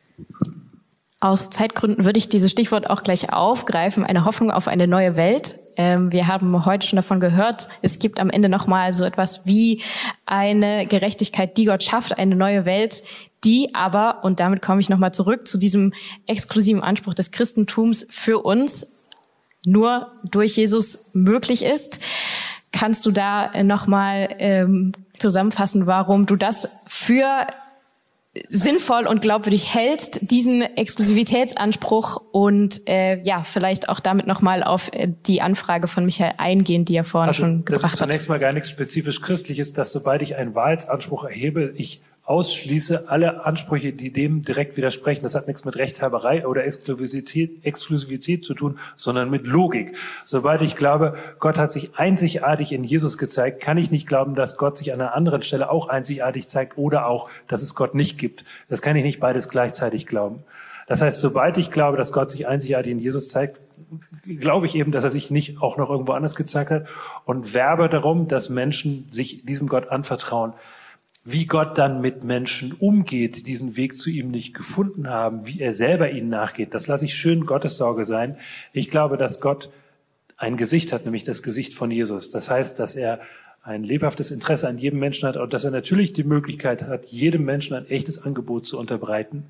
Aus 1.22 1.50
Zeitgründen 1.50 2.06
würde 2.06 2.16
ich 2.16 2.30
dieses 2.30 2.50
Stichwort 2.50 2.88
auch 2.88 3.02
gleich 3.02 3.30
aufgreifen, 3.30 4.04
eine 4.04 4.24
Hoffnung 4.24 4.50
auf 4.50 4.68
eine 4.68 4.86
neue 4.86 5.16
Welt. 5.16 5.54
Ähm, 5.76 6.10
wir 6.12 6.26
haben 6.26 6.64
heute 6.64 6.86
schon 6.86 6.96
davon 6.96 7.20
gehört, 7.20 7.68
es 7.82 7.98
gibt 7.98 8.20
am 8.20 8.30
Ende 8.30 8.48
nochmal 8.48 8.94
so 8.94 9.04
etwas 9.04 9.44
wie 9.44 9.82
eine 10.24 10.86
Gerechtigkeit, 10.86 11.58
die 11.58 11.66
Gott 11.66 11.82
schafft, 11.82 12.16
eine 12.16 12.36
neue 12.36 12.64
Welt, 12.64 13.02
die 13.44 13.74
aber, 13.74 14.24
und 14.24 14.40
damit 14.40 14.62
komme 14.62 14.80
ich 14.80 14.88
nochmal 14.88 15.14
zurück 15.14 15.48
zu 15.48 15.58
diesem 15.58 15.92
exklusiven 16.26 16.82
Anspruch 16.82 17.14
des 17.14 17.30
Christentums 17.30 18.06
für 18.10 18.38
uns 18.38 19.08
nur 19.64 20.12
durch 20.30 20.56
Jesus 20.56 21.14
möglich 21.14 21.64
ist. 21.64 22.00
Kannst 22.72 23.04
du 23.04 23.10
da 23.10 23.62
nochmal 23.62 24.28
ähm, 24.38 24.92
zusammenfassen, 25.18 25.86
warum 25.86 26.26
du 26.26 26.36
das 26.36 26.68
für 26.86 27.46
sinnvoll 28.48 29.06
und 29.06 29.22
glaubwürdig 29.22 29.74
hältst, 29.74 30.30
diesen 30.30 30.62
Exklusivitätsanspruch 30.62 32.22
und 32.30 32.88
äh, 32.88 33.20
ja, 33.22 33.42
vielleicht 33.42 33.88
auch 33.88 33.98
damit 33.98 34.28
nochmal 34.28 34.62
auf 34.62 34.92
äh, 34.92 35.08
die 35.26 35.42
Anfrage 35.42 35.88
von 35.88 36.04
Michael 36.04 36.34
eingehen, 36.38 36.84
die 36.84 36.94
er 36.94 37.02
vorhin 37.02 37.28
also, 37.28 37.42
schon 37.42 37.64
gebracht 37.64 37.82
hat. 37.82 37.84
Das 37.84 37.92
ist 37.94 37.98
zunächst 37.98 38.28
mal 38.28 38.38
gar 38.38 38.52
nichts 38.52 38.70
spezifisch 38.70 39.20
Christliches, 39.20 39.72
dass 39.72 39.90
sobald 39.90 40.22
ich 40.22 40.36
einen 40.36 40.54
Wahrheitsanspruch 40.54 41.24
erhebe, 41.24 41.72
ich 41.74 42.02
ausschließe 42.30 43.08
alle 43.08 43.44
Ansprüche, 43.44 43.92
die 43.92 44.12
dem 44.12 44.42
direkt 44.42 44.76
widersprechen. 44.76 45.24
Das 45.24 45.34
hat 45.34 45.48
nichts 45.48 45.64
mit 45.64 45.74
Rechthaberei 45.74 46.46
oder 46.46 46.64
Exklusivität, 46.64 47.64
Exklusivität 47.64 48.44
zu 48.44 48.54
tun, 48.54 48.78
sondern 48.94 49.30
mit 49.30 49.48
Logik. 49.48 49.96
Sobald 50.24 50.62
ich 50.62 50.76
glaube, 50.76 51.18
Gott 51.40 51.58
hat 51.58 51.72
sich 51.72 51.96
einzigartig 51.96 52.70
in 52.70 52.84
Jesus 52.84 53.18
gezeigt, 53.18 53.60
kann 53.60 53.78
ich 53.78 53.90
nicht 53.90 54.06
glauben, 54.06 54.36
dass 54.36 54.58
Gott 54.58 54.76
sich 54.76 54.92
an 54.92 55.00
einer 55.00 55.14
anderen 55.14 55.42
Stelle 55.42 55.70
auch 55.70 55.88
einzigartig 55.88 56.46
zeigt 56.46 56.78
oder 56.78 57.06
auch, 57.06 57.28
dass 57.48 57.62
es 57.62 57.74
Gott 57.74 57.96
nicht 57.96 58.16
gibt. 58.16 58.44
Das 58.68 58.80
kann 58.80 58.94
ich 58.94 59.02
nicht 59.02 59.18
beides 59.18 59.48
gleichzeitig 59.48 60.06
glauben. 60.06 60.44
Das 60.86 61.02
heißt, 61.02 61.18
sobald 61.18 61.58
ich 61.58 61.72
glaube, 61.72 61.96
dass 61.96 62.12
Gott 62.12 62.30
sich 62.30 62.46
einzigartig 62.46 62.92
in 62.92 63.00
Jesus 63.00 63.28
zeigt, 63.28 63.60
glaube 64.24 64.66
ich 64.66 64.76
eben, 64.76 64.92
dass 64.92 65.02
er 65.02 65.10
sich 65.10 65.32
nicht 65.32 65.60
auch 65.60 65.76
noch 65.76 65.90
irgendwo 65.90 66.12
anders 66.12 66.36
gezeigt 66.36 66.70
hat 66.70 66.86
und 67.24 67.54
werbe 67.54 67.88
darum, 67.88 68.28
dass 68.28 68.50
Menschen 68.50 69.10
sich 69.10 69.44
diesem 69.44 69.66
Gott 69.66 69.88
anvertrauen. 69.88 70.52
Wie 71.22 71.46
Gott 71.46 71.76
dann 71.76 72.00
mit 72.00 72.24
Menschen 72.24 72.72
umgeht, 72.72 73.36
die 73.36 73.42
diesen 73.42 73.76
Weg 73.76 73.96
zu 73.96 74.08
ihm 74.08 74.30
nicht 74.30 74.54
gefunden 74.54 75.08
haben, 75.08 75.46
wie 75.46 75.60
er 75.60 75.74
selber 75.74 76.10
ihnen 76.10 76.30
nachgeht, 76.30 76.72
das 76.72 76.86
lasse 76.86 77.04
ich 77.04 77.14
schön 77.14 77.44
Gottes 77.44 77.76
Sorge 77.76 78.06
sein. 78.06 78.36
Ich 78.72 78.88
glaube, 78.88 79.18
dass 79.18 79.40
Gott 79.40 79.70
ein 80.38 80.56
Gesicht 80.56 80.92
hat, 80.92 81.04
nämlich 81.04 81.24
das 81.24 81.42
Gesicht 81.42 81.74
von 81.74 81.90
Jesus. 81.90 82.30
Das 82.30 82.48
heißt, 82.48 82.80
dass 82.80 82.96
er 82.96 83.20
ein 83.62 83.84
lebhaftes 83.84 84.30
Interesse 84.30 84.68
an 84.68 84.78
jedem 84.78 84.98
Menschen 84.98 85.28
hat 85.28 85.36
und 85.36 85.52
dass 85.52 85.64
er 85.64 85.70
natürlich 85.70 86.14
die 86.14 86.24
Möglichkeit 86.24 86.82
hat, 86.82 87.06
jedem 87.06 87.44
Menschen 87.44 87.76
ein 87.76 87.86
echtes 87.90 88.22
Angebot 88.22 88.66
zu 88.66 88.78
unterbreiten 88.78 89.44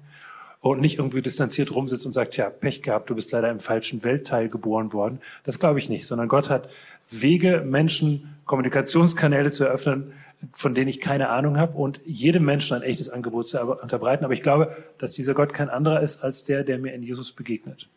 und 0.61 0.81
nicht 0.81 0.99
irgendwie 0.99 1.23
distanziert 1.23 1.73
rumsitzt 1.73 2.05
und 2.05 2.13
sagt, 2.13 2.37
ja, 2.37 2.51
Pech 2.51 2.83
gehabt, 2.83 3.09
du 3.09 3.15
bist 3.15 3.31
leider 3.31 3.51
im 3.51 3.61
falschen 3.61 4.03
Weltteil 4.03 4.49
geboren 4.49 4.93
worden. 4.93 5.21
Das 5.45 5.61
glaube 5.61 5.79
ich 5.79 5.89
nicht, 5.89 6.07
sondern 6.07 6.29
Gott 6.29 6.51
hat 6.51 6.69
Wege, 7.09 7.65
Menschen 7.65 8.37
Kommunikationskanäle 8.45 9.53
zu 9.53 9.65
eröffnen, 9.65 10.13
von 10.53 10.75
denen 10.75 10.89
ich 10.89 11.01
keine 11.01 11.29
Ahnung 11.29 11.59
habe 11.59 11.77
und 11.77 12.01
jedem 12.05 12.45
Menschen 12.45 12.77
ein 12.77 12.83
echtes 12.83 13.09
Angebot 13.09 13.49
zu 13.49 13.61
unterbreiten. 13.61 14.25
Aber 14.25 14.35
ich 14.35 14.43
glaube, 14.43 14.77
dass 14.99 15.13
dieser 15.13 15.35
Gott 15.35 15.53
kein 15.53 15.69
anderer 15.69 16.01
ist 16.01 16.25
als 16.25 16.45
der, 16.45 16.65
der 16.65 16.79
mir 16.79 16.93
in 16.93 17.03
Jesus 17.03 17.33
begegnet. 17.33 17.89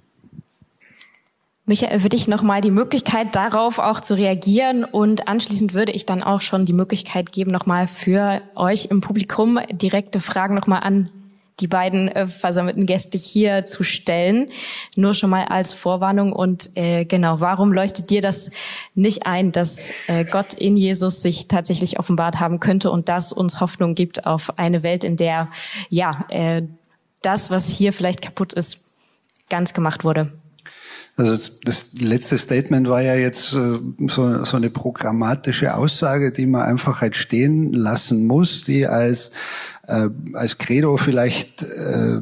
Michael, 1.66 2.02
für 2.02 2.10
dich 2.10 2.28
nochmal 2.28 2.60
die 2.60 2.72
Möglichkeit, 2.72 3.38
darauf 3.38 3.80
auch 3.80 4.02
zu 4.02 4.16
reagieren 4.16 4.84
und 4.84 5.30
anschließend 5.30 5.74
würde 5.74 5.94
ich 5.94 6.06
dann 6.06 6.22
auch 6.22 6.42
schon 6.42 6.66
die 6.66 6.74
Möglichkeit 6.74 7.32
geben, 7.32 7.52
nochmal 7.52 7.88
für 7.88 8.42
euch 8.56 8.88
im 8.92 9.00
Publikum 9.00 9.58
direkte 9.72 10.20
Fragen 10.20 10.56
nochmal 10.56 10.82
an 10.84 11.10
die 11.60 11.68
beiden 11.68 12.08
äh, 12.10 12.28
versammelten 12.28 12.86
Gäste 12.86 13.18
hier 13.18 13.66
zu 13.66 13.84
stellen. 13.84 14.50
Nur 14.96 15.14
schon 15.14 15.30
mal 15.30 15.46
als 15.46 15.74
Vorwarnung. 15.74 16.34
Und 16.34 16.72
äh, 16.76 17.06
genau, 17.06 17.40
warum 17.40 17.72
leuchtet 17.72 18.10
dir 18.10 18.22
das 18.22 18.52
nicht 18.96 19.26
ein, 19.26 19.52
dass 19.52 19.92
äh, 20.08 20.26
Gott 20.26 20.54
in 20.54 20.78
Jesus 20.78 21.22
sich 21.22 21.48
tatsächlich 21.48 22.00
offenbart 22.00 22.40
haben 22.40 22.60
könnte 22.60 22.92
und 22.92 23.10
das 23.10 23.32
uns 23.32 23.60
Hoffnung 23.60 23.96
gibt 23.96 24.26
auf 24.26 24.58
eine 24.58 24.84
Welt, 24.84 25.04
in 25.04 25.16
der 25.16 25.50
ja 25.90 26.26
äh, 26.30 26.64
das, 27.22 27.52
was 27.52 27.70
hier 27.70 27.94
vielleicht 27.94 28.22
kaputt 28.22 28.54
ist, 28.54 29.00
ganz 29.50 29.74
gemacht 29.74 30.04
wurde? 30.04 30.32
Also 31.16 31.52
das, 31.64 32.00
letzte 32.00 32.40
Statement 32.40 32.90
war 32.90 33.02
ja 33.04 33.14
jetzt 33.14 33.54
äh, 33.54 33.78
so, 34.08 34.44
so 34.44 34.58
eine 34.58 34.72
programmatische 34.72 35.76
Aussage, 35.76 36.32
die 36.32 36.48
man 36.48 36.64
einfach 36.64 37.02
halt 37.02 37.16
stehen 37.16 37.72
lassen 37.72 38.26
muss, 38.26 38.64
die 38.64 38.88
als 38.88 39.32
äh, 39.88 40.10
als 40.34 40.58
Credo 40.58 40.98
vielleicht 40.98 41.64
äh, 41.64 42.22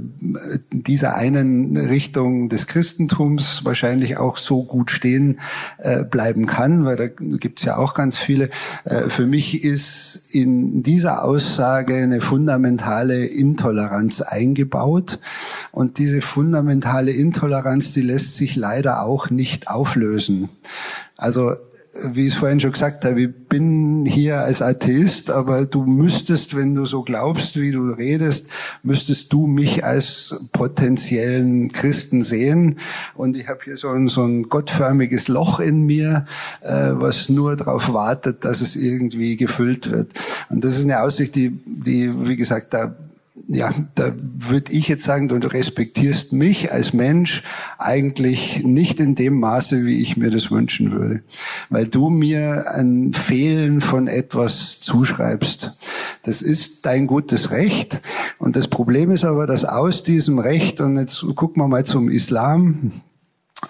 dieser 0.71 1.15
einen 1.15 1.77
Richtung 1.77 2.49
des 2.49 2.65
Christentums 2.65 3.63
wahrscheinlich 3.63 4.17
auch 4.17 4.37
so 4.37 4.63
gut 4.63 4.89
stehen 4.89 5.39
äh, 5.77 6.03
bleiben 6.03 6.47
kann, 6.47 6.85
weil 6.85 6.95
da 6.95 7.07
gibt's 7.07 7.63
ja 7.63 7.77
auch 7.77 7.93
ganz 7.93 8.17
viele. 8.17 8.49
Äh, 8.85 9.09
für 9.09 9.27
mich 9.27 9.63
ist 9.63 10.33
in 10.33 10.81
dieser 10.81 11.23
Aussage 11.23 11.95
eine 11.95 12.21
fundamentale 12.21 13.25
Intoleranz 13.25 14.21
eingebaut 14.21 15.19
und 15.71 15.99
diese 15.99 16.21
fundamentale 16.21 17.11
Intoleranz, 17.11 17.93
die 17.93 18.01
lässt 18.01 18.37
sich 18.37 18.55
leider 18.55 19.03
auch 19.03 19.29
nicht 19.29 19.67
auflösen. 19.67 20.49
Also 21.15 21.55
wie 22.13 22.27
ich 22.27 22.33
es 22.33 22.39
vorhin 22.39 22.59
schon 22.59 22.71
gesagt 22.71 23.03
habe, 23.03 23.21
ich 23.21 23.35
bin 23.49 24.05
hier 24.05 24.39
als 24.39 24.61
Atheist, 24.61 25.29
aber 25.29 25.65
du 25.65 25.83
müsstest, 25.83 26.55
wenn 26.55 26.73
du 26.73 26.85
so 26.85 27.03
glaubst, 27.03 27.59
wie 27.59 27.71
du 27.71 27.89
redest, 27.89 28.49
müsstest 28.81 29.33
du 29.33 29.45
mich 29.45 29.83
als 29.83 30.47
potenziellen 30.53 31.71
Christen 31.73 32.23
sehen. 32.23 32.79
Und 33.13 33.35
ich 33.35 33.49
habe 33.49 33.59
hier 33.65 33.75
so 33.75 33.89
ein, 33.89 34.07
so 34.07 34.23
ein 34.23 34.43
gottförmiges 34.43 35.27
Loch 35.27 35.59
in 35.59 35.85
mir, 35.85 36.25
äh, 36.61 36.91
was 36.93 37.27
nur 37.27 37.57
darauf 37.57 37.91
wartet, 37.93 38.45
dass 38.45 38.61
es 38.61 38.77
irgendwie 38.77 39.35
gefüllt 39.35 39.91
wird. 39.91 40.13
Und 40.49 40.63
das 40.63 40.77
ist 40.77 40.85
eine 40.85 41.01
Aussicht, 41.01 41.35
die, 41.35 41.59
die 41.65 42.11
wie 42.25 42.37
gesagt, 42.37 42.73
da 42.73 42.95
ja, 43.53 43.73
da 43.95 44.13
würde 44.17 44.71
ich 44.71 44.87
jetzt 44.87 45.03
sagen, 45.03 45.27
du 45.27 45.35
respektierst 45.35 46.31
mich 46.31 46.71
als 46.71 46.93
Mensch 46.93 47.43
eigentlich 47.77 48.63
nicht 48.63 48.99
in 48.99 49.15
dem 49.15 49.39
Maße, 49.39 49.85
wie 49.85 50.01
ich 50.01 50.15
mir 50.15 50.31
das 50.31 50.51
wünschen 50.51 50.91
würde, 50.91 51.21
weil 51.69 51.87
du 51.87 52.09
mir 52.09 52.71
ein 52.73 53.13
Fehlen 53.13 53.81
von 53.81 54.07
etwas 54.07 54.79
zuschreibst. 54.79 55.77
Das 56.23 56.41
ist 56.41 56.85
dein 56.85 57.07
gutes 57.07 57.51
Recht 57.51 58.01
und 58.39 58.55
das 58.55 58.67
Problem 58.67 59.11
ist 59.11 59.25
aber, 59.25 59.47
dass 59.47 59.65
aus 59.65 60.03
diesem 60.03 60.39
Recht, 60.39 60.79
und 60.79 60.97
jetzt 60.97 61.25
gucken 61.35 61.61
wir 61.61 61.67
mal 61.67 61.85
zum 61.85 62.09
Islam, 62.09 63.01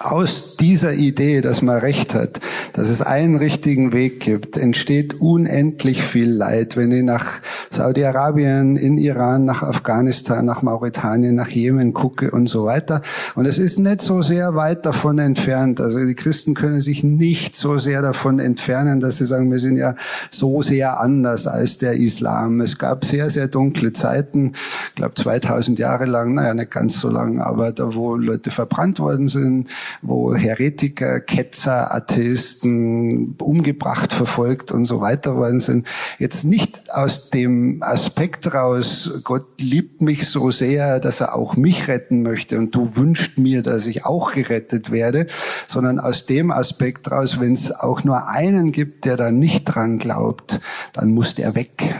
aus 0.00 0.56
dieser 0.56 0.94
Idee, 0.94 1.42
dass 1.42 1.60
man 1.60 1.78
Recht 1.78 2.14
hat, 2.14 2.40
dass 2.72 2.88
es 2.88 3.02
einen 3.02 3.36
richtigen 3.36 3.92
Weg 3.92 4.20
gibt, 4.20 4.56
entsteht 4.56 5.20
unendlich 5.20 6.02
viel 6.02 6.30
Leid. 6.30 6.76
Wenn 6.76 6.90
ich 6.92 7.02
nach 7.02 7.26
Saudi-Arabien, 7.68 8.76
in 8.76 8.96
Iran, 8.96 9.44
nach 9.44 9.62
Afghanistan, 9.62 10.46
nach 10.46 10.62
Mauretanien, 10.62 11.34
nach 11.34 11.48
Jemen 11.48 11.92
gucke 11.92 12.30
und 12.30 12.48
so 12.48 12.64
weiter. 12.64 13.02
Und 13.34 13.46
es 13.46 13.58
ist 13.58 13.78
nicht 13.78 14.00
so 14.00 14.22
sehr 14.22 14.54
weit 14.54 14.86
davon 14.86 15.18
entfernt. 15.18 15.80
Also 15.80 15.98
die 15.98 16.14
Christen 16.14 16.54
können 16.54 16.80
sich 16.80 17.04
nicht 17.04 17.54
so 17.54 17.78
sehr 17.78 18.00
davon 18.00 18.38
entfernen, 18.38 19.00
dass 19.00 19.18
sie 19.18 19.26
sagen, 19.26 19.50
wir 19.50 19.60
sind 19.60 19.76
ja 19.76 19.94
so 20.30 20.62
sehr 20.62 21.00
anders 21.00 21.46
als 21.46 21.78
der 21.78 21.94
Islam. 21.94 22.60
Es 22.62 22.78
gab 22.78 23.04
sehr, 23.04 23.28
sehr 23.28 23.48
dunkle 23.48 23.92
Zeiten, 23.92 24.52
ich 24.88 24.94
glaube 24.94 25.14
2000 25.14 25.78
Jahre 25.78 26.06
lang, 26.06 26.34
naja, 26.34 26.54
nicht 26.54 26.70
ganz 26.70 26.98
so 26.98 27.10
lang, 27.10 27.40
aber 27.40 27.72
da, 27.72 27.94
wo 27.94 28.16
Leute 28.16 28.50
verbrannt 28.50 28.98
worden 28.98 29.28
sind, 29.28 29.68
wo 30.02 30.34
Heretiker, 30.34 31.20
Ketzer, 31.20 31.94
Atheisten 31.94 33.36
umgebracht, 33.38 34.12
verfolgt 34.12 34.72
und 34.72 34.84
so 34.84 35.00
weiter 35.00 35.36
worden 35.36 35.60
sind. 35.60 35.86
Jetzt 36.18 36.44
nicht 36.44 36.92
aus 36.92 37.30
dem 37.30 37.82
Aspekt 37.82 38.52
raus, 38.52 39.20
Gott 39.24 39.60
liebt 39.60 40.02
mich 40.02 40.28
so 40.28 40.50
sehr, 40.50 41.00
dass 41.00 41.20
er 41.20 41.34
auch 41.34 41.56
mich 41.56 41.88
retten 41.88 42.22
möchte 42.22 42.58
und 42.58 42.74
du 42.74 42.96
wünschst 42.96 43.38
mir, 43.38 43.62
dass 43.62 43.86
ich 43.86 44.04
auch 44.04 44.32
gerettet 44.32 44.90
werde, 44.90 45.26
sondern 45.66 45.98
aus 46.00 46.26
dem 46.26 46.50
Aspekt 46.50 47.10
raus, 47.10 47.40
wenn 47.40 47.52
es 47.52 47.72
auch 47.72 48.04
nur 48.04 48.28
einen 48.28 48.72
gibt, 48.72 49.04
der 49.04 49.16
da 49.16 49.30
nicht 49.30 49.64
dran 49.64 49.98
glaubt, 49.98 50.60
dann 50.92 51.12
muss 51.12 51.34
der 51.34 51.54
weg. 51.54 51.94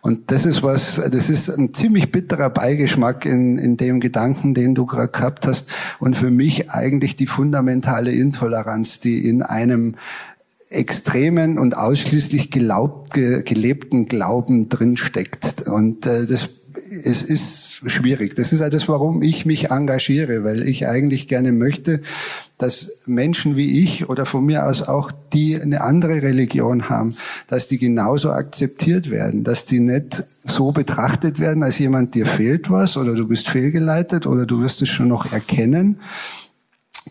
Und 0.00 0.30
das 0.30 0.46
ist 0.46 0.62
was, 0.62 0.96
das 0.96 1.28
ist 1.28 1.48
ein 1.48 1.74
ziemlich 1.74 2.12
bitterer 2.12 2.50
Beigeschmack 2.50 3.24
in, 3.24 3.58
in 3.58 3.76
dem 3.76 4.00
Gedanken, 4.00 4.54
den 4.54 4.74
du 4.74 4.86
gerade 4.86 5.08
gehabt 5.08 5.46
hast. 5.46 5.70
Und 5.98 6.16
für 6.16 6.30
mich 6.30 6.70
eigentlich 6.70 7.16
die 7.16 7.26
fundamentale 7.26 8.12
Intoleranz, 8.12 9.00
die 9.00 9.28
in 9.28 9.42
einem 9.42 9.96
extremen 10.70 11.58
und 11.58 11.76
ausschließlich 11.76 12.50
gelaubt, 12.50 13.14
ge, 13.14 13.42
gelebten 13.42 14.06
Glauben 14.06 14.68
drinsteckt. 14.68 15.68
Und 15.68 16.06
äh, 16.06 16.26
das 16.26 16.50
es 16.90 17.22
ist 17.22 17.90
schwierig. 17.90 18.34
Das 18.34 18.52
ist 18.52 18.60
halt 18.60 18.74
das, 18.74 18.88
warum 18.88 19.22
ich 19.22 19.46
mich 19.46 19.70
engagiere, 19.70 20.44
weil 20.44 20.66
ich 20.68 20.86
eigentlich 20.86 21.28
gerne 21.28 21.52
möchte, 21.52 22.00
dass 22.56 23.04
Menschen 23.06 23.56
wie 23.56 23.82
ich 23.82 24.08
oder 24.08 24.26
von 24.26 24.44
mir 24.44 24.66
aus 24.66 24.82
auch, 24.82 25.12
die 25.32 25.60
eine 25.60 25.82
andere 25.82 26.22
Religion 26.22 26.88
haben, 26.88 27.16
dass 27.46 27.68
die 27.68 27.78
genauso 27.78 28.32
akzeptiert 28.32 29.10
werden, 29.10 29.44
dass 29.44 29.66
die 29.66 29.80
nicht 29.80 30.22
so 30.44 30.72
betrachtet 30.72 31.38
werden, 31.38 31.62
als 31.62 31.78
jemand 31.78 32.14
dir 32.14 32.26
fehlt 32.26 32.70
was 32.70 32.96
oder 32.96 33.14
du 33.14 33.28
bist 33.28 33.48
fehlgeleitet 33.48 34.26
oder 34.26 34.46
du 34.46 34.62
wirst 34.62 34.82
es 34.82 34.88
schon 34.88 35.08
noch 35.08 35.32
erkennen, 35.32 36.00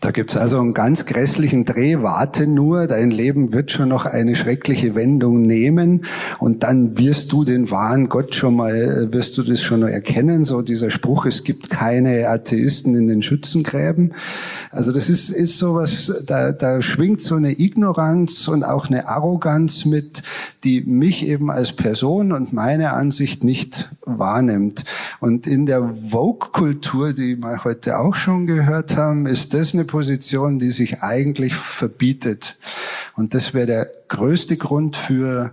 da 0.00 0.10
gibt's 0.10 0.36
also 0.36 0.58
einen 0.58 0.74
ganz 0.74 1.06
grässlichen 1.06 1.64
Dreh. 1.64 2.02
Warte 2.02 2.46
nur, 2.46 2.86
dein 2.86 3.10
Leben 3.10 3.52
wird 3.52 3.70
schon 3.70 3.88
noch 3.88 4.06
eine 4.06 4.36
schreckliche 4.36 4.94
Wendung 4.94 5.42
nehmen 5.42 6.04
und 6.38 6.62
dann 6.62 6.98
wirst 6.98 7.32
du 7.32 7.44
den 7.44 7.70
wahren 7.70 8.08
Gott 8.08 8.34
schon 8.34 8.56
mal, 8.56 8.74
äh, 8.74 9.12
wirst 9.12 9.36
du 9.38 9.42
das 9.42 9.62
schon 9.62 9.80
noch 9.80 9.88
erkennen. 9.88 10.44
So 10.44 10.62
dieser 10.62 10.90
Spruch, 10.90 11.26
es 11.26 11.44
gibt 11.44 11.70
keine 11.70 12.28
Atheisten 12.28 12.94
in 12.94 13.08
den 13.08 13.22
Schützengräben. 13.22 14.14
Also 14.70 14.92
das 14.92 15.08
ist, 15.08 15.30
ist 15.30 15.58
sowas, 15.58 16.24
da, 16.26 16.52
da 16.52 16.82
schwingt 16.82 17.20
so 17.20 17.34
eine 17.34 17.58
Ignoranz 17.58 18.48
und 18.48 18.64
auch 18.64 18.86
eine 18.88 19.08
Arroganz 19.08 19.84
mit, 19.84 20.22
die 20.64 20.82
mich 20.82 21.26
eben 21.26 21.50
als 21.50 21.72
Person 21.72 22.32
und 22.32 22.52
meine 22.52 22.92
Ansicht 22.92 23.44
nicht 23.44 23.88
wahrnimmt. 24.16 24.84
Und 25.20 25.46
in 25.46 25.66
der 25.66 25.94
Vogue-Kultur, 26.10 27.12
die 27.12 27.36
wir 27.36 27.64
heute 27.64 27.98
auch 27.98 28.14
schon 28.14 28.46
gehört 28.46 28.96
haben, 28.96 29.26
ist 29.26 29.54
das 29.54 29.74
eine 29.74 29.84
Position, 29.84 30.58
die 30.58 30.70
sich 30.70 31.02
eigentlich 31.02 31.54
verbietet. 31.54 32.56
Und 33.16 33.34
das 33.34 33.52
wäre 33.52 33.66
der 33.66 33.86
größte 34.08 34.56
Grund 34.56 34.96
für 34.96 35.52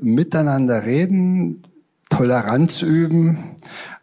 miteinander 0.00 0.84
reden, 0.84 1.62
Toleranz 2.08 2.82
üben 2.82 3.38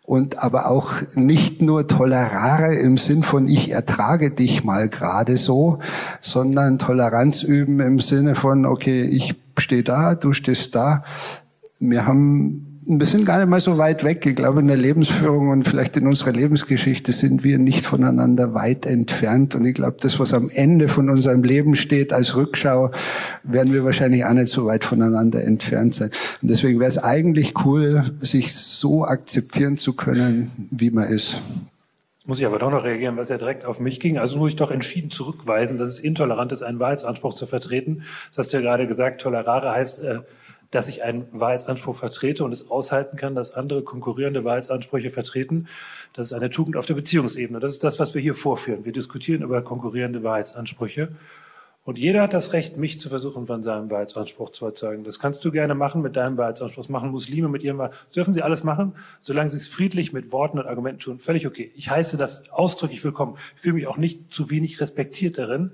und 0.10 0.44
aber 0.44 0.72
auch 0.72 0.92
nicht 1.14 1.62
nur 1.62 1.88
tolerare 1.88 2.74
im 2.74 2.98
Sinn 2.98 3.22
von 3.22 3.48
ich 3.48 3.72
ertrage 3.72 4.32
dich 4.32 4.64
mal 4.64 4.90
gerade 4.90 5.38
so, 5.38 5.78
sondern 6.20 6.80
Toleranz 6.80 7.44
üben 7.44 7.80
im 7.80 8.00
Sinne 8.00 8.34
von 8.34 8.66
okay, 8.66 9.04
ich 9.04 9.36
stehe 9.60 9.84
da, 9.84 10.16
du 10.16 10.34
stehst 10.34 10.74
da. 10.74 11.04
Wir 11.80 12.08
haben 12.08 12.69
wir 12.98 13.06
sind 13.06 13.24
gar 13.26 13.38
nicht 13.38 13.50
mal 13.50 13.62
so 13.62 13.78
weit 13.78 14.04
weg. 14.04 14.26
Ich 14.26 14.36
glaube, 14.36 14.62
in 14.62 14.68
der 14.68 14.76
Lebensführung 14.76 15.50
und 15.50 15.68
vielleicht 15.68 15.96
in 15.96 16.08
unserer 16.08 16.32
Lebensgeschichte 16.32 17.12
sind 17.14 17.44
wir 17.44 17.60
nicht 17.60 17.86
voneinander 17.86 18.56
weit 18.56 18.88
entfernt. 18.88 19.54
Und 19.54 19.66
ich 19.66 19.76
glaube, 19.76 19.98
das, 20.02 20.20
was 20.20 20.34
am 20.34 20.50
Ende 20.50 20.88
von 20.88 21.08
unserem 21.12 21.44
Leben 21.44 21.76
steht 21.76 22.12
als 22.12 22.36
Rückschau, 22.36 22.90
werden 23.44 23.74
wir 23.74 23.86
wahrscheinlich 23.86 24.26
auch 24.26 24.34
nicht 24.34 24.48
so 24.48 24.66
weit 24.66 24.84
voneinander 24.84 25.44
entfernt 25.44 25.94
sein. 25.94 26.10
Und 26.42 26.50
deswegen 26.50 26.80
wäre 26.80 26.90
es 26.90 26.98
eigentlich 26.98 27.64
cool, 27.64 28.04
sich 28.22 28.56
so 28.56 29.06
akzeptieren 29.06 29.78
zu 29.78 29.94
können, 29.94 30.50
wie 30.72 30.90
man 30.90 31.06
ist. 31.06 31.38
Muss 32.26 32.40
ich 32.40 32.46
aber 32.48 32.58
doch 32.58 32.72
noch 32.72 32.84
reagieren, 32.84 33.18
was 33.18 33.30
ja 33.30 33.38
direkt 33.38 33.66
auf 33.66 33.80
mich 33.80 34.00
ging. 34.00 34.18
Also 34.18 34.40
muss 34.40 34.52
ich 34.52 34.56
doch 34.56 34.72
entschieden 34.72 35.12
zurückweisen, 35.12 35.78
dass 35.78 35.90
es 35.90 36.00
intolerant 36.00 36.52
ist, 36.52 36.64
einen 36.64 36.80
Wahrheitsanspruch 36.80 37.36
zu 37.36 37.46
vertreten. 37.46 38.04
Das 38.30 38.46
hast 38.46 38.54
du 38.54 38.58
ja 38.58 38.64
gerade 38.64 38.88
gesagt, 38.88 39.22
tolerare 39.22 39.72
heißt, 39.72 40.04
äh, 40.04 40.20
dass 40.72 40.88
ich 40.88 41.04
einen 41.04 41.28
Wahrheitsanspruch 41.32 41.96
vertrete 41.96 42.44
und 42.44 42.52
es 42.52 42.70
aushalten 42.70 43.18
kann, 43.18 43.36
dass 43.36 43.54
andere 43.54 43.84
konkurrierende 43.84 44.44
Wahrheitsansprüche 44.44 45.10
vertreten. 45.10 45.68
Das 46.14 46.28
ist 46.28 46.34
eine 46.34 46.50
Tugend 46.50 46.78
auf 46.78 46.86
der 46.86 46.94
Beziehungsebene. 46.94 47.60
Das 47.60 47.72
ist 47.72 47.84
das, 47.84 48.00
was 48.00 48.14
wir 48.14 48.22
hier 48.22 48.36
vorführen. 48.36 48.86
Wir 48.86 48.94
diskutieren 48.94 49.42
über 49.42 49.62
konkurrierende 49.64 50.24
Wahrheitsansprüche. 50.24 51.10
Und 51.86 51.98
jeder 51.98 52.22
hat 52.22 52.34
das 52.34 52.54
Recht, 52.54 52.78
mich 52.78 53.00
zu 53.00 53.10
versuchen, 53.10 53.48
von 53.48 53.64
seinem 53.64 53.90
Wahrheitsanspruch 53.90 54.52
zu 54.52 54.66
erzeugen. 54.66 55.04
Das 55.04 55.18
kannst 55.18 55.44
du 55.44 55.52
gerne 55.52 55.74
machen 55.74 56.04
mit 56.04 56.16
deinem 56.16 56.38
Wahrheitsanspruch. 56.38 56.84
Das 56.84 56.90
machen 56.90 57.10
Muslime 57.10 57.48
mit 57.48 57.64
ihrem 57.64 57.80
Wahrheitsanspruch. 57.80 58.14
dürfen 58.14 58.34
sie 58.36 58.44
alles 58.44 58.64
machen, 58.64 58.94
solange 59.22 59.50
sie 59.50 59.58
es 59.58 59.68
friedlich 59.68 60.14
mit 60.14 60.32
Worten 60.32 60.60
und 60.60 60.68
Argumenten 60.68 61.00
tun. 61.00 61.18
Völlig 61.18 61.48
okay. 61.48 61.72
Ich 61.76 61.90
heiße 61.90 62.18
das 62.18 62.52
ausdrücklich 62.52 63.04
willkommen. 63.04 63.38
Ich 63.56 63.62
fühle 63.62 63.74
mich 63.76 63.88
auch 63.88 63.98
nicht 63.98 64.32
zu 64.32 64.52
wenig 64.52 64.80
respektiert 64.80 65.40
darin 65.40 65.72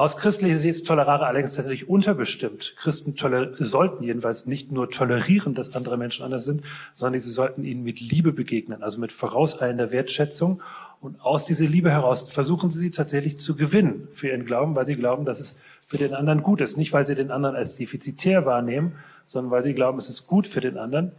Aus 0.00 0.16
christlicher 0.16 0.56
Sicht 0.56 0.76
ist 0.76 0.86
Tolerare 0.86 1.26
allerdings 1.26 1.52
tatsächlich 1.52 1.90
unterbestimmt. 1.90 2.74
Christen 2.78 3.14
sollten 3.58 4.02
jedenfalls 4.02 4.46
nicht 4.46 4.72
nur 4.72 4.88
tolerieren, 4.88 5.52
dass 5.52 5.76
andere 5.76 5.98
Menschen 5.98 6.24
anders 6.24 6.46
sind, 6.46 6.62
sondern 6.94 7.20
sie 7.20 7.30
sollten 7.30 7.64
ihnen 7.64 7.82
mit 7.82 8.00
Liebe 8.00 8.32
begegnen, 8.32 8.82
also 8.82 8.98
mit 8.98 9.12
vorauseilender 9.12 9.92
Wertschätzung. 9.92 10.62
Und 11.02 11.20
aus 11.20 11.44
dieser 11.44 11.66
Liebe 11.66 11.90
heraus 11.90 12.32
versuchen 12.32 12.70
sie 12.70 12.78
sie 12.78 12.88
tatsächlich 12.88 13.36
zu 13.36 13.56
gewinnen 13.56 14.08
für 14.10 14.28
ihren 14.28 14.46
Glauben, 14.46 14.74
weil 14.74 14.86
sie 14.86 14.96
glauben, 14.96 15.26
dass 15.26 15.38
es 15.38 15.60
für 15.86 15.98
den 15.98 16.14
anderen 16.14 16.42
gut 16.42 16.62
ist. 16.62 16.78
Nicht, 16.78 16.94
weil 16.94 17.04
sie 17.04 17.14
den 17.14 17.30
anderen 17.30 17.54
als 17.54 17.76
defizitär 17.76 18.46
wahrnehmen, 18.46 18.96
sondern 19.26 19.50
weil 19.50 19.60
sie 19.60 19.74
glauben, 19.74 19.98
es 19.98 20.08
ist 20.08 20.26
gut 20.26 20.46
für 20.46 20.62
den 20.62 20.78
anderen. 20.78 21.12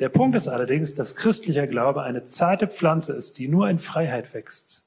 Der 0.00 0.08
Punkt 0.08 0.36
ist 0.36 0.48
allerdings, 0.48 0.96
dass 0.96 1.14
christlicher 1.14 1.68
Glaube 1.68 2.02
eine 2.02 2.24
zarte 2.24 2.66
Pflanze 2.66 3.12
ist, 3.12 3.38
die 3.38 3.46
nur 3.46 3.70
in 3.70 3.78
Freiheit 3.78 4.34
wächst. 4.34 4.85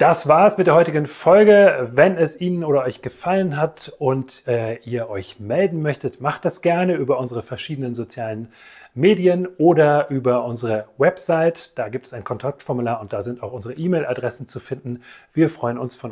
Das 0.00 0.26
war 0.26 0.46
es 0.46 0.56
mit 0.56 0.66
der 0.66 0.74
heutigen 0.74 1.06
Folge. 1.06 1.90
Wenn 1.92 2.16
es 2.16 2.40
Ihnen 2.40 2.64
oder 2.64 2.84
euch 2.84 3.02
gefallen 3.02 3.58
hat 3.58 3.92
und 3.98 4.48
äh, 4.48 4.76
ihr 4.76 5.10
euch 5.10 5.40
melden 5.40 5.82
möchtet, 5.82 6.22
macht 6.22 6.46
das 6.46 6.62
gerne 6.62 6.94
über 6.94 7.18
unsere 7.18 7.42
verschiedenen 7.42 7.94
sozialen 7.94 8.48
Medien 8.94 9.46
oder 9.58 10.08
über 10.08 10.46
unsere 10.46 10.86
Website. 10.96 11.78
Da 11.78 11.90
gibt 11.90 12.06
es 12.06 12.14
ein 12.14 12.24
Kontaktformular 12.24 12.98
und 13.02 13.12
da 13.12 13.20
sind 13.20 13.42
auch 13.42 13.52
unsere 13.52 13.74
E-Mail-Adressen 13.74 14.48
zu 14.48 14.58
finden. 14.58 15.02
Wir 15.34 15.50
freuen 15.50 15.76
uns 15.76 15.94
von 15.94 16.08